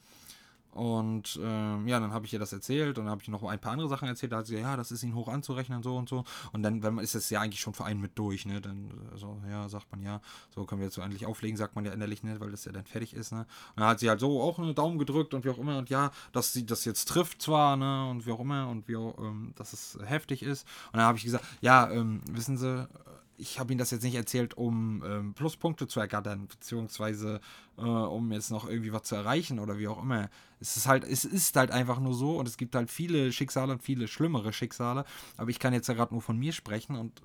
Und 0.74 1.38
ähm, 1.42 1.86
ja, 1.86 2.00
dann 2.00 2.12
habe 2.12 2.26
ich 2.26 2.32
ihr 2.32 2.38
das 2.38 2.52
erzählt 2.52 2.98
und 2.98 3.04
dann 3.04 3.10
habe 3.10 3.22
ich 3.22 3.28
noch 3.28 3.42
ein 3.44 3.60
paar 3.60 3.72
andere 3.72 3.88
Sachen 3.88 4.08
erzählt. 4.08 4.32
Da 4.32 4.38
hat 4.38 4.46
sie 4.46 4.58
ja, 4.58 4.76
das 4.76 4.90
ist 4.90 5.02
ihnen 5.02 5.14
hoch 5.14 5.28
anzurechnen, 5.28 5.82
so 5.82 5.96
und 5.96 6.08
so. 6.08 6.24
Und 6.52 6.62
dann, 6.62 6.82
wenn 6.82 6.94
man 6.94 7.04
ist 7.04 7.14
das 7.14 7.30
ja 7.30 7.40
eigentlich 7.40 7.60
schon 7.60 7.74
für 7.74 7.84
einen 7.84 8.00
mit 8.00 8.18
durch, 8.18 8.44
ne? 8.44 8.60
Dann 8.60 8.90
so, 9.14 9.40
ja, 9.48 9.68
sagt 9.68 9.90
man 9.92 10.02
ja, 10.02 10.20
so 10.54 10.64
können 10.64 10.80
wir 10.80 10.86
jetzt 10.86 10.94
so 10.94 11.02
endlich 11.02 11.26
auflegen, 11.26 11.56
sagt 11.56 11.76
man 11.76 11.84
ja 11.84 11.92
innerlich 11.92 12.24
nicht, 12.24 12.40
weil 12.40 12.50
das 12.50 12.64
ja 12.64 12.72
dann 12.72 12.84
fertig 12.84 13.14
ist, 13.14 13.32
ne? 13.32 13.40
Und 13.40 13.80
dann 13.80 13.88
hat 13.88 14.00
sie 14.00 14.08
halt 14.08 14.20
so 14.20 14.42
auch 14.42 14.58
einen 14.58 14.74
Daumen 14.74 14.98
gedrückt 14.98 15.32
und 15.32 15.44
wie 15.44 15.50
auch 15.50 15.58
immer 15.58 15.78
und 15.78 15.90
ja, 15.90 16.10
dass 16.32 16.52
sie 16.52 16.66
das 16.66 16.84
jetzt 16.84 17.06
trifft 17.08 17.40
zwar, 17.40 17.76
ne? 17.76 18.08
Und 18.10 18.26
wie 18.26 18.32
auch 18.32 18.40
immer 18.40 18.68
und 18.68 18.88
wie 18.88 18.96
auch, 18.96 19.16
ähm, 19.18 19.52
dass 19.56 19.72
es 19.72 19.98
heftig 20.04 20.42
ist. 20.42 20.66
Und 20.92 20.98
dann 20.98 21.06
habe 21.06 21.18
ich 21.18 21.24
gesagt, 21.24 21.44
ja, 21.60 21.88
ähm, 21.90 22.20
wissen 22.30 22.56
Sie, 22.56 22.88
ich 23.36 23.58
habe 23.58 23.72
Ihnen 23.72 23.78
das 23.78 23.90
jetzt 23.90 24.02
nicht 24.02 24.14
erzählt, 24.14 24.54
um 24.54 25.02
ähm, 25.04 25.34
Pluspunkte 25.34 25.86
zu 25.86 26.00
ergattern, 26.00 26.46
beziehungsweise 26.46 27.40
äh, 27.76 27.82
um 27.82 28.30
jetzt 28.32 28.50
noch 28.50 28.68
irgendwie 28.68 28.92
was 28.92 29.04
zu 29.04 29.14
erreichen 29.14 29.58
oder 29.58 29.78
wie 29.78 29.88
auch 29.88 30.02
immer. 30.02 30.28
Es 30.60 30.76
ist 30.76 30.86
halt, 30.86 31.04
es 31.04 31.24
ist 31.24 31.56
halt 31.56 31.70
einfach 31.70 32.00
nur 32.00 32.14
so 32.14 32.38
und 32.38 32.48
es 32.48 32.56
gibt 32.56 32.74
halt 32.74 32.90
viele 32.90 33.32
Schicksale 33.32 33.72
und 33.72 33.82
viele 33.82 34.08
schlimmere 34.08 34.52
Schicksale, 34.52 35.04
aber 35.36 35.50
ich 35.50 35.58
kann 35.58 35.72
jetzt 35.74 35.88
ja 35.88 35.94
gerade 35.94 36.14
nur 36.14 36.22
von 36.22 36.38
mir 36.38 36.52
sprechen 36.52 36.96
und 36.96 37.22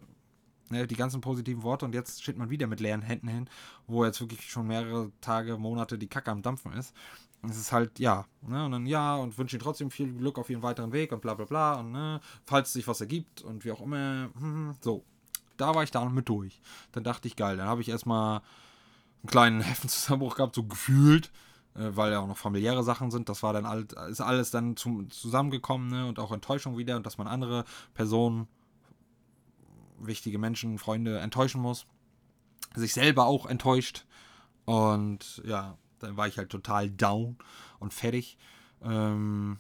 ne, 0.69 0.87
die 0.87 0.95
ganzen 0.95 1.21
positiven 1.21 1.63
Worte 1.63 1.85
und 1.85 1.93
jetzt 1.93 2.21
steht 2.21 2.37
man 2.37 2.49
wieder 2.49 2.67
mit 2.67 2.79
leeren 2.79 3.01
Händen 3.01 3.27
hin, 3.27 3.49
wo 3.87 4.05
jetzt 4.05 4.19
wirklich 4.21 4.49
schon 4.49 4.67
mehrere 4.67 5.11
Tage, 5.21 5.57
Monate 5.57 5.97
die 5.97 6.07
Kacke 6.07 6.31
am 6.31 6.41
Dampfen 6.41 6.73
ist. 6.73 6.93
Und 7.41 7.51
es 7.51 7.57
ist 7.57 7.71
halt, 7.71 7.99
ja, 7.99 8.25
ne, 8.41 8.65
und 8.65 8.71
dann 8.71 8.85
ja, 8.85 9.15
und 9.15 9.37
wünsche 9.37 9.55
Ihnen 9.55 9.63
trotzdem 9.63 9.91
viel 9.91 10.11
Glück 10.13 10.37
auf 10.37 10.49
Ihren 10.49 10.61
weiteren 10.61 10.91
Weg 10.91 11.11
und 11.11 11.21
bla 11.21 11.35
bla 11.35 11.45
bla 11.45 11.79
und 11.79 11.91
ne, 11.91 12.19
falls 12.45 12.73
sich 12.73 12.87
was 12.87 12.99
ergibt 12.99 13.41
und 13.41 13.63
wie 13.63 13.71
auch 13.71 13.81
immer, 13.81 14.29
hm, 14.37 14.75
so 14.81 15.05
da 15.59 15.75
war 15.75 15.83
ich 15.83 15.91
da 15.91 16.03
mit 16.05 16.29
durch. 16.29 16.61
Dann 16.91 17.03
dachte 17.03 17.27
ich, 17.27 17.35
geil, 17.35 17.57
dann 17.57 17.67
habe 17.67 17.81
ich 17.81 17.89
erstmal 17.89 18.41
einen 19.21 19.29
kleinen 19.29 19.61
Heffenzusammenbruch 19.61 20.35
gehabt, 20.35 20.55
so 20.55 20.63
gefühlt, 20.63 21.31
äh, 21.75 21.89
weil 21.91 22.11
ja 22.11 22.19
auch 22.19 22.27
noch 22.27 22.37
familiäre 22.37 22.83
Sachen 22.83 23.11
sind. 23.11 23.29
Das 23.29 23.43
war 23.43 23.53
dann 23.53 23.65
alles, 23.65 23.87
ist 24.09 24.21
alles 24.21 24.51
dann 24.51 24.77
zum, 24.77 25.09
zusammengekommen 25.09 25.89
ne? 25.89 26.07
und 26.07 26.19
auch 26.19 26.31
Enttäuschung 26.31 26.77
wieder 26.77 26.95
und 26.95 27.05
dass 27.05 27.17
man 27.17 27.27
andere 27.27 27.65
Personen, 27.93 28.47
wichtige 29.99 30.39
Menschen, 30.39 30.77
Freunde 30.77 31.19
enttäuschen 31.19 31.61
muss. 31.61 31.85
Sich 32.75 32.93
selber 32.93 33.25
auch 33.25 33.45
enttäuscht. 33.45 34.05
Und 34.65 35.41
ja, 35.45 35.77
dann 35.99 36.15
war 36.15 36.27
ich 36.27 36.37
halt 36.37 36.49
total 36.49 36.89
down 36.89 37.37
und 37.79 37.93
fertig. 37.93 38.37
Ähm, 38.81 39.59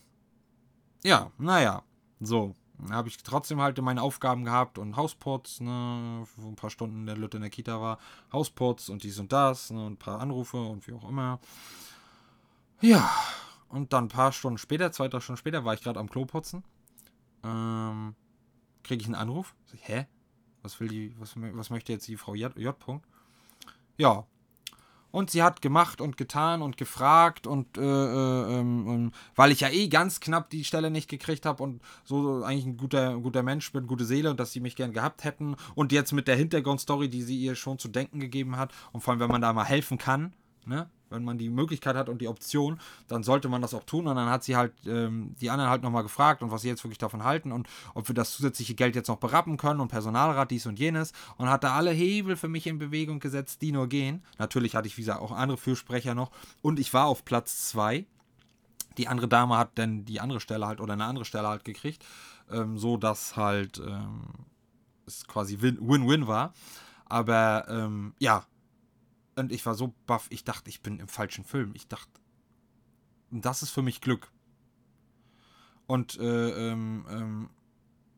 ja, 1.03 1.31
naja, 1.37 1.83
so 2.19 2.55
habe 2.89 3.09
ich 3.09 3.17
trotzdem 3.17 3.61
halt 3.61 3.81
meine 3.81 4.01
Aufgaben 4.01 4.45
gehabt 4.45 4.77
und 4.77 4.95
Hausputz, 4.95 5.59
ne, 5.59 6.25
wo 6.37 6.47
ein 6.47 6.55
paar 6.55 6.69
Stunden 6.69 7.05
der 7.05 7.17
Lütte 7.17 7.37
in 7.37 7.41
der 7.41 7.49
Kita 7.49 7.79
war, 7.81 7.99
Hausputz 8.31 8.89
und 8.89 9.03
dies 9.03 9.19
und 9.19 9.31
das, 9.31 9.69
ne, 9.71 9.85
und 9.85 9.93
ein 9.93 9.97
paar 9.97 10.19
Anrufe 10.19 10.57
und 10.57 10.87
wie 10.87 10.93
auch 10.93 11.07
immer. 11.07 11.39
Ja, 12.81 13.11
und 13.67 13.93
dann 13.93 14.05
ein 14.05 14.09
paar 14.09 14.31
Stunden 14.31 14.57
später, 14.57 14.91
zwei, 14.91 15.07
drei 15.07 15.19
Stunden 15.19 15.37
später, 15.37 15.65
war 15.65 15.73
ich 15.73 15.81
gerade 15.81 15.99
am 15.99 16.09
Klo 16.09 16.25
putzen. 16.25 16.63
Ähm, 17.43 18.15
kriege 18.83 19.01
ich 19.01 19.07
einen 19.07 19.15
Anruf. 19.15 19.55
Hä? 19.81 20.07
Was 20.61 20.79
will 20.79 20.87
die, 20.87 21.15
was, 21.19 21.33
was 21.35 21.69
möchte 21.69 21.91
jetzt 21.91 22.07
die 22.07 22.17
Frau 22.17 22.35
J. 22.35 22.55
J. 22.57 22.75
Ja, 23.97 24.25
und 25.11 25.29
sie 25.29 25.43
hat 25.43 25.61
gemacht 25.61 26.01
und 26.01 26.17
getan 26.17 26.61
und 26.61 26.77
gefragt 26.77 27.47
und 27.47 27.77
äh, 27.77 27.81
äh, 27.81 28.59
ähm, 28.59 29.11
weil 29.35 29.51
ich 29.51 29.61
ja 29.61 29.69
eh 29.69 29.87
ganz 29.87 30.19
knapp 30.19 30.49
die 30.49 30.63
Stelle 30.63 30.91
nicht 30.91 31.09
gekriegt 31.09 31.45
habe 31.45 31.63
und 31.63 31.81
so 32.03 32.43
eigentlich 32.43 32.65
ein 32.65 32.77
guter, 32.77 33.17
guter 33.17 33.43
Mensch 33.43 33.71
bin, 33.71 33.87
gute 33.87 34.05
Seele 34.05 34.29
und 34.29 34.39
dass 34.39 34.51
sie 34.51 34.59
mich 34.59 34.75
gern 34.75 34.93
gehabt 34.93 35.23
hätten 35.23 35.55
und 35.75 35.91
jetzt 35.91 36.11
mit 36.11 36.27
der 36.27 36.35
Hintergrundstory, 36.35 37.09
die 37.09 37.21
sie 37.21 37.39
ihr 37.39 37.55
schon 37.55 37.79
zu 37.79 37.87
denken 37.87 38.19
gegeben 38.19 38.57
hat 38.57 38.73
und 38.91 39.01
vor 39.01 39.11
allem, 39.11 39.19
wenn 39.19 39.31
man 39.31 39.41
da 39.41 39.53
mal 39.53 39.65
helfen 39.65 39.97
kann, 39.97 40.33
ne? 40.65 40.89
Wenn 41.09 41.23
man 41.23 41.37
die 41.37 41.49
Möglichkeit 41.49 41.95
hat 41.95 42.09
und 42.09 42.21
die 42.21 42.27
Option, 42.27 42.79
dann 43.07 43.23
sollte 43.23 43.49
man 43.49 43.61
das 43.61 43.73
auch 43.73 43.83
tun. 43.83 44.07
Und 44.07 44.15
dann 44.15 44.29
hat 44.29 44.43
sie 44.43 44.55
halt 44.55 44.73
ähm, 44.85 45.35
die 45.41 45.49
anderen 45.49 45.69
halt 45.69 45.83
nochmal 45.83 46.03
gefragt 46.03 46.43
und 46.43 46.51
was 46.51 46.61
sie 46.61 46.67
jetzt 46.67 46.83
wirklich 46.83 46.97
davon 46.97 47.23
halten 47.23 47.51
und 47.51 47.67
ob 47.93 48.07
wir 48.07 48.15
das 48.15 48.31
zusätzliche 48.31 48.75
Geld 48.75 48.95
jetzt 48.95 49.07
noch 49.07 49.17
berappen 49.17 49.57
können 49.57 49.79
und 49.79 49.89
Personalrat 49.89 50.51
dies 50.51 50.65
und 50.65 50.79
jenes 50.79 51.13
und 51.37 51.49
hat 51.49 51.63
da 51.63 51.75
alle 51.75 51.91
Hebel 51.91 52.35
für 52.35 52.47
mich 52.47 52.67
in 52.67 52.77
Bewegung 52.77 53.19
gesetzt, 53.19 53.61
die 53.61 53.71
nur 53.71 53.87
gehen. 53.87 54.23
Natürlich 54.37 54.75
hatte 54.75 54.87
ich, 54.87 54.97
wie 54.97 55.01
gesagt, 55.01 55.21
auch 55.21 55.31
andere 55.31 55.57
Fürsprecher 55.57 56.15
noch 56.15 56.31
und 56.61 56.79
ich 56.79 56.93
war 56.93 57.07
auf 57.07 57.25
Platz 57.25 57.69
2. 57.69 58.05
Die 58.97 59.07
andere 59.07 59.27
Dame 59.27 59.57
hat 59.57 59.71
dann 59.75 60.05
die 60.05 60.19
andere 60.19 60.39
Stelle 60.39 60.67
halt 60.67 60.81
oder 60.81 60.93
eine 60.93 61.05
andere 61.05 61.25
Stelle 61.25 61.47
halt 61.47 61.63
gekriegt, 61.63 62.05
ähm, 62.51 62.77
so 62.77 62.97
dass 62.97 63.37
halt 63.37 63.79
ähm, 63.79 64.21
es 65.05 65.25
quasi 65.27 65.61
Win-Win 65.61 66.27
war. 66.27 66.53
Aber 67.05 67.65
ähm, 67.69 68.13
ja, 68.19 68.43
und 69.39 69.51
ich 69.51 69.65
war 69.65 69.75
so 69.75 69.93
baff, 70.05 70.27
ich 70.29 70.43
dachte, 70.43 70.69
ich 70.69 70.81
bin 70.81 70.99
im 70.99 71.07
falschen 71.07 71.43
Film. 71.43 71.71
Ich 71.73 71.87
dachte, 71.87 72.11
das 73.31 73.63
ist 73.63 73.71
für 73.71 73.81
mich 73.81 74.01
Glück. 74.01 74.31
Und, 75.87 76.19
äh, 76.19 76.71
ähm, 76.71 77.05
ähm, 77.09 77.49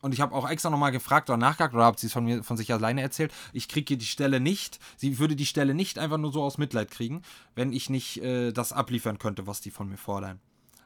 und 0.02 0.14
ich 0.14 0.20
habe 0.20 0.34
auch 0.34 0.50
extra 0.50 0.70
nochmal 0.70 0.92
gefragt 0.92 1.30
oder 1.30 1.38
nachgehakt 1.38 1.76
oder 1.76 1.86
habt 1.86 2.00
sie 2.00 2.08
es 2.08 2.14
von 2.14 2.26
mir 2.26 2.44
von 2.44 2.58
sich 2.58 2.74
alleine 2.74 3.02
erzählt. 3.02 3.32
Ich 3.54 3.68
kriege 3.68 3.98
die 3.98 4.06
Stelle 4.06 4.40
nicht. 4.40 4.80
Sie 4.98 5.20
würde 5.20 5.36
die 5.36 5.46
Stelle 5.46 5.76
nicht 5.76 6.00
einfach 6.00 6.18
nur 6.18 6.34
so 6.34 6.42
aus 6.42 6.58
Mitleid 6.58 6.90
kriegen, 6.90 7.22
wenn 7.54 7.72
ich 7.72 7.90
nicht 7.90 8.18
äh, 8.22 8.52
das 8.52 8.74
abliefern 8.74 9.20
könnte, 9.20 9.46
was 9.46 9.62
die 9.62 9.72
von 9.72 9.88
mir 9.88 9.98
fordern. 9.98 10.40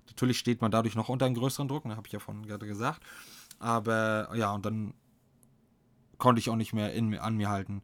Natürlich 0.07 0.37
steht 0.37 0.61
man 0.61 0.69
dadurch 0.69 0.95
noch 0.95 1.09
unter 1.09 1.25
einem 1.25 1.35
größeren 1.35 1.67
Druck, 1.67 1.85
ne, 1.85 1.95
habe 1.95 2.07
ich 2.07 2.13
ja 2.13 2.19
von 2.19 2.45
gerade 2.45 2.67
gesagt. 2.67 3.01
Aber 3.57 4.35
ja, 4.35 4.51
und 4.53 4.65
dann 4.65 4.93
konnte 6.17 6.39
ich 6.39 6.49
auch 6.49 6.55
nicht 6.55 6.73
mehr 6.73 6.93
in, 6.93 7.17
an 7.17 7.37
mir 7.37 7.49
halten 7.49 7.81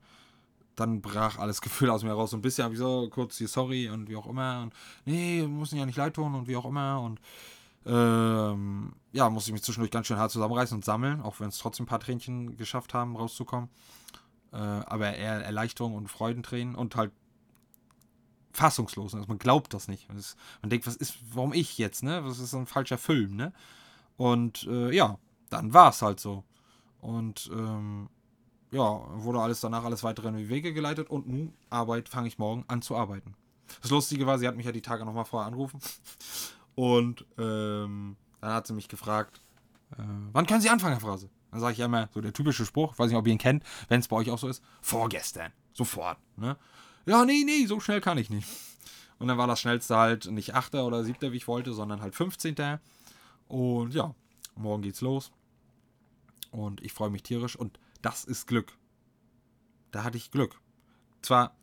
dann 0.82 1.02
brach 1.02 1.38
alles 1.38 1.62
Gefühl 1.62 1.90
aus 1.90 2.04
mir 2.04 2.12
raus. 2.12 2.34
Ein 2.34 2.42
bisschen 2.42 2.66
habe 2.66 2.74
ich 2.74 2.80
so 2.80 3.10
kurz 3.10 3.38
hier 3.38 3.48
sorry 3.48 3.90
und 3.90 4.10
wie 4.10 4.16
auch 4.16 4.28
immer. 4.28 4.64
Und 4.64 4.74
nee, 5.06 5.46
müssen 5.48 5.78
ja 5.78 5.86
nicht 5.86 5.98
leid 5.98 6.16
tun 6.16 6.36
und 6.36 6.48
wie 6.48 6.58
auch 6.58 6.66
immer. 6.66 7.02
Und 7.02 7.20
ähm, 7.86 8.94
ja, 9.12 9.30
musste 9.30 9.50
ich 9.50 9.54
mich 9.54 9.64
zwischendurch 9.64 9.92
ganz 9.92 10.08
schön 10.08 10.18
hart 10.18 10.32
zusammenreißen 10.32 10.76
und 10.76 10.86
sammeln, 10.86 11.22
auch 11.22 11.40
wenn 11.40 11.50
es 11.50 11.58
trotzdem 11.58 11.86
ein 11.86 11.90
paar 11.90 12.00
Tränchen 12.00 12.58
geschafft 12.58 12.94
haben, 12.94 13.16
rauszukommen. 13.16 13.70
Äh, 14.52 14.58
aber 14.58 15.16
eher 15.16 15.44
Erleichterung 15.44 15.96
und 15.96 16.08
Freudentränen 16.08 16.76
und 16.76 16.96
halt 16.96 17.12
fassungslos. 18.54 19.16
Also 19.16 19.28
man 19.28 19.40
glaubt 19.40 19.74
das 19.74 19.88
nicht. 19.88 20.08
Man 20.10 20.70
denkt, 20.70 20.86
was 20.86 20.96
ist, 20.96 21.16
warum 21.34 21.54
ich 21.54 21.78
jetzt, 21.78 22.04
ne? 22.04 22.22
Das 22.22 22.40
ist 22.40 22.52
so 22.52 22.58
ein 22.58 22.68
falscher 22.68 22.98
Film, 22.98 23.36
ne? 23.36 23.54
Und 24.18 24.68
äh, 24.68 24.94
ja, 24.94 25.18
dann 25.50 25.74
war 25.74 25.90
es 25.90 26.02
halt 26.02 26.20
so. 26.20 26.44
Und 27.00 27.50
ähm, 27.54 28.10
ja, 28.72 29.02
wurde 29.24 29.40
alles 29.40 29.62
danach 29.62 29.84
alles 29.84 30.04
weitere 30.04 30.30
in 30.30 30.38
die 30.38 30.50
Wege 30.50 30.74
geleitet 30.74 31.10
und 31.10 31.28
nun 31.28 31.54
Arbeit 31.70 32.10
fange 32.10 32.28
ich 32.28 32.38
morgen 32.38 32.64
an 32.68 32.82
zu 32.82 32.96
arbeiten. 32.96 33.36
Das 33.82 33.92
Lustige 33.92 34.26
war, 34.26 34.40
sie 34.40 34.48
hat 34.48 34.56
mich 34.56 34.66
ja 34.66 34.72
die 34.72 34.82
Tage 34.82 35.06
nochmal 35.06 35.26
vorher 35.26 35.48
angerufen 35.48 35.80
und 36.76 37.26
ähm, 37.38 38.16
dann 38.40 38.54
hat 38.54 38.68
sie 38.68 38.74
mich 38.74 38.88
gefragt, 38.88 39.42
äh, 39.92 40.04
wann 40.32 40.46
können 40.46 40.62
Sie 40.62 40.70
anfangen, 40.70 40.94
Herr 40.94 41.02
Phrase? 41.02 41.30
Dann 41.52 41.60
sage 41.60 41.74
ich 41.74 41.80
ja 41.80 41.86
immer 41.86 42.10
so 42.14 42.22
der 42.22 42.34
typische 42.34 42.66
Spruch, 42.66 42.98
weiß 42.98 43.10
nicht, 43.10 43.18
ob 43.18 43.28
ihr 43.28 43.34
ihn 43.34 43.38
kennt, 43.38 43.64
wenn 43.90 44.00
es 44.00 44.08
bei 44.08 44.16
euch 44.16 44.32
auch 44.32 44.38
so 44.38 44.48
ist, 44.48 44.64
vorgestern, 44.82 45.52
sofort. 45.74 46.18
Ne? 46.38 46.58
Ja, 47.06 47.26
nee, 47.26 47.44
nee, 47.46 47.66
so 47.66 47.80
schnell 47.80 48.00
kann 48.00 48.18
ich 48.18 48.30
nicht. 48.30 48.48
Und 49.20 49.28
dann 49.28 49.38
war 49.38 49.48
das 49.48 49.60
schnellste 49.60 49.98
halt 49.98 50.32
nicht 50.32 50.56
8. 50.56 50.76
oder 50.76 51.04
7., 51.04 51.32
wie 51.32 51.38
ich 51.38 51.48
wollte, 51.48 51.74
sondern 51.74 52.02
halt 52.02 52.16
15. 52.16 52.56
Und 53.48 53.94
ja, 53.94 54.16
morgen 54.56 54.82
geht's 54.82 55.02
los. 55.02 55.32
Und 56.52 56.82
ich 56.82 56.94
freue 56.94 57.10
mich 57.10 57.22
tierisch 57.22 57.56
und 57.56 57.80
das 58.02 58.24
ist 58.24 58.48
Glück. 58.48 58.78
Da 59.92 60.04
hatte 60.04 60.18
ich 60.18 60.32
Glück. 60.32 60.60
Zwar, 61.22 61.56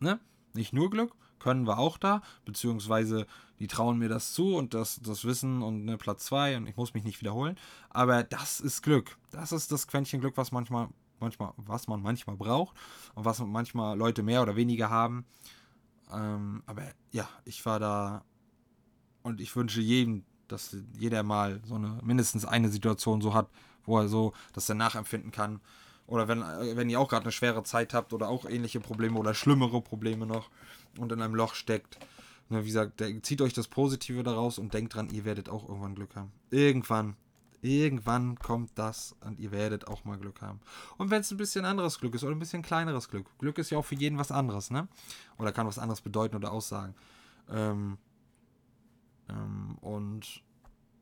ne, 0.00 0.20
nicht 0.54 0.72
nur 0.72 0.90
Glück, 0.90 1.14
können 1.38 1.66
wir 1.66 1.78
auch 1.78 1.98
da, 1.98 2.22
beziehungsweise 2.44 3.26
die 3.58 3.68
trauen 3.68 3.98
mir 3.98 4.08
das 4.08 4.32
zu 4.32 4.56
und 4.56 4.74
das, 4.74 5.00
das 5.02 5.24
Wissen 5.24 5.62
und 5.62 5.84
ne, 5.84 5.96
Platz 5.96 6.26
2 6.26 6.56
und 6.58 6.66
ich 6.66 6.76
muss 6.76 6.94
mich 6.94 7.04
nicht 7.04 7.20
wiederholen. 7.20 7.56
Aber 7.90 8.22
das 8.22 8.60
ist 8.60 8.82
Glück. 8.82 9.16
Das 9.30 9.52
ist 9.52 9.72
das 9.72 9.86
Quäntchen 9.86 10.20
Glück, 10.20 10.36
was 10.36 10.52
manchmal, 10.52 10.88
manchmal, 11.20 11.52
was 11.56 11.88
man 11.88 12.02
manchmal 12.02 12.36
braucht 12.36 12.76
und 13.14 13.24
was 13.24 13.38
manchmal 13.40 13.96
Leute 13.96 14.22
mehr 14.22 14.42
oder 14.42 14.56
weniger 14.56 14.90
haben. 14.90 15.24
Ähm, 16.12 16.62
aber 16.66 16.82
ja, 17.12 17.28
ich 17.44 17.64
war 17.64 17.80
da 17.80 18.24
und 19.22 19.40
ich 19.40 19.54
wünsche 19.56 19.80
jedem, 19.80 20.24
dass 20.48 20.76
jeder 20.98 21.22
mal 21.22 21.60
so 21.64 21.74
eine 21.74 21.98
mindestens 22.02 22.44
eine 22.44 22.68
Situation 22.68 23.20
so 23.20 23.34
hat, 23.34 23.48
wo 23.84 23.98
er 23.98 24.08
so 24.08 24.32
das 24.52 24.66
dann 24.66 24.76
nachempfinden 24.76 25.32
kann. 25.32 25.60
Oder 26.06 26.28
wenn, 26.28 26.40
wenn 26.40 26.88
ihr 26.88 27.00
auch 27.00 27.08
gerade 27.08 27.24
eine 27.24 27.32
schwere 27.32 27.62
Zeit 27.64 27.94
habt 27.94 28.12
oder 28.12 28.28
auch 28.28 28.44
ähnliche 28.48 28.80
Probleme 28.80 29.18
oder 29.18 29.34
schlimmere 29.34 29.80
Probleme 29.80 30.26
noch 30.26 30.50
und 30.98 31.12
in 31.12 31.20
einem 31.20 31.34
Loch 31.34 31.54
steckt. 31.54 31.98
Ne, 32.48 32.62
wie 32.62 32.68
gesagt, 32.68 33.02
zieht 33.22 33.42
euch 33.42 33.52
das 33.52 33.66
Positive 33.66 34.22
daraus 34.22 34.58
und 34.58 34.72
denkt 34.72 34.94
dran, 34.94 35.08
ihr 35.10 35.24
werdet 35.24 35.48
auch 35.48 35.68
irgendwann 35.68 35.96
Glück 35.96 36.14
haben. 36.14 36.30
Irgendwann. 36.50 37.16
Irgendwann 37.62 38.38
kommt 38.38 38.70
das 38.76 39.16
und 39.24 39.40
ihr 39.40 39.50
werdet 39.50 39.88
auch 39.88 40.04
mal 40.04 40.18
Glück 40.18 40.40
haben. 40.42 40.60
Und 40.98 41.10
wenn 41.10 41.22
es 41.22 41.30
ein 41.32 41.36
bisschen 41.36 41.64
anderes 41.64 41.98
Glück 41.98 42.14
ist 42.14 42.22
oder 42.22 42.36
ein 42.36 42.38
bisschen 42.38 42.62
kleineres 42.62 43.08
Glück. 43.08 43.26
Glück 43.38 43.58
ist 43.58 43.70
ja 43.70 43.78
auch 43.78 43.84
für 43.84 43.96
jeden 43.96 44.18
was 44.18 44.30
anderes, 44.30 44.70
ne? 44.70 44.86
Oder 45.38 45.52
kann 45.52 45.66
was 45.66 45.78
anderes 45.78 46.00
bedeuten 46.00 46.36
oder 46.36 46.52
aussagen. 46.52 46.94
Ähm, 47.50 47.98
ähm, 49.28 49.76
und 49.80 50.42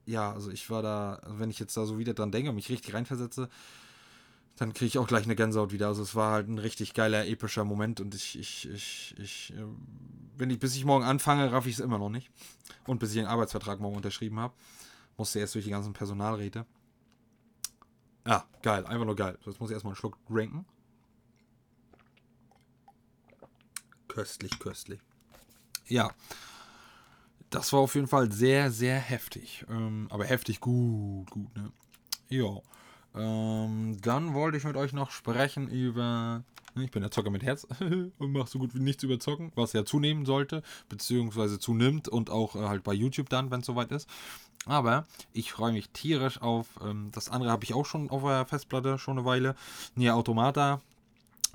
ja, 0.07 0.33
also 0.33 0.51
ich 0.51 0.71
war 0.71 0.81
da, 0.81 1.21
wenn 1.27 1.51
ich 1.51 1.59
jetzt 1.59 1.77
da 1.77 1.85
so 1.85 1.99
wieder 1.99 2.15
dran 2.15 2.33
denke 2.33 2.51
und 2.51 2.57
mich 2.57 2.71
richtig 2.71 2.95
reinversetze, 2.95 3.51
dann 4.57 4.73
kriege 4.73 4.87
ich 4.87 4.99
auch 4.99 5.09
gleich 5.09 5.25
eine 5.25 5.35
Gänsehaut 5.35 5.73
wieder. 5.73 5.89
Also 5.89 6.03
es 6.03 6.15
war 6.15 6.33
halt 6.33 6.49
ein 6.49 6.59
richtig 6.59 6.95
geiler, 6.95 7.27
epischer 7.27 7.65
Moment 7.65 8.01
und 8.01 8.15
ich, 8.15 8.39
ich, 8.39 8.69
ich, 8.71 9.15
ich, 9.19 9.53
äh, 9.55 9.65
wenn 10.37 10.51
ich, 10.51 10.59
bis 10.59 10.77
ich 10.77 10.85
morgen 10.85 11.05
anfange, 11.05 11.51
raff 11.51 11.67
ich 11.67 11.75
es 11.75 11.81
immer 11.81 11.99
noch 11.99 12.11
nicht. 12.11 12.31
Und 12.87 12.99
bis 12.99 13.11
ich 13.11 13.17
den 13.17 13.27
Arbeitsvertrag 13.27 13.81
morgen 13.81 13.97
unterschrieben 13.97 14.39
habe, 14.39 14.55
musste 15.17 15.41
erst 15.41 15.55
durch 15.55 15.65
die 15.65 15.71
ganzen 15.71 15.93
Personalräte. 15.93 16.67
Ja, 18.27 18.45
geil, 18.63 18.87
einfach 18.87 19.05
nur 19.05 19.17
geil. 19.17 19.39
Jetzt 19.45 19.61
muss 19.61 19.71
ich 19.71 19.75
erstmal 19.75 19.93
einen 19.93 19.97
Schluck 19.97 20.17
drinken. 20.27 20.65
Köstlich, 24.09 24.59
köstlich. 24.61 25.01
Ja, 25.87 26.13
das 27.51 27.73
war 27.73 27.81
auf 27.81 27.95
jeden 27.95 28.07
Fall 28.07 28.33
sehr, 28.33 28.71
sehr 28.71 28.99
heftig. 28.99 29.65
Ähm, 29.69 30.07
aber 30.11 30.25
heftig 30.25 30.61
gut, 30.61 31.31
gut, 31.31 31.55
ne? 31.57 31.73
Ja. 32.29 32.61
Ähm, 33.15 33.99
dann 34.03 34.35
wollte 34.35 34.57
ich 34.57 34.65
mit 34.65 34.77
euch 34.77 34.93
noch 34.93 35.11
sprechen 35.11 35.69
über. 35.69 36.43
Ich 36.77 36.91
bin 36.91 37.03
der 37.03 37.13
Zocker 37.13 37.31
mit 37.31 37.45
Herz 37.45 37.69
und 38.19 38.33
mache 38.33 38.49
so 38.49 38.59
gut 38.59 38.75
wie 38.75 38.81
nichts 38.81 39.05
über 39.05 39.21
Zocken, 39.21 39.53
was 39.55 39.73
ja 39.75 39.85
zunehmen 39.85 40.27
sollte, 40.27 40.65
beziehungsweise 40.89 41.61
zunimmt 41.61 42.09
und 42.09 42.31
auch 42.31 42.57
äh, 42.57 42.67
halt 42.67 42.83
bei 42.83 42.93
YouTube 42.93 43.29
dann, 43.29 43.53
wenn 43.53 43.61
es 43.61 43.67
soweit 43.67 43.93
ist. 43.93 44.09
Aber 44.67 45.07
ich 45.33 45.53
freue 45.53 45.73
mich 45.73 45.91
tierisch 45.91 46.43
auf. 46.43 46.67
Ähm, 46.85 47.11
das 47.13 47.29
andere 47.29 47.53
habe 47.53 47.63
ich 47.63 47.75
auch 47.75 47.87
schon 47.87 48.11
auf 48.11 48.23
der 48.23 48.45
Festplatte 48.47 48.99
schon 48.99 49.19
eine 49.19 49.27
Weile. 49.27 49.55
Nier 49.95 50.17
Automata, 50.17 50.81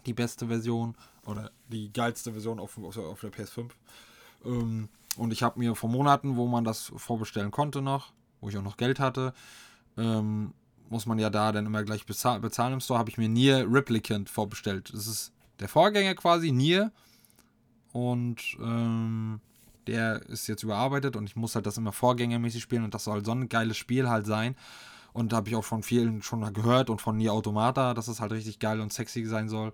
die 0.06 0.14
beste 0.14 0.48
Version 0.48 0.96
oder 1.26 1.52
die 1.68 1.92
geilste 1.92 2.32
Version 2.32 2.60
auf, 2.60 2.78
auf 2.78 3.20
der 3.20 3.32
PS5. 3.32 3.72
Ähm, 4.46 4.88
und 5.18 5.34
ich 5.34 5.44
habe 5.44 5.60
mir 5.60 5.76
vor 5.76 5.90
Monaten, 5.90 6.38
wo 6.38 6.48
man 6.48 6.64
das 6.64 6.94
vorbestellen 6.96 7.52
konnte 7.52 7.82
noch, 7.82 8.14
wo 8.40 8.50
ich 8.50 8.58
auch 8.58 8.64
noch 8.64 8.78
Geld 8.78 9.00
hatte, 9.00 9.34
ähm, 9.98 10.54
muss 10.90 11.06
man 11.06 11.20
ja 11.20 11.30
da 11.30 11.52
dann 11.52 11.66
immer 11.66 11.84
gleich 11.84 12.06
bezahl 12.06 12.40
bezahlen 12.40 12.74
im 12.74 12.80
Store, 12.80 13.00
habe 13.00 13.10
ich 13.10 13.18
mir 13.18 13.30
Nier 13.30 13.66
Replicant 13.70 14.30
vorbestellt. 14.30 14.92
Das 14.94 15.08
ist 15.08 15.32
der 15.60 15.70
Vorgänger 15.70 16.16
quasi, 16.16 16.52
Nier. 16.52 16.92
Und 17.92 18.58
ähm, 18.60 19.40
der 19.88 20.22
ist 20.28 20.48
jetzt 20.48 20.64
überarbeitet 20.64 21.16
und 21.16 21.28
ich 21.28 21.36
muss 21.36 21.56
halt 21.56 21.66
das 21.66 21.78
immer 21.78 21.92
vorgängermäßig 21.92 22.62
spielen 22.62 22.84
und 22.84 22.94
das 22.94 23.04
soll 23.04 23.26
so 23.26 23.32
ein 23.32 23.50
geiles 23.50 23.78
Spiel 23.78 24.10
halt 24.10 24.26
sein. 24.26 24.56
Und 25.14 25.32
da 25.32 25.38
habe 25.38 25.50
ich 25.50 25.56
auch 25.56 25.64
von 25.64 25.82
vielen 25.82 26.22
schon 26.22 26.54
gehört 26.54 26.90
und 26.90 27.02
von 27.02 27.18
Nier 27.18 27.34
Automata, 27.34 27.94
dass 27.94 28.08
es 28.08 28.22
halt 28.22 28.32
richtig 28.32 28.60
geil 28.60 28.80
und 28.80 28.94
sexy 28.94 29.26
sein 29.26 29.50
soll. 29.50 29.74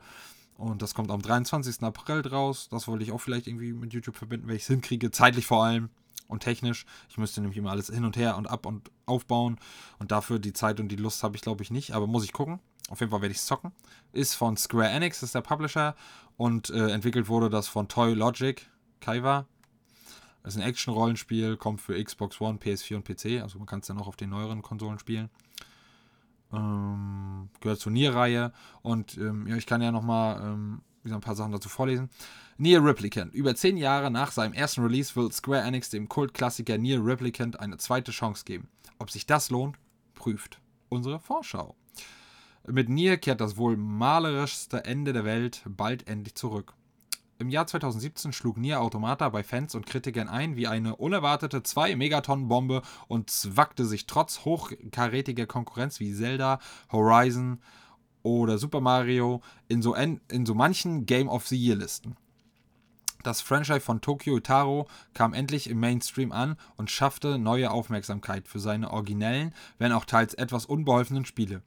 Und 0.58 0.82
das 0.82 0.94
kommt 0.94 1.12
am 1.12 1.22
23. 1.22 1.84
April 1.84 2.22
draus. 2.22 2.70
Das 2.70 2.88
wollte 2.88 3.04
ich 3.04 3.12
auch 3.12 3.20
vielleicht 3.20 3.48
irgendwie 3.48 3.74
mit 3.74 3.94
YouTube 3.94 4.16
verbinden, 4.16 4.48
wenn 4.48 4.56
ich 4.56 4.62
es 4.62 4.68
hinkriege, 4.68 5.12
zeitlich 5.12 5.46
vor 5.46 5.66
allem 5.66 5.90
und 6.28 6.42
technisch. 6.42 6.86
Ich 7.10 7.18
müsste 7.18 7.42
nämlich 7.42 7.58
immer 7.58 7.72
alles 7.72 7.88
hin 7.88 8.06
und 8.06 8.18
her 8.18 8.38
und 8.38 8.48
ab 8.48 8.66
und 8.66 8.92
aufbauen. 9.06 9.58
Und 10.00 10.12
dafür 10.12 10.40
die 10.40 10.54
Zeit 10.54 10.80
und 10.80 10.90
die 10.90 10.96
Lust 10.96 11.24
habe 11.24 11.36
ich, 11.36 11.42
glaube 11.42 11.64
ich, 11.64 11.72
nicht. 11.72 11.94
Aber 11.94 12.08
muss 12.08 12.24
ich 12.24 12.34
gucken. 12.34 12.60
Auf 12.90 13.00
jeden 13.00 13.12
Fall 13.12 13.22
werde 13.22 13.32
ich 13.32 13.40
es 13.40 13.46
zocken. 13.46 13.72
Ist 14.12 14.36
von 14.36 14.58
Square 14.58 14.90
Enix, 14.90 15.24
ist 15.24 15.36
der 15.36 15.42
Publisher. 15.42 15.96
Und 16.38 16.70
äh, 16.70 16.90
entwickelt 16.90 17.28
wurde 17.28 17.50
das 17.50 17.68
von 17.68 17.88
Toy 17.88 18.14
Logic, 18.14 18.68
Kaiwa. 19.00 19.46
Ist 20.44 20.58
ein 20.58 20.62
Action-Rollenspiel, 20.62 21.58
kommt 21.58 21.82
für 21.82 22.02
Xbox 22.02 22.40
One, 22.40 22.60
PS4 22.60 22.98
und 22.98 23.06
PC. 23.06 23.42
Also 23.42 23.58
man 23.58 23.66
kann 23.66 23.80
es 23.80 23.88
dann 23.88 23.98
auch 23.98 24.08
auf 24.08 24.16
den 24.16 24.30
neueren 24.30 24.62
Konsolen 24.62 25.00
spielen. 25.00 25.30
Ähm, 26.54 27.50
gehört 27.62 27.80
zur 27.80 27.92
Nier-Reihe. 27.92 28.54
Und 28.84 29.18
ähm, 29.18 29.48
ja, 29.48 29.56
ich 29.56 29.66
kann 29.66 29.82
ja 29.82 29.92
nochmal 29.92 30.42
ähm, 30.44 30.82
ein 31.14 31.22
paar 31.22 31.36
Sachen 31.36 31.52
dazu 31.52 31.70
vorlesen. 31.70 32.10
Nier 32.58 32.84
Replicant. 32.84 33.34
Über 33.34 33.56
zehn 33.56 33.78
Jahre 33.78 34.10
nach 34.10 34.32
seinem 34.32 34.54
ersten 34.54 34.82
Release 34.82 35.16
will 35.16 35.32
Square 35.32 35.62
Enix 35.62 35.90
dem 35.90 36.08
Kultklassiker 36.08 36.78
Nier 36.78 37.06
Replicant 37.06 37.60
eine 37.60 37.78
zweite 37.78 38.12
Chance 38.12 38.46
geben. 38.46 38.70
Ob 38.98 39.12
sich 39.12 39.26
das 39.26 39.50
lohnt, 39.50 39.78
prüft 40.14 40.60
unsere 40.90 41.20
Vorschau. 41.20 41.76
Mit 42.68 42.90
Nier 42.90 43.18
kehrt 43.18 43.42
das 43.42 43.58
wohl 43.58 43.78
malerischste 43.78 44.86
Ende 44.86 45.14
der 45.14 45.26
Welt 45.26 45.62
bald 45.68 46.08
endlich 46.08 46.36
zurück. 46.36 46.74
Im 47.38 47.50
Jahr 47.50 47.68
2017 47.68 48.32
schlug 48.32 48.58
Nier 48.58 48.80
Automata 48.80 49.28
bei 49.28 49.44
Fans 49.44 49.76
und 49.76 49.86
Kritikern 49.86 50.30
ein 50.30 50.56
wie 50.56 50.68
eine 50.68 50.96
unerwartete 50.96 51.60
2-Megatonnen-Bombe 51.60 52.82
und 53.10 53.30
zwackte 53.30 53.86
sich 53.86 54.08
trotz 54.08 54.46
hochkarätiger 54.46 55.46
Konkurrenz 55.46 56.00
wie 56.00 56.14
Zelda, 56.14 56.60
Horizon 56.94 57.60
oder 58.26 58.58
Super 58.58 58.82
Mario 58.82 59.42
in 59.68 59.82
so, 59.82 59.94
en, 59.94 60.20
in 60.30 60.46
so 60.46 60.56
manchen 60.56 61.06
Game 61.06 61.30
of 61.30 61.48
the 61.48 61.56
Year 61.56 61.76
Listen. 61.76 62.18
Das 63.24 63.42
Franchise 63.42 63.80
von 63.80 64.02
Tokyo 64.02 64.40
Taro 64.40 64.88
kam 65.14 65.34
endlich 65.34 65.70
im 65.70 65.80
Mainstream 65.80 66.32
an 66.32 66.58
und 66.76 66.92
schaffte 66.92 67.40
neue 67.40 67.72
Aufmerksamkeit 67.72 68.48
für 68.48 68.60
seine 68.60 68.92
originellen, 68.92 69.54
wenn 69.78 69.92
auch 69.92 70.06
teils 70.06 70.34
etwas 70.34 70.66
unbeholfenen 70.66 71.26
Spiele. 71.26 71.62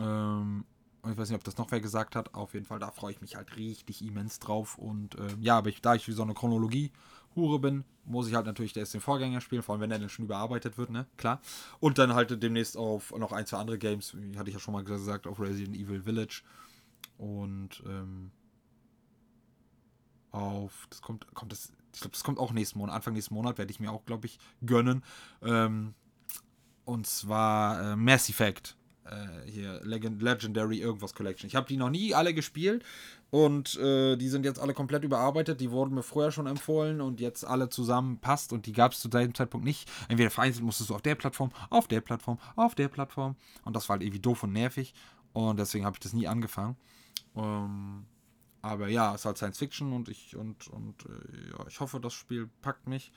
Ähm, 0.00 0.64
ich 1.10 1.16
weiß 1.16 1.28
nicht, 1.28 1.38
ob 1.38 1.44
das 1.44 1.56
noch 1.56 1.70
wer 1.70 1.80
gesagt 1.80 2.16
hat. 2.16 2.34
Auf 2.34 2.54
jeden 2.54 2.66
Fall, 2.66 2.78
da 2.78 2.90
freue 2.90 3.12
ich 3.12 3.20
mich 3.20 3.36
halt 3.36 3.56
richtig 3.56 4.02
immens 4.02 4.38
drauf. 4.38 4.78
Und 4.78 5.14
äh, 5.16 5.28
ja, 5.40 5.58
aber 5.58 5.68
ich, 5.68 5.80
da 5.80 5.94
ich 5.94 6.08
wie 6.08 6.12
so 6.12 6.22
eine 6.22 6.34
Chronologie 6.34 6.90
Hure 7.34 7.58
bin, 7.58 7.84
muss 8.04 8.28
ich 8.28 8.34
halt 8.34 8.46
natürlich 8.46 8.76
erst 8.76 8.94
den 8.94 9.00
Vorgänger 9.00 9.40
spielen, 9.40 9.62
vor 9.62 9.74
allem 9.74 9.82
wenn 9.82 9.90
er 9.90 9.98
dann 9.98 10.08
schon 10.08 10.24
überarbeitet 10.24 10.78
wird, 10.78 10.90
ne? 10.90 11.06
Klar. 11.16 11.40
Und 11.80 11.98
dann 11.98 12.14
halt 12.14 12.42
demnächst 12.42 12.76
auf 12.76 13.14
noch 13.16 13.32
ein, 13.32 13.46
zwei 13.46 13.58
andere 13.58 13.78
Games, 13.78 14.16
wie 14.16 14.38
hatte 14.38 14.48
ich 14.48 14.54
ja 14.54 14.60
schon 14.60 14.72
mal 14.72 14.84
gesagt, 14.84 15.26
auf 15.26 15.38
Resident 15.38 15.76
Evil 15.76 16.02
Village. 16.02 16.42
Und 17.18 17.82
ähm, 17.86 18.30
auf, 20.36 20.86
das 20.90 21.00
kommt, 21.00 21.26
kommt 21.34 21.52
das, 21.52 21.72
ich 21.94 22.00
glaube, 22.00 22.12
das 22.12 22.24
kommt 22.24 22.38
auch 22.38 22.52
nächsten 22.52 22.78
Monat, 22.78 22.94
Anfang 22.94 23.14
nächsten 23.14 23.34
Monat 23.34 23.58
werde 23.58 23.70
ich 23.70 23.80
mir 23.80 23.90
auch, 23.90 24.04
glaube 24.04 24.26
ich, 24.26 24.38
gönnen. 24.64 25.02
Ähm, 25.42 25.94
und 26.84 27.06
zwar 27.06 27.92
äh, 27.92 27.96
Mass 27.96 28.28
Effect 28.28 28.76
äh, 29.04 29.50
hier 29.50 29.80
Legend 29.82 30.20
Legendary 30.22 30.80
irgendwas 30.80 31.14
Collection. 31.14 31.48
Ich 31.48 31.56
habe 31.56 31.66
die 31.66 31.76
noch 31.76 31.90
nie 31.90 32.14
alle 32.14 32.34
gespielt 32.34 32.84
und 33.30 33.76
äh, 33.76 34.16
die 34.16 34.28
sind 34.28 34.44
jetzt 34.44 34.60
alle 34.60 34.74
komplett 34.74 35.04
überarbeitet. 35.04 35.60
Die 35.60 35.70
wurden 35.70 35.94
mir 35.94 36.02
vorher 36.02 36.32
schon 36.32 36.46
empfohlen 36.46 37.00
und 37.00 37.20
jetzt 37.20 37.44
alle 37.44 37.68
zusammen 37.68 38.18
passt 38.18 38.52
und 38.52 38.66
die 38.66 38.72
gab 38.72 38.92
es 38.92 39.00
zu 39.00 39.08
diesem 39.08 39.34
Zeitpunkt 39.34 39.64
nicht. 39.64 39.90
Entweder 40.08 40.30
vereinzelt 40.30 40.64
musstest 40.64 40.90
du 40.90 40.94
auf 40.94 41.02
der 41.02 41.14
Plattform, 41.14 41.50
auf 41.70 41.88
der 41.88 42.00
Plattform, 42.00 42.38
auf 42.56 42.74
der 42.74 42.88
Plattform 42.88 43.36
und 43.64 43.74
das 43.74 43.88
war 43.88 43.94
halt 43.94 44.02
irgendwie 44.02 44.20
doof 44.20 44.42
und 44.42 44.52
nervig 44.52 44.94
und 45.32 45.58
deswegen 45.58 45.84
habe 45.84 45.96
ich 45.96 46.00
das 46.00 46.12
nie 46.12 46.28
angefangen. 46.28 46.76
Ähm, 47.34 48.06
aber 48.66 48.88
ja, 48.88 49.14
es 49.14 49.20
ist 49.20 49.24
halt 49.26 49.36
Science 49.36 49.58
Fiction 49.58 49.92
und 49.92 50.08
ich 50.08 50.36
und 50.36 50.66
und 50.68 51.06
äh, 51.06 51.50
ja, 51.50 51.66
ich 51.68 51.78
hoffe, 51.78 52.00
das 52.00 52.12
Spiel 52.12 52.50
packt 52.62 52.88
mich 52.88 53.12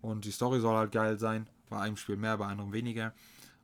und 0.00 0.24
die 0.24 0.30
Story 0.30 0.60
soll 0.60 0.76
halt 0.76 0.92
geil 0.92 1.18
sein. 1.18 1.48
Bei 1.68 1.80
einem 1.80 1.96
Spiel 1.96 2.16
mehr, 2.16 2.38
bei 2.38 2.46
anderem 2.46 2.72
weniger. 2.72 3.12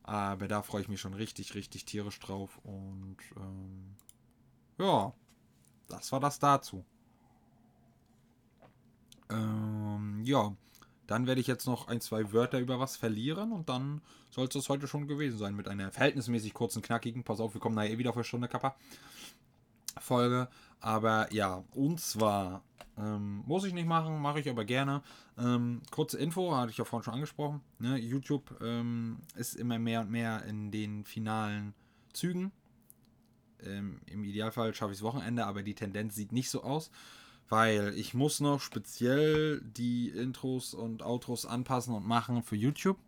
Aber 0.03 0.49
da 0.49 0.62
freue 0.62 0.82
ich 0.82 0.89
mich 0.89 1.01
schon 1.01 1.14
richtig, 1.14 1.55
richtig 1.55 1.84
tierisch 1.84 2.18
drauf. 2.18 2.59
Und 2.64 3.18
ähm, 3.36 3.95
ja, 4.78 5.12
das 5.89 6.11
war 6.11 6.18
das 6.18 6.39
dazu. 6.39 6.84
Ähm, 9.30 10.22
ja, 10.24 10.57
dann 11.07 11.26
werde 11.26 11.41
ich 11.41 11.47
jetzt 11.47 11.66
noch 11.66 11.86
ein, 11.89 12.01
zwei 12.01 12.32
Wörter 12.32 12.59
über 12.59 12.80
was 12.80 12.97
verlieren 12.97 13.53
und 13.53 13.68
dann 13.68 14.01
soll 14.30 14.47
es 14.47 14.55
das 14.55 14.68
heute 14.68 14.89
schon 14.89 15.07
gewesen 15.07 15.39
sein 15.39 15.55
mit 15.55 15.68
einer 15.68 15.93
verhältnismäßig 15.93 16.55
kurzen, 16.55 16.82
knackigen, 16.82 17.24
pass 17.24 17.41
auf, 17.41 17.55
wir 17.55 17.61
kommen 17.61 17.74
nachher 17.74 17.99
wieder 17.99 18.11
auf 18.11 18.16
eine 18.16 18.24
Stunde 18.24 18.49
Kappa 18.49 18.76
Folge. 20.01 20.49
Aber 20.80 21.32
ja, 21.32 21.64
und 21.74 22.01
zwar 22.01 22.62
ähm, 22.99 23.44
muss 23.46 23.64
ich 23.64 23.72
nicht 23.72 23.86
machen, 23.86 24.20
mache 24.20 24.40
ich 24.40 24.49
aber 24.49 24.64
gerne. 24.64 25.03
Ähm, 25.38 25.82
kurze 25.90 26.18
Info, 26.18 26.57
hatte 26.57 26.70
ich 26.70 26.78
ja 26.78 26.84
vorhin 26.84 27.05
schon 27.05 27.14
angesprochen. 27.14 27.61
Ne? 27.78 27.96
YouTube 27.96 28.57
ähm, 28.61 29.20
ist 29.36 29.55
immer 29.55 29.78
mehr 29.78 30.01
und 30.01 30.11
mehr 30.11 30.44
in 30.44 30.70
den 30.70 31.05
finalen 31.05 31.74
Zügen. 32.12 32.53
Ähm, 33.64 34.01
Im 34.07 34.24
Idealfall 34.24 34.74
schaffe 34.74 34.92
ich 34.92 34.99
es 34.99 35.05
Wochenende, 35.05 35.46
aber 35.46 35.62
die 35.62 35.74
Tendenz 35.74 36.14
sieht 36.14 36.32
nicht 36.32 36.51
so 36.51 36.62
aus, 36.62 36.90
weil 37.49 37.92
ich 37.96 38.14
muss 38.14 38.40
noch 38.40 38.61
speziell 38.61 39.61
die 39.62 40.09
Intros 40.09 40.74
und 40.74 41.03
Outros 41.03 41.46
anpassen 41.46 41.94
und 41.94 42.07
machen 42.07 42.42
für 42.42 42.57
YouTube. 42.57 42.99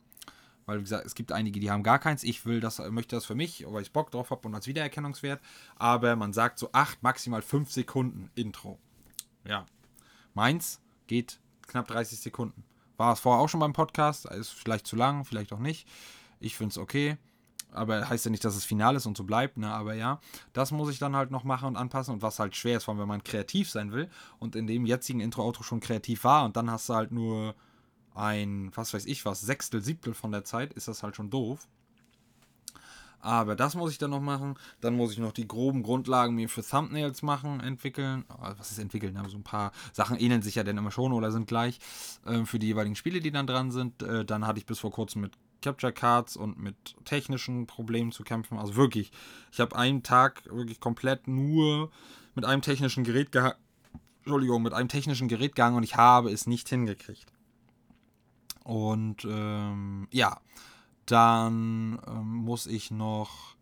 Weil, 0.66 0.78
wie 0.78 0.82
gesagt, 0.82 1.06
es 1.06 1.14
gibt 1.14 1.32
einige, 1.32 1.58
die 1.60 1.70
haben 1.70 1.82
gar 1.82 1.98
keins. 1.98 2.22
Ich 2.22 2.46
will 2.46 2.60
das, 2.60 2.78
möchte 2.90 3.16
das 3.16 3.24
für 3.24 3.34
mich, 3.34 3.64
weil 3.66 3.82
ich 3.82 3.92
Bock 3.92 4.10
drauf 4.10 4.30
habe 4.30 4.46
und 4.46 4.54
als 4.54 4.66
Wiedererkennungswert. 4.66 5.40
Aber 5.76 6.16
man 6.16 6.32
sagt 6.32 6.58
so 6.58 6.70
8, 6.72 7.02
maximal 7.02 7.42
5 7.42 7.70
Sekunden 7.70 8.30
Intro. 8.34 8.78
Ja, 9.44 9.66
Meins 10.34 10.80
geht 11.06 11.40
knapp 11.66 11.88
30 11.88 12.20
Sekunden. 12.20 12.64
War 12.96 13.12
es 13.12 13.20
vorher 13.20 13.42
auch 13.42 13.48
schon 13.48 13.60
beim 13.60 13.72
Podcast, 13.72 14.26
ist 14.26 14.50
vielleicht 14.50 14.86
zu 14.86 14.96
lang, 14.96 15.24
vielleicht 15.24 15.52
auch 15.52 15.58
nicht. 15.58 15.88
Ich 16.38 16.56
finde 16.56 16.70
es 16.70 16.78
okay. 16.78 17.16
Aber 17.72 18.08
heißt 18.08 18.24
ja 18.24 18.30
nicht, 18.32 18.44
dass 18.44 18.56
es 18.56 18.64
final 18.64 18.96
ist 18.96 19.06
und 19.06 19.16
so 19.16 19.22
bleibt, 19.22 19.56
ne? 19.56 19.72
Aber 19.72 19.94
ja, 19.94 20.20
das 20.52 20.72
muss 20.72 20.90
ich 20.90 20.98
dann 20.98 21.14
halt 21.14 21.30
noch 21.30 21.44
machen 21.44 21.68
und 21.68 21.76
anpassen. 21.76 22.14
Und 22.14 22.22
was 22.22 22.40
halt 22.40 22.56
schwer 22.56 22.78
ist, 22.78 22.84
vor 22.84 22.92
allem 22.92 23.00
wenn 23.00 23.08
man 23.08 23.22
kreativ 23.22 23.70
sein 23.70 23.92
will 23.92 24.10
und 24.40 24.56
in 24.56 24.66
dem 24.66 24.86
jetzigen 24.86 25.20
Intro-Outro 25.20 25.62
schon 25.62 25.78
kreativ 25.80 26.24
war 26.24 26.44
und 26.44 26.56
dann 26.56 26.70
hast 26.70 26.88
du 26.88 26.94
halt 26.94 27.12
nur 27.12 27.54
ein, 28.14 28.70
was 28.74 28.92
weiß 28.94 29.06
ich 29.06 29.24
was, 29.24 29.40
Sechstel, 29.40 29.82
Siebtel 29.82 30.14
von 30.14 30.32
der 30.32 30.44
Zeit, 30.44 30.72
ist 30.74 30.88
das 30.88 31.02
halt 31.02 31.16
schon 31.16 31.30
doof. 31.30 31.66
Aber 33.22 33.54
das 33.54 33.74
muss 33.74 33.92
ich 33.92 33.98
dann 33.98 34.10
noch 34.10 34.20
machen. 34.20 34.54
Dann 34.80 34.96
muss 34.96 35.12
ich 35.12 35.18
noch 35.18 35.32
die 35.32 35.46
groben 35.46 35.82
Grundlagen 35.82 36.34
mir 36.34 36.48
für 36.48 36.62
Thumbnails 36.62 37.22
machen, 37.22 37.60
entwickeln. 37.60 38.24
Also 38.28 38.58
was 38.58 38.70
ist 38.70 38.78
entwickeln? 38.78 39.18
So 39.28 39.36
ein 39.36 39.42
paar 39.42 39.72
Sachen 39.92 40.18
ähneln 40.18 40.42
sich 40.42 40.54
ja 40.54 40.64
dann 40.64 40.78
immer 40.78 40.90
schon 40.90 41.12
oder 41.12 41.30
sind 41.30 41.46
gleich 41.46 41.78
äh, 42.24 42.44
für 42.44 42.58
die 42.58 42.68
jeweiligen 42.68 42.96
Spiele, 42.96 43.20
die 43.20 43.30
dann 43.30 43.46
dran 43.46 43.70
sind. 43.70 44.02
Äh, 44.02 44.24
dann 44.24 44.46
hatte 44.46 44.58
ich 44.58 44.66
bis 44.66 44.78
vor 44.78 44.90
kurzem 44.90 45.20
mit 45.20 45.32
Capture 45.60 45.92
Cards 45.92 46.36
und 46.36 46.58
mit 46.58 46.96
technischen 47.04 47.66
Problemen 47.66 48.12
zu 48.12 48.22
kämpfen. 48.22 48.58
Also 48.58 48.76
wirklich, 48.76 49.12
ich 49.52 49.60
habe 49.60 49.76
einen 49.76 50.02
Tag 50.02 50.42
wirklich 50.46 50.80
komplett 50.80 51.28
nur 51.28 51.90
mit 52.34 52.46
einem 52.46 52.62
technischen 52.62 53.04
Gerät 53.04 53.32
gehabt. 53.32 53.58
Entschuldigung, 54.20 54.62
mit 54.62 54.72
einem 54.72 54.88
technischen 54.88 55.28
Gerät 55.28 55.54
gegangen 55.54 55.76
und 55.76 55.82
ich 55.82 55.96
habe 55.96 56.30
es 56.30 56.46
nicht 56.46 56.68
hingekriegt. 56.68 57.32
Und 58.70 59.24
ähm, 59.24 60.06
ja, 60.12 60.40
dann 61.04 62.00
ähm, 62.06 62.34
muss 62.36 62.68
ich 62.68 62.92
noch 62.92 63.56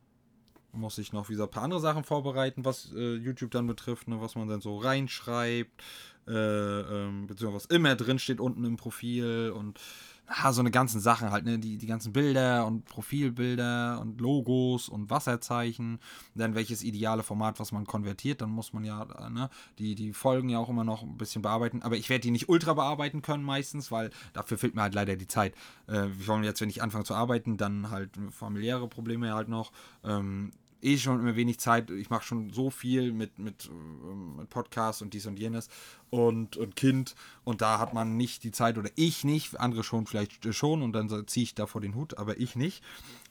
muss 0.73 0.99
ich 0.99 1.15
noch 1.15 1.31
wie 1.31 1.33
gesagt, 1.33 1.53
ein 1.53 1.55
paar 1.55 1.63
andere 1.63 1.81
Sachen 1.81 2.05
vorbereiten, 2.05 2.67
was 2.67 2.93
äh, 2.93 3.15
YouTube 3.15 3.51
dann 3.53 3.67
betrifft, 3.67 4.07
ne, 4.07 4.21
was 4.21 4.35
man 4.35 4.49
dann 4.49 4.61
so 4.61 4.77
reinschreibt, 4.77 5.83
äh, 6.27 6.33
ähm, 6.33 7.27
beziehungsweise 7.27 7.65
was 7.71 7.75
immer 7.75 7.97
drin 7.97 8.19
steht 8.19 8.39
unten 8.39 8.67
im 8.67 8.77
Profil 8.77 9.51
und 9.57 9.81
ah, 10.29 10.53
so 10.53 10.61
eine 10.61 10.71
ganzen 10.71 11.01
Sachen 11.01 11.31
halt, 11.31 11.45
ne, 11.45 11.59
die, 11.59 11.79
die 11.79 11.87
ganzen 11.87 12.13
Bilder 12.13 12.67
und 12.67 12.85
Profilbilder 12.85 13.99
und 14.01 14.21
Logos 14.21 14.89
und 14.89 15.11
Wasserzeichen, 15.11 15.99
dann 16.35 16.55
welches 16.55 16.83
ideale 16.83 17.23
Format, 17.23 17.59
was 17.59 17.73
man 17.73 17.87
konvertiert, 17.87 18.41
dann 18.43 18.51
muss 18.51 18.73
man 18.73 18.85
ja, 18.85 19.03
äh, 19.03 19.31
ne, 19.31 19.51
die, 19.79 19.95
die 19.95 20.13
Folgen 20.13 20.49
ja 20.49 20.59
auch 20.59 20.69
immer 20.69 20.85
noch 20.85 21.03
ein 21.03 21.17
bisschen 21.17 21.43
bearbeiten, 21.43 21.83
aber 21.83 21.97
ich 21.97 22.11
werde 22.11 22.23
die 22.23 22.31
nicht 22.31 22.49
ultra 22.49 22.75
bearbeiten 22.75 23.23
können 23.23 23.43
meistens, 23.43 23.91
weil 23.91 24.11
dafür 24.33 24.59
fehlt 24.59 24.75
mir 24.75 24.83
halt 24.83 24.95
leider 24.95 25.17
die 25.17 25.27
Zeit. 25.29 25.55
Äh, 25.87 26.09
vor 26.09 26.35
allem 26.35 26.45
jetzt, 26.45 26.61
wenn 26.61 26.71
ich 26.71 26.83
anfange 26.83 27.05
zu 27.05 27.15
arbeiten, 27.15 27.57
dann 27.57 27.91
halt 27.91 28.11
familiäre 28.31 28.89
Probleme 28.89 29.35
halt 29.35 29.49
noch, 29.49 29.73
ähm, 30.05 30.53
eh 30.83 30.97
schon 30.99 31.21
immer 31.21 31.37
wenig 31.37 31.59
Zeit. 31.59 31.91
Ich 31.91 32.11
mache 32.11 32.25
schon 32.25 32.51
so 32.51 32.71
viel 32.71 33.13
mit, 33.13 33.39
mit, 33.39 33.69
ähm, 33.71 34.37
mit 34.37 34.51
Podcasts 34.51 35.03
und 35.03 35.15
dies 35.15 35.27
und 35.27 35.39
jenes 35.39 35.69
und, 36.11 36.57
und 36.57 36.77
Kind. 36.77 37.15
Und 37.45 37.61
da 37.61 37.79
hat 37.79 37.95
man 37.95 38.17
nicht 38.17 38.45
die 38.45 38.53
Zeit 38.53 38.79
oder 38.79 38.91
ich 38.97 39.25
nicht. 39.25 39.59
Andere 39.59 39.85
schon 39.85 40.07
vielleicht 40.07 40.55
schon 40.55 40.83
und 40.83 40.93
dann 40.93 41.27
ziehe 41.27 41.45
ich 41.45 41.55
da 41.55 41.67
vor 41.67 41.81
den 41.81 41.95
Hut, 41.95 42.19
aber 42.19 42.39
ich 42.39 42.57
nicht. 42.57 42.83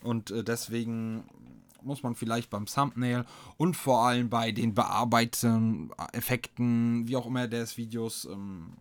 Und 0.01 0.31
äh, 0.31 0.43
deswegen 0.43 1.23
muss 1.81 2.03
man 2.03 2.15
vielleicht 2.15 2.49
beim 2.49 2.65
Thumbnail 2.65 3.25
und 3.57 3.75
vor 3.75 4.05
allem 4.05 4.29
bei 4.29 4.51
den 4.51 4.73
bearbeiteten 4.73 5.91
Effekten, 6.11 7.07
wie 7.07 7.15
auch 7.15 7.25
immer 7.25 7.47
des 7.47 7.77
Videos, 7.77 8.25
ähm, 8.25 8.73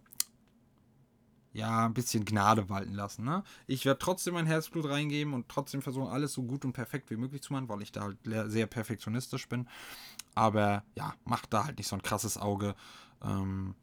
ja, 1.57 1.87
ein 1.87 1.95
bisschen 1.95 2.27
Gnade 2.27 2.69
walten 2.69 2.93
lassen. 2.93 3.25
Ne? 3.25 3.43
Ich 3.67 3.87
werde 3.87 3.99
trotzdem 3.99 4.35
mein 4.35 4.45
Herzblut 4.45 4.89
reingeben 4.89 5.33
und 5.33 5.49
trotzdem 5.49 5.81
versuchen, 5.81 6.09
alles 6.09 6.35
so 6.35 6.43
gut 6.43 6.67
und 6.67 6.75
perfekt 6.75 7.11
wie 7.11 7.17
möglich 7.17 7.43
zu 7.43 7.55
machen, 7.55 7.71
weil 7.71 7.81
ich 7.81 7.93
da 7.93 8.03
halt 8.03 8.19
sehr 8.51 8.67
perfektionistisch 8.67 9.49
bin. 9.49 9.67
Aber 10.35 10.85
ja, 10.97 11.15
macht 11.25 11.55
da 11.55 11.65
halt 11.65 11.79
nicht 11.79 11.89
so 11.89 11.97
ein 11.97 12.03
krasses 12.03 12.37
Auge. 12.37 12.75
Ähm, 13.25 13.75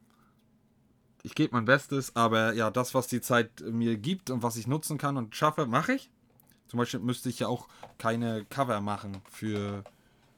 ich 1.24 1.34
gebe 1.34 1.56
mein 1.56 1.66
Bestes, 1.66 2.16
aber 2.16 2.54
ja, 2.54 2.70
das, 2.70 2.94
was 2.94 3.08
die 3.08 3.22
Zeit 3.22 3.62
mir 3.62 3.98
gibt 3.98 4.30
und 4.30 4.44
was 4.44 4.56
ich 4.56 4.68
nutzen 4.68 5.00
kann 5.00 5.18
und 5.18 5.36
schaffe, 5.36 5.66
mache 5.66 5.94
ich. 5.94 6.12
Zum 6.68 6.78
Beispiel 6.78 7.00
müsste 7.00 7.30
ich 7.30 7.40
ja 7.40 7.48
auch 7.48 7.68
keine 7.98 8.46
Cover 8.46 8.82
machen 8.82 9.20
für, 9.32 9.84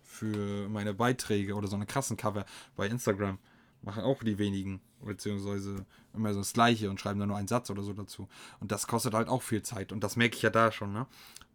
für 0.04 0.70
meine 0.70 0.94
Beiträge 0.94 1.56
oder 1.56 1.68
so 1.68 1.76
eine 1.76 1.86
krassen 1.86 2.16
Cover 2.16 2.46
bei 2.78 2.88
Instagram. 2.88 3.40
Machen 3.82 4.04
auch 4.04 4.24
die 4.24 4.38
wenigen 4.38 4.80
beziehungsweise 5.06 5.86
immer 6.14 6.34
so 6.34 6.40
das 6.40 6.54
Gleiche 6.54 6.90
und 6.90 7.00
schreiben 7.00 7.20
dann 7.20 7.30
nur 7.30 7.38
einen 7.38 7.48
Satz 7.48 7.70
oder 7.70 7.84
so 7.84 7.94
dazu. 7.94 8.28
Und 8.60 8.72
das 8.72 8.88
kostet 8.88 9.14
halt 9.14 9.28
auch 9.28 9.42
viel 9.42 9.64
Zeit 9.64 9.92
und 9.92 10.04
das 10.04 10.16
merke 10.16 10.36
ich 10.36 10.42
ja 10.42 10.50
da 10.50 10.72
schon. 10.72 10.94
Ne? 10.94 11.08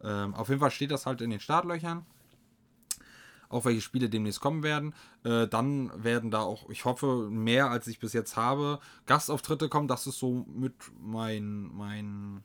Ähm, 0.03 0.33
auf 0.33 0.49
jeden 0.49 0.61
Fall 0.61 0.71
steht 0.71 0.91
das 0.91 1.05
halt 1.05 1.21
in 1.21 1.29
den 1.29 1.39
Startlöchern. 1.39 2.05
Auch 3.49 3.65
welche 3.65 3.81
Spiele 3.81 4.09
demnächst 4.09 4.39
kommen 4.39 4.63
werden. 4.63 4.93
Äh, 5.25 5.47
dann 5.47 5.91
werden 6.01 6.31
da 6.31 6.39
auch, 6.39 6.69
ich 6.69 6.85
hoffe, 6.85 7.27
mehr 7.29 7.69
als 7.69 7.85
ich 7.87 7.99
bis 7.99 8.13
jetzt 8.13 8.37
habe, 8.37 8.79
Gastauftritte 9.05 9.67
kommen. 9.67 9.89
Das 9.89 10.07
ist 10.07 10.19
so 10.19 10.45
mit 10.47 10.73
mein, 10.97 11.63
mein 11.73 12.43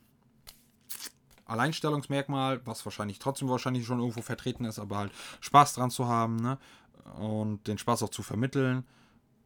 Alleinstellungsmerkmal, 1.45 2.59
was 2.65 2.85
wahrscheinlich 2.85 3.19
trotzdem 3.19 3.47
wahrscheinlich 3.47 3.85
schon 3.85 3.99
irgendwo 3.99 4.21
vertreten 4.21 4.65
ist, 4.65 4.79
aber 4.79 4.97
halt 4.97 5.11
Spaß 5.39 5.75
dran 5.75 5.91
zu 5.91 6.07
haben 6.07 6.35
ne? 6.35 6.57
und 7.17 7.67
den 7.67 7.77
Spaß 7.77 8.03
auch 8.03 8.09
zu 8.09 8.21
vermitteln. 8.21 8.83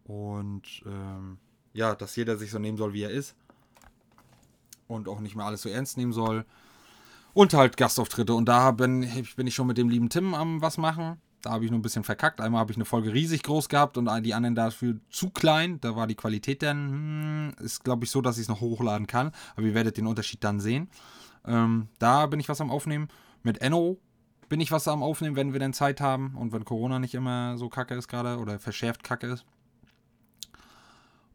Und 0.03 0.84
ähm, 0.86 1.38
ja, 1.74 1.95
dass 1.95 2.15
jeder 2.15 2.38
sich 2.38 2.51
so 2.51 2.59
nehmen 2.59 2.78
soll, 2.78 2.93
wie 2.93 3.03
er 3.03 3.09
ist. 3.09 3.36
Und 4.88 5.07
auch 5.07 5.19
nicht 5.19 5.36
mehr 5.36 5.45
alles 5.45 5.61
so 5.61 5.69
ernst 5.69 5.97
nehmen 5.97 6.13
soll. 6.13 6.45
Und 7.34 7.53
halt 7.53 7.78
Gastauftritte. 7.78 8.34
Und 8.34 8.45
da 8.45 8.72
bin, 8.72 9.07
bin 9.36 9.47
ich 9.47 9.55
schon 9.55 9.67
mit 9.67 9.78
dem 9.78 9.89
lieben 9.89 10.09
Tim 10.09 10.34
am 10.34 10.61
was 10.61 10.78
machen. 10.78 11.22
Da 11.41 11.51
habe 11.51 11.65
ich 11.65 11.72
nur 11.72 11.80
ein 11.80 11.84
bisschen 11.84 12.03
verkackt. 12.03 12.39
Einmal 12.41 12.59
habe 12.59 12.72
ich 12.72 12.78
eine 12.78 12.86
Folge 12.86 13.13
riesig 13.13 13.43
groß 13.43 13.69
gehabt 13.69 13.97
und 13.97 14.09
die 14.24 14.34
anderen 14.34 14.53
dafür 14.53 14.97
zu 15.09 15.30
klein. 15.30 15.80
Da 15.82 15.95
war 15.95 16.07
die 16.07 16.15
Qualität 16.15 16.61
dann, 16.61 17.53
hm, 17.57 17.65
ist 17.65 17.84
glaube 17.84 18.05
ich 18.05 18.11
so, 18.11 18.22
dass 18.22 18.38
ich 18.38 18.43
es 18.43 18.49
noch 18.49 18.61
hochladen 18.61 19.07
kann. 19.07 19.32
Aber 19.55 19.65
ihr 19.65 19.74
werdet 19.74 19.97
den 19.97 20.07
Unterschied 20.07 20.43
dann 20.43 20.59
sehen. 20.59 20.89
Ähm, 21.45 21.88
da 21.99 22.28
bin 22.28 22.39
ich 22.39 22.49
was 22.49 22.61
am 22.61 22.69
Aufnehmen. 22.69 23.07
Mit 23.43 23.61
Enno 23.61 23.97
bin 24.49 24.59
ich 24.59 24.72
was 24.72 24.88
am 24.88 25.01
Aufnehmen, 25.01 25.36
wenn 25.36 25.53
wir 25.53 25.59
denn 25.59 25.74
Zeit 25.74 26.01
haben 26.01 26.36
und 26.36 26.51
wenn 26.51 26.65
Corona 26.65 26.99
nicht 26.99 27.15
immer 27.15 27.57
so 27.57 27.69
kacke 27.69 27.95
ist 27.95 28.07
gerade 28.07 28.38
oder 28.38 28.59
verschärft 28.59 29.03
kacke 29.03 29.28
ist. 29.28 29.45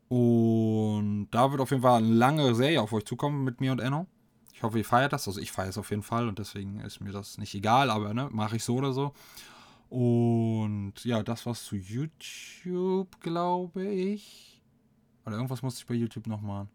Und 0.08 1.28
da 1.30 1.50
wird 1.50 1.60
auf 1.60 1.70
jeden 1.70 1.82
Fall 1.82 1.98
eine 1.98 2.12
lange 2.12 2.54
Serie 2.54 2.80
auf 2.80 2.92
euch 2.92 3.04
zukommen 3.04 3.44
mit 3.44 3.60
mir 3.60 3.72
und 3.72 3.80
Enno. 3.80 4.06
Ich 4.54 4.62
hoffe, 4.62 4.78
ihr 4.78 4.84
feiert 4.84 5.12
das. 5.12 5.26
Also 5.26 5.40
ich 5.40 5.52
feiere 5.52 5.68
es 5.70 5.78
auf 5.78 5.90
jeden 5.90 6.02
Fall 6.02 6.28
und 6.28 6.38
deswegen 6.38 6.80
ist 6.80 7.00
mir 7.00 7.12
das 7.12 7.38
nicht 7.38 7.54
egal, 7.54 7.90
aber 7.90 8.14
ne, 8.14 8.28
mache 8.30 8.56
ich 8.56 8.64
so 8.64 8.76
oder 8.76 8.92
so. 8.92 9.12
Und 9.88 10.94
ja, 11.04 11.22
das 11.22 11.46
war's 11.46 11.64
zu 11.64 11.76
YouTube, 11.76 13.20
glaube 13.20 13.84
ich. 13.86 14.62
Oder 15.24 15.36
irgendwas 15.36 15.62
musste 15.62 15.80
ich 15.80 15.86
bei 15.86 15.94
YouTube 15.94 16.26
noch 16.26 16.40
machen. 16.40 16.68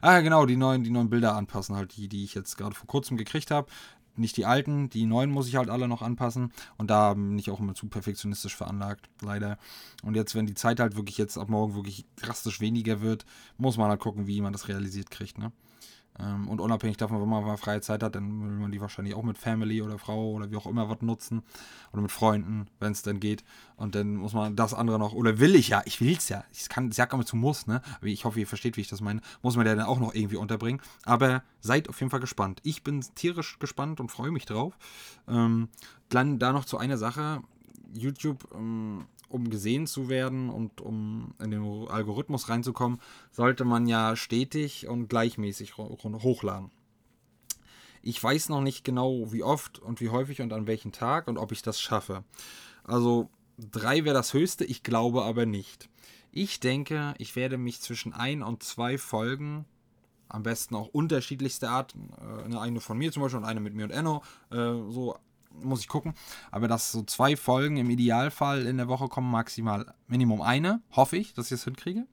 Ah, 0.00 0.20
genau, 0.20 0.46
die 0.46 0.56
neuen, 0.56 0.84
die 0.84 0.90
neuen 0.90 1.10
Bilder 1.10 1.34
anpassen, 1.34 1.74
halt 1.74 1.96
die, 1.96 2.08
die 2.08 2.24
ich 2.24 2.34
jetzt 2.34 2.56
gerade 2.56 2.74
vor 2.74 2.86
kurzem 2.86 3.16
gekriegt 3.16 3.50
habe. 3.50 3.68
Nicht 4.16 4.36
die 4.36 4.46
alten, 4.46 4.90
die 4.90 5.06
neuen 5.06 5.30
muss 5.30 5.48
ich 5.48 5.56
halt 5.56 5.70
alle 5.70 5.88
noch 5.88 6.02
anpassen. 6.02 6.52
Und 6.76 6.90
da 6.90 7.14
bin 7.14 7.38
ich 7.38 7.50
auch 7.50 7.60
immer 7.60 7.74
zu 7.74 7.86
perfektionistisch 7.86 8.56
veranlagt, 8.56 9.08
leider. 9.20 9.58
Und 10.02 10.14
jetzt, 10.14 10.34
wenn 10.34 10.46
die 10.46 10.54
Zeit 10.54 10.80
halt 10.80 10.96
wirklich 10.96 11.18
jetzt 11.18 11.38
ab 11.38 11.48
morgen 11.48 11.74
wirklich 11.74 12.04
drastisch 12.16 12.60
weniger 12.60 13.00
wird, 13.00 13.24
muss 13.58 13.76
man 13.76 13.88
halt 13.88 14.00
gucken, 14.00 14.26
wie 14.26 14.40
man 14.40 14.52
das 14.52 14.68
realisiert 14.68 15.10
kriegt, 15.10 15.38
ne? 15.38 15.52
Ähm, 16.18 16.48
und 16.48 16.60
unabhängig 16.60 16.96
davon, 16.98 17.20
wenn 17.20 17.28
man 17.28 17.44
mal 17.44 17.56
freie 17.56 17.80
Zeit 17.80 18.02
hat, 18.02 18.14
dann 18.14 18.42
will 18.42 18.58
man 18.58 18.72
die 18.72 18.80
wahrscheinlich 18.80 19.14
auch 19.14 19.22
mit 19.22 19.38
Family 19.38 19.80
oder 19.80 19.98
Frau 19.98 20.32
oder 20.32 20.50
wie 20.50 20.56
auch 20.56 20.66
immer 20.66 20.88
was 20.88 21.00
nutzen. 21.00 21.42
Oder 21.92 22.02
mit 22.02 22.12
Freunden, 22.12 22.66
wenn 22.80 22.92
es 22.92 23.02
dann 23.02 23.20
geht. 23.20 23.44
Und 23.76 23.94
dann 23.94 24.16
muss 24.16 24.32
man 24.32 24.54
das 24.56 24.74
andere 24.74 24.98
noch, 24.98 25.14
oder 25.14 25.38
will 25.38 25.54
ich 25.54 25.68
ja, 25.68 25.82
ich 25.84 26.00
will 26.00 26.16
es 26.16 26.28
ja. 26.28 26.44
Ich 26.52 26.68
kann, 26.68 26.92
sag 26.92 27.12
immer 27.12 27.24
zu 27.24 27.36
muss, 27.36 27.66
ne? 27.66 27.80
Aber 27.96 28.06
ich 28.06 28.24
hoffe, 28.24 28.40
ihr 28.40 28.46
versteht, 28.46 28.76
wie 28.76 28.82
ich 28.82 28.88
das 28.88 29.00
meine. 29.00 29.20
Muss 29.42 29.56
man 29.56 29.66
ja 29.66 29.74
dann 29.74 29.86
auch 29.86 30.00
noch 30.00 30.14
irgendwie 30.14 30.36
unterbringen. 30.36 30.80
Aber 31.04 31.42
seid 31.60 31.88
auf 31.88 31.98
jeden 32.00 32.10
Fall 32.10 32.20
gespannt. 32.20 32.60
Ich 32.62 32.82
bin 32.82 33.00
tierisch 33.14 33.58
gespannt 33.58 34.00
und 34.00 34.10
freue 34.10 34.30
mich 34.30 34.44
drauf. 34.44 34.76
Ähm, 35.28 35.68
dann 36.08 36.38
da 36.38 36.52
noch 36.52 36.64
zu 36.64 36.78
einer 36.78 36.98
Sache. 36.98 37.42
YouTube 37.94 38.48
ähm, 38.54 39.06
um 39.32 39.50
gesehen 39.50 39.86
zu 39.86 40.08
werden 40.08 40.50
und 40.50 40.80
um 40.80 41.34
in 41.42 41.50
den 41.50 41.88
Algorithmus 41.88 42.48
reinzukommen, 42.48 43.00
sollte 43.30 43.64
man 43.64 43.86
ja 43.86 44.16
stetig 44.16 44.88
und 44.88 45.08
gleichmäßig 45.08 45.76
hochladen. 45.76 46.70
Ich 48.02 48.22
weiß 48.22 48.48
noch 48.48 48.60
nicht 48.60 48.84
genau, 48.84 49.32
wie 49.32 49.42
oft 49.42 49.78
und 49.78 50.00
wie 50.00 50.08
häufig 50.08 50.40
und 50.40 50.52
an 50.52 50.66
welchem 50.66 50.92
Tag 50.92 51.28
und 51.28 51.38
ob 51.38 51.52
ich 51.52 51.62
das 51.62 51.80
schaffe. 51.80 52.24
Also 52.84 53.30
drei 53.58 54.04
wäre 54.04 54.14
das 54.14 54.34
höchste, 54.34 54.64
ich 54.64 54.82
glaube 54.82 55.22
aber 55.22 55.46
nicht. 55.46 55.88
Ich 56.32 56.60
denke, 56.60 57.14
ich 57.18 57.36
werde 57.36 57.58
mich 57.58 57.80
zwischen 57.80 58.12
ein 58.12 58.42
und 58.42 58.62
zwei 58.62 58.98
Folgen, 58.98 59.66
am 60.28 60.42
besten 60.42 60.74
auch 60.74 60.88
unterschiedlichste 60.88 61.68
Art, 61.68 61.94
äh, 62.50 62.56
eine 62.56 62.80
von 62.80 62.98
mir 62.98 63.12
zum 63.12 63.22
Beispiel 63.22 63.38
und 63.38 63.44
eine 63.44 63.60
mit 63.60 63.74
mir 63.74 63.84
und 63.84 63.90
Enno, 63.90 64.22
äh, 64.50 64.56
so 64.56 65.16
muss 65.62 65.80
ich 65.80 65.88
gucken. 65.88 66.14
Aber 66.50 66.68
dass 66.68 66.92
so 66.92 67.02
zwei 67.02 67.36
Folgen 67.36 67.76
im 67.76 67.90
Idealfall 67.90 68.66
in 68.66 68.76
der 68.76 68.88
Woche 68.88 69.08
kommen, 69.08 69.30
maximal 69.30 69.94
Minimum 70.06 70.40
eine, 70.40 70.80
hoffe 70.92 71.16
ich, 71.16 71.34
dass 71.34 71.46
ich 71.46 71.52
es 71.52 71.64
hinkriege. 71.64 72.06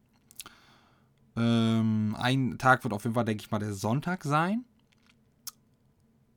Ähm, 1.36 2.16
ein 2.20 2.58
Tag 2.58 2.84
wird 2.84 2.94
auf 2.94 3.04
jeden 3.04 3.16
Fall, 3.16 3.26
denke 3.26 3.44
ich 3.44 3.52
mal, 3.52 3.60
der 3.60 3.74
Sonntag 3.74 4.24
sein. 4.24 4.66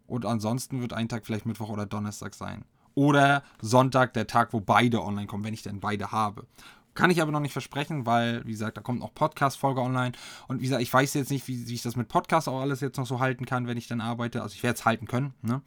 Und 0.07 0.26
ansonsten 0.26 0.80
wird 0.80 0.92
ein 0.92 1.09
Tag 1.09 1.24
vielleicht 1.24 1.46
Mittwoch 1.46 1.70
oder 1.70 1.86
Donnerstag 1.86 2.34
sein. 2.34 2.64
Oder 2.94 3.42
Sonntag, 3.61 4.12
der 4.12 4.26
Tag, 4.26 4.53
wo 4.53 4.61
beide 4.61 5.03
online 5.03 5.26
kommen, 5.26 5.44
wenn 5.44 5.55
ich 5.55 5.62
denn 5.62 5.80
beide 5.80 6.12
habe. 6.12 6.46
Kann 6.94 7.11
ich 7.11 7.22
aber 7.22 7.32
noch 7.32 7.40
nicht 7.40 7.53
versprechen, 7.53 8.05
weil, 8.05 8.44
wie 8.44 8.50
gesagt, 8.50 8.76
da 8.76 8.82
kommt 8.82 9.00
noch 9.00 9.14
Podcast-Folge 9.14 9.80
online. 9.80 10.12
Und 10.46 10.61
wie 10.61 10.64
gesagt, 10.64 10.82
ich 10.82 10.92
weiß 10.92 11.14
jetzt 11.14 11.30
nicht, 11.30 11.48
wie, 11.48 11.66
wie, 11.66 11.74
ich 11.74 11.82
das 11.82 11.96
mit 11.96 12.09
Podcast 12.09 12.48
auch 12.48 12.61
alles 12.61 12.80
jetzt 12.80 12.98
noch 12.98 13.07
so 13.07 13.18
halten 13.18 13.46
kann, 13.46 13.66
wenn 13.66 13.78
ich 13.78 13.88
dann 13.88 14.03
arbeite. 14.03 14.42
Also 14.42 14.55
ich 14.55 14.62
werde 14.62 14.78
es 14.78 14.84
halten 14.84 15.07
können, 15.07 15.32
ne? 15.40 15.62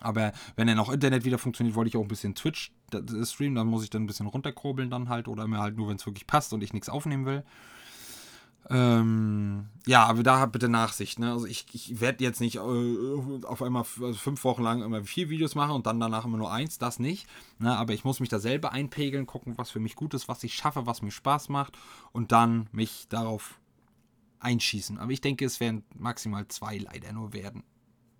Aber 0.00 0.32
wenn 0.56 0.66
dann 0.66 0.78
auch 0.78 0.90
Internet 0.90 1.24
wieder 1.24 1.38
funktioniert, 1.38 1.76
wollte 1.76 1.88
ich 1.88 1.96
auch 1.96 2.02
ein 2.02 2.08
bisschen 2.08 2.34
Twitch 2.34 2.72
streamen. 3.24 3.54
Dann 3.54 3.66
muss 3.66 3.84
ich 3.84 3.90
dann 3.90 4.04
ein 4.04 4.06
bisschen 4.06 4.26
runterkurbeln 4.26 4.90
dann 4.90 5.08
halt. 5.08 5.28
Oder 5.28 5.46
mir 5.46 5.60
halt 5.60 5.76
nur, 5.76 5.88
wenn 5.88 5.96
es 5.96 6.06
wirklich 6.06 6.26
passt 6.26 6.52
und 6.52 6.62
ich 6.62 6.72
nichts 6.72 6.88
aufnehmen 6.88 7.26
will. 7.26 7.44
Ähm, 8.70 9.66
ja, 9.86 10.04
aber 10.04 10.22
da 10.22 10.46
bitte 10.46 10.68
Nachsicht. 10.68 11.18
Ne? 11.18 11.32
Also 11.32 11.46
ich, 11.46 11.66
ich 11.72 12.00
werde 12.00 12.24
jetzt 12.24 12.40
nicht 12.40 12.56
äh, 12.56 13.44
auf 13.44 13.62
einmal 13.62 13.84
also 14.00 14.14
fünf 14.14 14.42
Wochen 14.44 14.62
lang 14.62 14.82
immer 14.82 15.04
vier 15.04 15.28
Videos 15.28 15.54
machen 15.54 15.72
und 15.72 15.86
dann 15.86 16.00
danach 16.00 16.24
immer 16.24 16.38
nur 16.38 16.52
eins. 16.52 16.78
Das 16.78 16.98
nicht. 16.98 17.26
Ne? 17.58 17.76
Aber 17.76 17.92
ich 17.92 18.04
muss 18.04 18.20
mich 18.20 18.30
da 18.30 18.38
selber 18.38 18.72
einpegeln, 18.72 19.26
gucken, 19.26 19.58
was 19.58 19.70
für 19.70 19.80
mich 19.80 19.96
gut 19.96 20.14
ist, 20.14 20.28
was 20.28 20.42
ich 20.44 20.54
schaffe, 20.54 20.86
was 20.86 21.02
mir 21.02 21.10
Spaß 21.10 21.50
macht. 21.50 21.76
Und 22.12 22.32
dann 22.32 22.68
mich 22.72 23.06
darauf 23.08 23.58
einschießen. 24.40 24.98
Aber 24.98 25.12
ich 25.12 25.20
denke, 25.20 25.44
es 25.44 25.60
werden 25.60 25.84
maximal 25.94 26.46
zwei 26.48 26.78
leider 26.78 27.12
nur 27.12 27.32
werden 27.32 27.64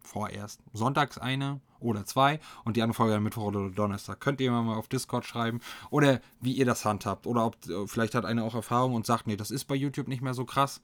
vorerst. 0.07 0.61
Sonntags 0.73 1.19
eine 1.19 1.61
oder 1.81 2.05
zwei 2.05 2.41
und 2.65 2.77
die 2.77 2.83
andere 2.83 2.95
Folge 2.95 3.15
dann 3.15 3.23
Mittwoch 3.23 3.45
oder 3.45 3.71
Donnerstag. 3.71 4.21
Könnt 4.21 4.41
ihr 4.41 4.51
mal 4.51 4.77
auf 4.77 4.89
Discord 4.89 5.25
schreiben 5.25 5.61
oder 5.91 6.21
wie 6.41 6.53
ihr 6.53 6.65
das 6.65 6.85
handhabt. 6.85 7.27
Oder 7.27 7.47
ob 7.47 7.57
äh, 7.69 7.87
vielleicht 7.87 8.15
hat 8.15 8.25
einer 8.25 8.45
auch 8.45 8.55
Erfahrung 8.55 8.95
und 8.95 9.07
sagt, 9.07 9.27
nee, 9.27 9.37
das 9.37 9.51
ist 9.51 9.65
bei 9.65 9.75
YouTube 9.75 10.09
nicht 10.09 10.23
mehr 10.23 10.35
so 10.35 10.45
krass. 10.45 10.81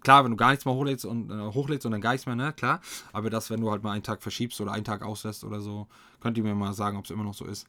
Klar, 0.00 0.24
wenn 0.24 0.30
du 0.30 0.36
gar 0.36 0.50
nichts 0.50 0.64
mehr 0.64 0.74
hochlädst 0.74 1.04
und 1.04 1.30
äh, 1.30 1.52
hochlädst 1.52 1.86
und 1.86 1.92
dann 1.92 2.00
gar 2.00 2.12
nichts 2.12 2.26
mehr, 2.26 2.36
ne, 2.36 2.52
klar. 2.52 2.80
Aber 3.12 3.30
das, 3.30 3.50
wenn 3.50 3.60
du 3.60 3.70
halt 3.70 3.82
mal 3.82 3.92
einen 3.92 4.02
Tag 4.02 4.22
verschiebst 4.22 4.60
oder 4.60 4.72
einen 4.72 4.84
Tag 4.84 5.02
auslässt 5.02 5.42
oder 5.42 5.60
so, 5.60 5.88
könnt 6.20 6.36
ihr 6.36 6.44
mir 6.44 6.54
mal 6.54 6.74
sagen, 6.74 6.96
ob 6.96 7.04
es 7.04 7.10
immer 7.10 7.24
noch 7.24 7.34
so 7.34 7.44
ist. 7.44 7.66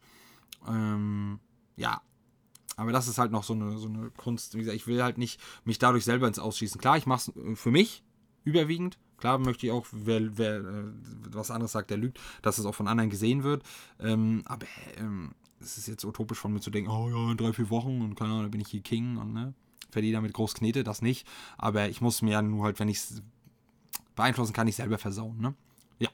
Ähm, 0.67 1.39
ja. 1.75 2.01
Aber 2.75 2.91
das 2.91 3.07
ist 3.07 3.17
halt 3.17 3.31
noch 3.31 3.43
so 3.43 3.53
eine, 3.53 3.77
so 3.79 3.87
eine 3.87 4.11
Kunst. 4.11 4.53
Wie 4.53 4.59
gesagt, 4.59 4.75
ich 4.75 4.85
will 4.85 5.01
halt 5.01 5.17
nicht 5.17 5.41
mich 5.63 5.79
dadurch 5.79 6.05
selber 6.05 6.27
ins 6.27 6.37
Ausschießen. 6.37 6.79
Klar, 6.79 6.97
ich 6.97 7.07
mache 7.07 7.31
es 7.31 7.35
äh, 7.43 7.55
für 7.55 7.71
mich 7.71 8.03
überwiegend. 8.43 8.99
Klar 9.17 9.39
möchte 9.39 9.65
ich 9.65 9.71
auch, 9.71 9.85
wer, 9.91 10.37
wer 10.37 10.57
äh, 10.57 10.83
was 11.31 11.51
anderes 11.51 11.71
sagt, 11.71 11.89
der 11.89 11.97
lügt, 11.97 12.19
dass 12.41 12.57
es 12.57 12.65
auch 12.65 12.75
von 12.75 12.87
anderen 12.87 13.09
gesehen 13.09 13.43
wird. 13.43 13.63
Ähm, 13.99 14.43
aber 14.45 14.67
ähm, 14.97 15.31
es 15.59 15.77
ist 15.77 15.87
jetzt 15.87 16.05
utopisch 16.05 16.37
von 16.37 16.53
mir 16.53 16.59
zu 16.59 16.69
denken, 16.69 16.89
oh 16.89 17.09
ja, 17.09 17.31
in 17.31 17.37
drei, 17.37 17.53
vier 17.53 17.69
Wochen 17.69 18.01
und 18.01 18.15
keine 18.15 18.31
Ahnung, 18.31 18.43
da 18.43 18.49
bin 18.49 18.61
ich 18.61 18.67
hier 18.67 18.81
King 18.81 19.17
und 19.17 19.33
ne, 19.33 19.53
verdiene 19.89 20.17
damit 20.17 20.33
groß 20.33 20.53
Knete, 20.53 20.83
das 20.83 21.01
nicht. 21.01 21.27
Aber 21.57 21.89
ich 21.89 22.01
muss 22.01 22.21
mir 22.21 22.31
ja 22.31 22.41
nur 22.41 22.65
halt, 22.65 22.79
wenn 22.79 22.89
ich 22.89 22.97
es 22.97 23.21
beeinflussen 24.15 24.53
kann, 24.53 24.67
ich 24.67 24.75
selber 24.75 24.97
versauen. 24.97 25.39
Ne? 25.39 25.55
Ja, 25.99 26.09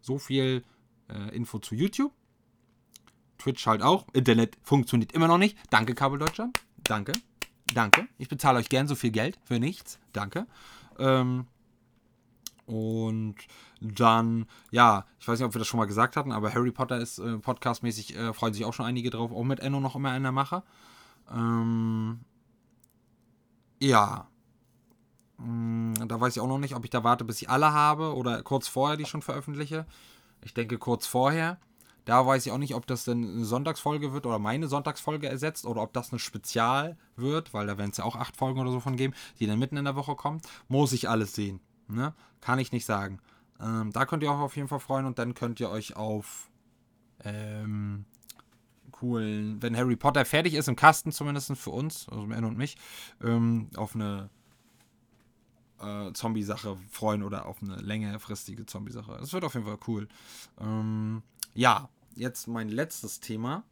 so 0.00 0.18
viel 0.18 0.62
äh, 1.08 1.34
Info 1.34 1.58
zu 1.58 1.74
YouTube. 1.74 2.12
Twitch 3.38 3.66
halt 3.66 3.82
auch. 3.82 4.06
Internet 4.12 4.56
funktioniert 4.62 5.12
immer 5.12 5.28
noch 5.28 5.38
nicht. 5.38 5.56
Danke, 5.70 5.94
Kabel 5.94 6.18
Deutschland. 6.18 6.56
Danke. 6.82 7.12
Danke. 7.74 8.08
Ich 8.18 8.28
bezahle 8.28 8.58
euch 8.58 8.68
gern 8.68 8.86
so 8.86 8.94
viel 8.94 9.10
Geld 9.10 9.38
für 9.44 9.58
nichts. 9.58 9.98
Danke. 10.12 10.46
Ähm, 10.98 11.46
und 12.66 13.36
dann, 13.80 14.46
ja, 14.70 15.04
ich 15.20 15.28
weiß 15.28 15.38
nicht, 15.38 15.46
ob 15.46 15.54
wir 15.54 15.58
das 15.58 15.68
schon 15.68 15.78
mal 15.78 15.86
gesagt 15.86 16.16
hatten, 16.16 16.32
aber 16.32 16.54
Harry 16.54 16.70
Potter 16.70 16.98
ist 16.98 17.18
äh, 17.18 17.38
podcastmäßig, 17.38 18.16
äh, 18.16 18.32
freuen 18.32 18.54
sich 18.54 18.64
auch 18.64 18.72
schon 18.72 18.86
einige 18.86 19.10
drauf, 19.10 19.32
auch 19.32 19.44
mit 19.44 19.60
Enno 19.60 19.80
noch 19.80 19.96
immer 19.96 20.16
in 20.16 20.22
der 20.22 20.32
Mache. 20.32 20.62
Ähm, 21.30 22.20
ja. 23.80 24.28
Hm, 25.38 25.94
da 26.06 26.20
weiß 26.20 26.36
ich 26.36 26.42
auch 26.42 26.48
noch 26.48 26.58
nicht, 26.58 26.74
ob 26.74 26.84
ich 26.84 26.90
da 26.90 27.04
warte, 27.04 27.24
bis 27.24 27.42
ich 27.42 27.50
alle 27.50 27.72
habe 27.72 28.14
oder 28.14 28.42
kurz 28.42 28.68
vorher 28.68 28.96
die 28.96 29.04
schon 29.04 29.22
veröffentliche. 29.22 29.86
Ich 30.42 30.54
denke 30.54 30.78
kurz 30.78 31.06
vorher. 31.06 31.58
Da 32.04 32.26
weiß 32.26 32.44
ich 32.44 32.52
auch 32.52 32.58
nicht, 32.58 32.74
ob 32.74 32.86
das 32.86 33.04
denn 33.04 33.24
eine 33.24 33.44
Sonntagsfolge 33.46 34.12
wird 34.12 34.26
oder 34.26 34.38
meine 34.38 34.68
Sonntagsfolge 34.68 35.26
ersetzt 35.26 35.64
oder 35.64 35.82
ob 35.82 35.94
das 35.94 36.12
eine 36.12 36.18
Spezial 36.18 36.98
wird, 37.16 37.54
weil 37.54 37.66
da 37.66 37.78
werden 37.78 37.92
es 37.92 37.96
ja 37.96 38.04
auch 38.04 38.16
acht 38.16 38.36
Folgen 38.36 38.60
oder 38.60 38.70
so 38.70 38.80
von 38.80 38.96
geben, 38.96 39.14
die 39.40 39.46
dann 39.46 39.58
mitten 39.58 39.78
in 39.78 39.86
der 39.86 39.96
Woche 39.96 40.14
kommen. 40.14 40.42
Muss 40.68 40.92
ich 40.92 41.08
alles 41.08 41.34
sehen. 41.34 41.60
Ne? 41.94 42.14
Kann 42.40 42.58
ich 42.58 42.72
nicht 42.72 42.84
sagen. 42.84 43.20
Ähm, 43.60 43.92
da 43.92 44.06
könnt 44.06 44.22
ihr 44.22 44.30
auch 44.30 44.40
auf 44.40 44.56
jeden 44.56 44.68
Fall 44.68 44.80
freuen 44.80 45.06
und 45.06 45.18
dann 45.18 45.34
könnt 45.34 45.60
ihr 45.60 45.70
euch 45.70 45.96
auf 45.96 46.50
ähm, 47.24 48.04
coolen, 48.90 49.62
wenn 49.62 49.76
Harry 49.76 49.96
Potter 49.96 50.24
fertig 50.24 50.54
ist, 50.54 50.68
im 50.68 50.76
Kasten 50.76 51.12
zumindest 51.12 51.56
für 51.56 51.70
uns, 51.70 52.08
also 52.08 52.22
Anne 52.22 52.46
und 52.46 52.56
mich, 52.56 52.76
ähm, 53.22 53.68
auf 53.76 53.94
eine 53.94 54.30
äh, 55.80 56.12
Zombie-Sache 56.12 56.76
freuen 56.90 57.22
oder 57.22 57.46
auf 57.46 57.62
eine 57.62 57.76
längerfristige 57.76 58.66
Zombie-Sache. 58.66 59.18
Es 59.22 59.32
wird 59.32 59.44
auf 59.44 59.54
jeden 59.54 59.66
Fall 59.66 59.78
cool. 59.86 60.08
Ähm, 60.60 61.22
ja, 61.54 61.88
jetzt 62.14 62.46
mein 62.48 62.68
letztes 62.68 63.20
Thema. 63.20 63.64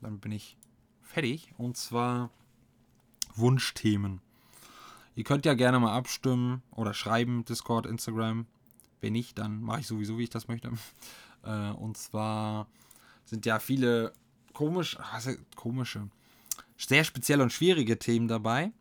Dann 0.00 0.18
bin 0.18 0.32
ich 0.32 0.56
fertig. 1.02 1.52
Und 1.58 1.76
zwar 1.76 2.30
Wunschthemen. 3.34 4.20
Ihr 5.14 5.24
könnt 5.24 5.44
ja 5.44 5.54
gerne 5.54 5.80
mal 5.80 5.96
abstimmen 5.96 6.62
oder 6.70 6.94
schreiben, 6.94 7.44
Discord, 7.44 7.86
Instagram. 7.86 8.46
Wenn 9.00 9.12
nicht, 9.12 9.38
dann 9.38 9.62
mache 9.62 9.80
ich 9.80 9.86
sowieso, 9.86 10.18
wie 10.18 10.24
ich 10.24 10.30
das 10.30 10.48
möchte. 10.48 10.70
Äh, 11.42 11.70
und 11.70 11.96
zwar 11.96 12.66
sind 13.24 13.46
ja 13.46 13.60
viele 13.60 14.12
komisch, 14.52 14.98
also 15.10 15.30
komische, 15.56 16.10
sehr 16.76 17.02
spezielle 17.02 17.42
und 17.42 17.50
schwierige 17.50 17.98
Themen 17.98 18.28
dabei. 18.28 18.72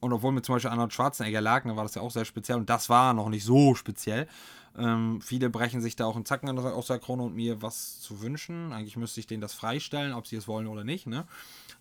Und 0.00 0.12
obwohl 0.12 0.32
mir 0.32 0.42
zum 0.42 0.56
Beispiel 0.56 0.70
Arnold 0.70 0.92
Schwarzenegger 0.92 1.40
lag, 1.40 1.64
dann 1.64 1.76
war 1.76 1.84
das 1.84 1.94
ja 1.94 2.02
auch 2.02 2.10
sehr 2.10 2.26
speziell. 2.26 2.58
Und 2.58 2.68
das 2.68 2.90
war 2.90 3.14
noch 3.14 3.30
nicht 3.30 3.44
so 3.44 3.74
speziell. 3.74 4.28
Ähm, 4.76 5.20
viele 5.20 5.50
brechen 5.50 5.80
sich 5.80 5.96
da 5.96 6.06
auch 6.06 6.16
einen 6.16 6.24
Zacken 6.24 6.58
aus 6.58 6.86
der 6.86 6.98
Krone 6.98 7.22
und 7.22 7.34
mir 7.34 7.60
was 7.60 8.00
zu 8.00 8.20
wünschen. 8.22 8.72
Eigentlich 8.72 8.96
müsste 8.96 9.20
ich 9.20 9.26
denen 9.26 9.40
das 9.40 9.54
freistellen, 9.54 10.12
ob 10.12 10.26
sie 10.26 10.36
es 10.36 10.48
wollen 10.48 10.66
oder 10.66 10.84
nicht. 10.84 11.06
Ne? 11.06 11.26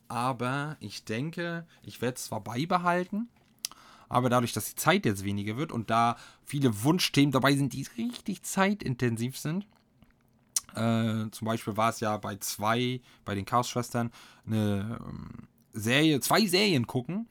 Aber 0.08 0.76
ich 0.80 1.06
denke, 1.06 1.66
ich 1.84 2.02
werde 2.02 2.16
es 2.16 2.26
zwar 2.26 2.42
beibehalten, 2.42 3.30
aber 4.10 4.30
dadurch, 4.30 4.54
dass 4.54 4.70
die 4.70 4.76
Zeit 4.76 5.06
jetzt 5.06 5.24
weniger 5.24 5.56
wird 5.56 5.72
und 5.72 5.90
da 5.90 6.18
viele 6.44 6.84
Wunschthemen 6.84 7.32
dabei 7.32 7.56
sind, 7.56 7.74
die 7.74 7.88
richtig 7.98 8.44
zeitintensiv 8.44 9.38
sind, 9.38 9.68
äh, 10.76 11.30
zum 11.32 11.46
Beispiel 11.46 11.78
war 11.78 11.90
es 11.90 12.00
ja 12.00 12.18
bei 12.18 12.36
zwei, 12.38 13.02
bei 13.24 13.36
den 13.36 13.46
Chaos-Schwestern, 13.46 14.12
eine 14.46 15.00
ähm, 15.08 15.30
Serie, 15.74 16.20
zwei 16.20 16.46
Serien 16.46 16.88
gucken 16.88 17.28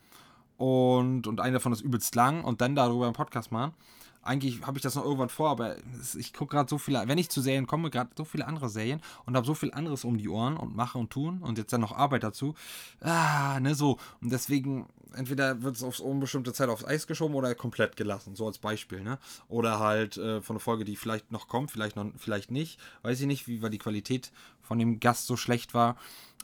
und, 0.56 1.26
und 1.26 1.40
eine 1.40 1.54
davon 1.54 1.72
ist 1.72 1.80
übelst 1.80 2.14
lang 2.14 2.44
und 2.44 2.60
dann 2.60 2.74
darüber 2.74 3.06
einen 3.06 3.14
Podcast 3.14 3.52
machen. 3.52 3.74
Eigentlich 4.22 4.62
habe 4.62 4.78
ich 4.78 4.82
das 4.82 4.94
noch 4.94 5.04
irgendwann 5.04 5.28
vor, 5.28 5.50
aber 5.50 5.76
ich 6.16 6.32
gucke 6.32 6.56
gerade 6.56 6.68
so 6.68 6.78
viele, 6.78 7.06
wenn 7.06 7.18
ich 7.18 7.30
zu 7.30 7.40
Serien 7.40 7.66
komme, 7.66 7.90
gerade 7.90 8.10
so 8.16 8.24
viele 8.24 8.46
andere 8.46 8.68
Serien 8.68 9.00
und 9.24 9.36
habe 9.36 9.46
so 9.46 9.54
viel 9.54 9.72
anderes 9.72 10.04
um 10.04 10.18
die 10.18 10.28
Ohren 10.28 10.56
und 10.56 10.76
mache 10.76 10.98
und 10.98 11.10
tun 11.10 11.38
und 11.40 11.58
jetzt 11.58 11.72
dann 11.72 11.80
noch 11.80 11.92
Arbeit 11.92 12.22
dazu. 12.22 12.54
Ah, 13.00 13.58
ne, 13.60 13.74
so. 13.74 13.98
Und 14.20 14.30
deswegen, 14.30 14.86
entweder 15.14 15.62
wird 15.62 15.76
es 15.76 15.82
aufs 15.82 16.00
unbestimmte 16.00 16.52
Zeit 16.52 16.68
aufs 16.68 16.84
Eis 16.84 17.06
geschoben 17.06 17.34
oder 17.34 17.54
komplett 17.54 17.96
gelassen, 17.96 18.36
so 18.36 18.46
als 18.46 18.58
Beispiel, 18.58 19.02
ne? 19.02 19.18
Oder 19.48 19.78
halt 19.78 20.16
äh, 20.16 20.42
von 20.42 20.56
einer 20.56 20.60
Folge, 20.60 20.84
die 20.84 20.96
vielleicht 20.96 21.32
noch 21.32 21.48
kommt, 21.48 21.70
vielleicht 21.70 21.96
noch, 21.96 22.06
vielleicht 22.16 22.50
nicht. 22.50 22.78
Weiß 23.02 23.20
ich 23.20 23.26
nicht, 23.26 23.48
wie 23.48 23.62
war 23.62 23.70
die 23.70 23.78
Qualität 23.78 24.30
von 24.60 24.78
dem 24.78 25.00
Gast 25.00 25.26
so 25.26 25.36
schlecht 25.36 25.74
war. 25.74 25.96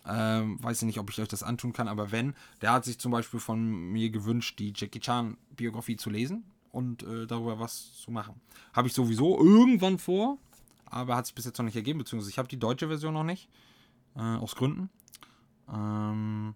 Ähm, 0.06 0.62
weiß 0.62 0.82
ich 0.82 0.86
nicht, 0.86 0.98
ob 0.98 1.10
ich 1.10 1.20
euch 1.20 1.28
das 1.28 1.42
antun 1.42 1.72
kann, 1.72 1.88
aber 1.88 2.12
wenn, 2.12 2.34
der 2.60 2.72
hat 2.72 2.84
sich 2.84 2.98
zum 2.98 3.10
Beispiel 3.10 3.40
von 3.40 3.90
mir 3.90 4.10
gewünscht, 4.10 4.58
die 4.58 4.72
Jackie 4.76 5.00
Chan 5.00 5.38
Biografie 5.56 5.96
zu 5.96 6.10
lesen 6.10 6.44
und 6.74 7.02
äh, 7.04 7.26
darüber 7.26 7.58
was 7.58 7.94
zu 7.94 8.10
machen. 8.10 8.40
Habe 8.72 8.88
ich 8.88 8.94
sowieso 8.94 9.38
irgendwann 9.38 9.98
vor, 9.98 10.38
aber 10.86 11.16
hat 11.16 11.26
es 11.26 11.32
bis 11.32 11.44
jetzt 11.44 11.58
noch 11.58 11.64
nicht 11.64 11.76
ergeben, 11.76 12.00
beziehungsweise 12.00 12.30
ich 12.30 12.38
habe 12.38 12.48
die 12.48 12.58
deutsche 12.58 12.88
Version 12.88 13.14
noch 13.14 13.24
nicht, 13.24 13.48
äh, 14.16 14.20
aus 14.20 14.56
Gründen. 14.56 14.90
Ähm, 15.72 16.54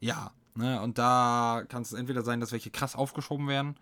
ja, 0.00 0.32
ne, 0.54 0.80
und 0.80 0.98
da 0.98 1.64
kann 1.68 1.82
es 1.82 1.92
entweder 1.92 2.22
sein, 2.22 2.40
dass 2.40 2.52
welche 2.52 2.70
krass 2.70 2.96
aufgeschoben 2.96 3.48
werden, 3.48 3.76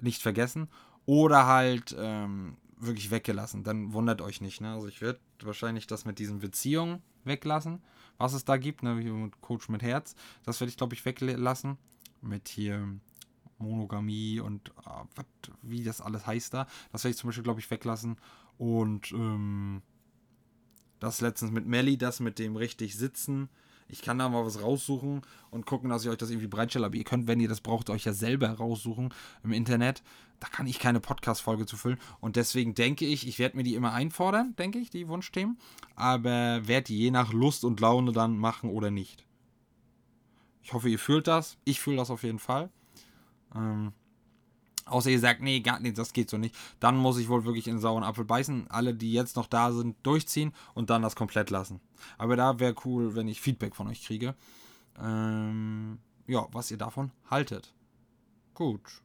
nicht 0.00 0.22
vergessen, 0.22 0.68
oder 1.06 1.46
halt 1.46 1.94
ähm, 1.98 2.56
wirklich 2.78 3.10
weggelassen. 3.10 3.64
Dann 3.64 3.92
wundert 3.92 4.22
euch 4.22 4.40
nicht. 4.40 4.60
Ne? 4.60 4.72
Also 4.72 4.88
ich 4.88 5.00
werde 5.00 5.20
wahrscheinlich 5.42 5.86
das 5.86 6.04
mit 6.04 6.18
diesen 6.18 6.40
Beziehungen 6.40 7.02
weglassen, 7.24 7.82
was 8.18 8.32
es 8.32 8.44
da 8.44 8.56
gibt, 8.56 8.82
ne? 8.82 9.30
Coach 9.40 9.68
mit 9.68 9.82
Herz. 9.82 10.14
Das 10.44 10.60
werde 10.60 10.70
ich, 10.70 10.76
glaube 10.76 10.94
ich, 10.94 11.04
weglassen. 11.04 11.78
Mit 12.22 12.48
hier 12.48 12.86
Monogamie 13.60 14.40
und 14.40 14.70
äh, 14.70 14.90
wat, 15.14 15.26
wie 15.62 15.84
das 15.84 16.00
alles 16.00 16.26
heißt 16.26 16.54
da. 16.54 16.66
Das 16.92 17.04
werde 17.04 17.12
ich 17.12 17.18
zum 17.18 17.28
Beispiel, 17.28 17.44
glaube 17.44 17.60
ich, 17.60 17.70
weglassen. 17.70 18.16
Und 18.58 19.12
ähm, 19.12 19.82
das 20.98 21.20
letztens 21.20 21.50
mit 21.50 21.66
Melly, 21.66 21.96
das 21.96 22.20
mit 22.20 22.38
dem 22.38 22.56
richtig 22.56 22.96
sitzen. 22.96 23.48
Ich 23.88 24.02
kann 24.02 24.18
da 24.18 24.28
mal 24.28 24.44
was 24.44 24.62
raussuchen 24.62 25.22
und 25.50 25.66
gucken, 25.66 25.90
dass 25.90 26.04
ich 26.04 26.10
euch 26.10 26.18
das 26.18 26.30
irgendwie 26.30 26.46
bereitstelle. 26.46 26.86
Aber 26.86 26.94
ihr 26.94 27.04
könnt, 27.04 27.26
wenn 27.26 27.40
ihr 27.40 27.48
das 27.48 27.60
braucht, 27.60 27.90
euch 27.90 28.04
ja 28.04 28.12
selber 28.12 28.50
raussuchen 28.50 29.12
im 29.42 29.52
Internet. 29.52 30.02
Da 30.38 30.48
kann 30.48 30.66
ich 30.66 30.78
keine 30.78 31.00
Podcast-Folge 31.00 31.66
zu 31.66 31.76
füllen. 31.76 31.98
Und 32.20 32.36
deswegen 32.36 32.74
denke 32.74 33.04
ich, 33.04 33.26
ich 33.26 33.38
werde 33.38 33.56
mir 33.56 33.62
die 33.64 33.74
immer 33.74 33.92
einfordern, 33.92 34.54
denke 34.56 34.78
ich, 34.78 34.90
die 34.90 35.08
Wunschthemen. 35.08 35.58
Aber 35.96 36.66
werde 36.66 36.84
die 36.84 36.98
je 36.98 37.10
nach 37.10 37.32
Lust 37.32 37.64
und 37.64 37.80
Laune 37.80 38.12
dann 38.12 38.38
machen 38.38 38.70
oder 38.70 38.90
nicht. 38.90 39.26
Ich 40.62 40.72
hoffe, 40.72 40.88
ihr 40.88 40.98
fühlt 40.98 41.26
das. 41.26 41.58
Ich 41.64 41.80
fühle 41.80 41.96
das 41.96 42.10
auf 42.10 42.22
jeden 42.22 42.38
Fall. 42.38 42.70
Ähm, 43.54 43.92
außer 44.86 45.10
ihr 45.10 45.20
sagt, 45.20 45.42
nee, 45.42 45.60
gar, 45.60 45.80
nee, 45.80 45.92
das 45.92 46.12
geht 46.12 46.30
so 46.30 46.38
nicht. 46.38 46.54
Dann 46.80 46.96
muss 46.96 47.18
ich 47.18 47.28
wohl 47.28 47.44
wirklich 47.44 47.68
in 47.68 47.76
den 47.76 47.80
sauren 47.80 48.04
Apfel 48.04 48.24
beißen. 48.24 48.70
Alle, 48.70 48.94
die 48.94 49.12
jetzt 49.12 49.36
noch 49.36 49.46
da 49.46 49.72
sind, 49.72 49.96
durchziehen 50.02 50.52
und 50.74 50.90
dann 50.90 51.02
das 51.02 51.16
komplett 51.16 51.50
lassen. 51.50 51.80
Aber 52.18 52.36
da 52.36 52.58
wäre 52.58 52.74
cool, 52.84 53.14
wenn 53.14 53.28
ich 53.28 53.40
Feedback 53.40 53.74
von 53.74 53.88
euch 53.88 54.04
kriege. 54.04 54.34
Ähm, 54.98 55.98
ja, 56.26 56.46
was 56.52 56.70
ihr 56.70 56.78
davon 56.78 57.10
haltet. 57.30 57.72
Gut. 58.54 59.02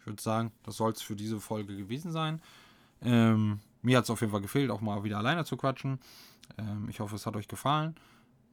Ich 0.00 0.06
würde 0.06 0.22
sagen, 0.22 0.52
das 0.62 0.76
soll 0.76 0.92
es 0.92 1.02
für 1.02 1.16
diese 1.16 1.40
Folge 1.40 1.76
gewesen 1.76 2.12
sein. 2.12 2.40
Ähm, 3.02 3.60
mir 3.82 3.98
hat 3.98 4.04
es 4.04 4.10
auf 4.10 4.20
jeden 4.20 4.32
Fall 4.32 4.40
gefehlt, 4.40 4.70
auch 4.70 4.80
mal 4.80 5.04
wieder 5.04 5.18
alleine 5.18 5.44
zu 5.44 5.56
quatschen. 5.56 5.98
Ähm, 6.56 6.88
ich 6.88 7.00
hoffe, 7.00 7.16
es 7.16 7.26
hat 7.26 7.36
euch 7.36 7.48
gefallen. 7.48 7.94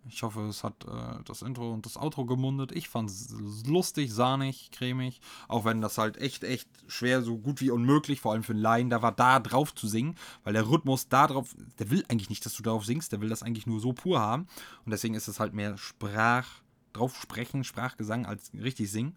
Ich 0.08 0.22
hoffe, 0.22 0.42
es 0.42 0.64
hat 0.64 0.86
äh, 0.86 1.24
das 1.26 1.42
Intro 1.42 1.74
und 1.74 1.86
das 1.86 1.98
Outro 1.98 2.26
gemundet. 2.26 2.72
Ich 2.72 2.90
fand 2.90 3.10
es 3.10 3.34
lustig, 3.66 4.14
sahnig, 4.14 4.70
cremig. 4.72 5.20
Auch 5.48 5.66
wenn 5.66 5.82
das 5.82 5.98
halt 5.98 6.18
echt, 6.18 6.44
echt 6.44 6.70
schwer, 6.88 7.24
so 7.24 7.38
gut 7.38 7.60
wie 7.62 7.72
unmöglich, 7.72 8.22
vor 8.22 8.34
allem 8.34 8.44
für 8.44 8.54
einen 8.54 8.62
Laien, 8.62 8.90
da 8.90 9.02
war 9.02 9.12
da 9.12 9.40
drauf 9.40 9.74
zu 9.74 9.88
singen, 9.88 10.16
weil 10.44 10.54
der 10.54 10.70
Rhythmus 10.70 11.10
da 11.10 11.26
drauf, 11.26 11.56
der 11.80 11.90
will 11.90 12.06
eigentlich 12.08 12.30
nicht, 12.30 12.46
dass 12.46 12.56
du 12.56 12.62
darauf 12.62 12.86
singst, 12.86 13.12
der 13.12 13.22
will 13.22 13.30
das 13.30 13.42
eigentlich 13.42 13.66
nur 13.66 13.80
so 13.80 13.94
pur 13.94 14.20
haben. 14.20 14.48
Und 14.86 14.92
deswegen 14.92 15.16
ist 15.16 15.28
es 15.28 15.40
halt 15.40 15.54
mehr 15.54 15.78
Sprach, 15.78 16.48
drauf 16.94 17.16
sprechen, 17.20 17.64
Sprachgesang 17.64 18.26
als 18.26 18.52
richtig 18.54 18.92
singen. 18.92 19.16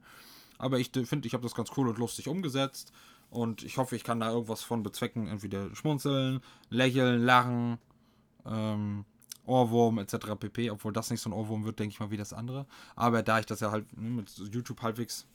Aber 0.56 0.78
ich 0.78 0.90
finde, 1.04 1.26
ich 1.26 1.34
habe 1.34 1.42
das 1.42 1.54
ganz 1.54 1.70
cool 1.76 1.88
und 1.88 1.98
lustig 1.98 2.28
umgesetzt. 2.28 2.92
Und 3.30 3.62
ich 3.62 3.76
hoffe, 3.76 3.94
ich 3.94 4.04
kann 4.04 4.20
da 4.20 4.30
irgendwas 4.30 4.62
von 4.62 4.82
bezwecken. 4.82 5.28
Entweder 5.28 5.74
schmunzeln, 5.76 6.40
lächeln, 6.70 7.22
lachen, 7.22 7.78
ähm, 8.46 9.04
Ohrwurm 9.48 9.98
etc. 9.98 10.34
pp. 10.38 10.70
Obwohl 10.70 10.92
das 10.92 11.10
nicht 11.10 11.20
so 11.20 11.30
ein 11.30 11.32
Ohrwurm 11.32 11.64
wird, 11.64 11.78
denke 11.78 11.92
ich 11.92 12.00
mal, 12.00 12.10
wie 12.10 12.16
das 12.16 12.32
andere. 12.32 12.66
Aber 12.94 13.22
da 13.22 13.40
ich 13.40 13.46
das 13.46 13.60
ja 13.60 13.70
halt 13.70 13.96
ne, 13.96 14.10
mit 14.10 14.30
YouTube 14.52 14.82
halbwegs 14.82 15.26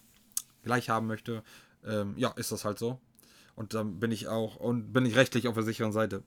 gleich 0.64 0.90
haben 0.90 1.08
möchte, 1.08 1.44
ähm, 1.86 2.14
ja, 2.18 2.30
ist 2.30 2.52
das 2.52 2.66
halt 2.66 2.80
so. 2.80 3.00
Und 3.56 3.74
dann 3.74 4.00
bin 4.00 4.12
ich 4.12 4.28
auch, 4.28 4.56
und 4.56 4.94
bin 4.94 5.06
ich 5.06 5.16
rechtlich 5.16 5.48
auf 5.48 5.56
der 5.56 5.64
sicheren 5.64 5.92
Seite. 5.92 6.24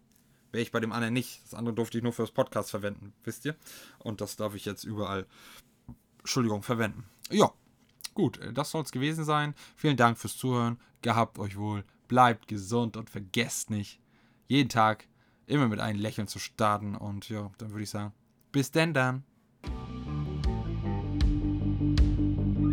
Wäre 0.53 0.62
ich 0.62 0.72
bei 0.72 0.80
dem 0.80 0.93
anderen 0.93 1.14
nicht. 1.14 1.43
Das 1.45 1.55
andere 1.55 1.74
durfte 1.74 1.99
ich 1.99 2.05
nur 2.05 2.12
fürs 2.12 2.30
Podcast 2.30 2.70
verwenden, 2.70 3.12
wisst 3.24 3.45
ihr? 3.45 3.57
Und 3.99 4.20
das 4.20 4.37
darf 4.37 4.55
ich 4.55 4.64
jetzt 4.64 4.84
überall, 4.84 5.26
Entschuldigung, 6.18 6.62
verwenden. 6.62 7.05
Ja, 7.30 7.53
gut, 8.14 8.39
äh, 8.39 8.53
das 8.53 8.70
soll 8.70 8.82
es 8.82 8.93
gewesen 8.93 9.24
sein. 9.24 9.55
Vielen 9.74 9.97
Dank 9.97 10.18
fürs 10.18 10.37
Zuhören. 10.37 10.78
Gehabt 11.03 11.39
euch 11.39 11.57
wohl. 11.57 11.84
Bleibt 12.09 12.47
gesund 12.49 12.97
und 12.97 13.11
vergesst 13.11 13.70
nicht, 13.70 14.01
jeden 14.47 14.68
Tag 14.68 15.09
immer 15.47 15.68
mit 15.68 15.80
einem 15.80 15.99
Lächeln 15.99 16.28
zu 16.28 16.38
starten. 16.38 16.94
Und 16.94 17.28
ja, 17.28 17.51
dann 17.59 17.70
würde 17.70 17.84
ich 17.84 17.90
sagen, 17.90 18.12
bis 18.53 18.70
denn 18.70 18.94
dann. 18.94 19.24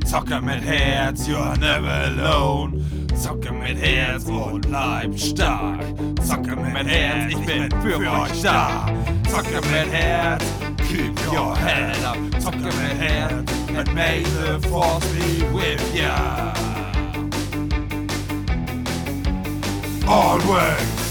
Zocke 0.06 0.42
mit 0.42 0.62
Herz, 0.64 1.28
you're 1.28 1.58
never 1.58 1.90
alone. 1.90 2.84
Zocke 3.16 3.52
mit 3.52 3.78
Herz 3.78 4.26
und 4.26 4.68
bleib 4.68 5.18
stark. 5.18 5.82
Zocke 6.22 6.56
mit 6.56 6.88
Herz, 6.88 7.34
ich 7.34 7.46
bin 7.46 7.72
für 7.82 7.98
euch 7.98 8.42
da. 8.42 8.86
Zocke 9.30 9.62
mit 9.72 9.92
Herz, 9.92 10.44
keep 10.88 11.18
your 11.32 11.56
head 11.56 11.98
up. 12.04 12.18
Zocke 12.40 12.58
mit 12.58 12.98
Herz, 13.00 13.52
and 13.76 13.94
may 13.96 14.24
the 14.24 14.60
force 14.68 15.06
be 15.14 15.44
with 15.54 15.96
ya. 15.96 16.54
Always. 20.08 21.03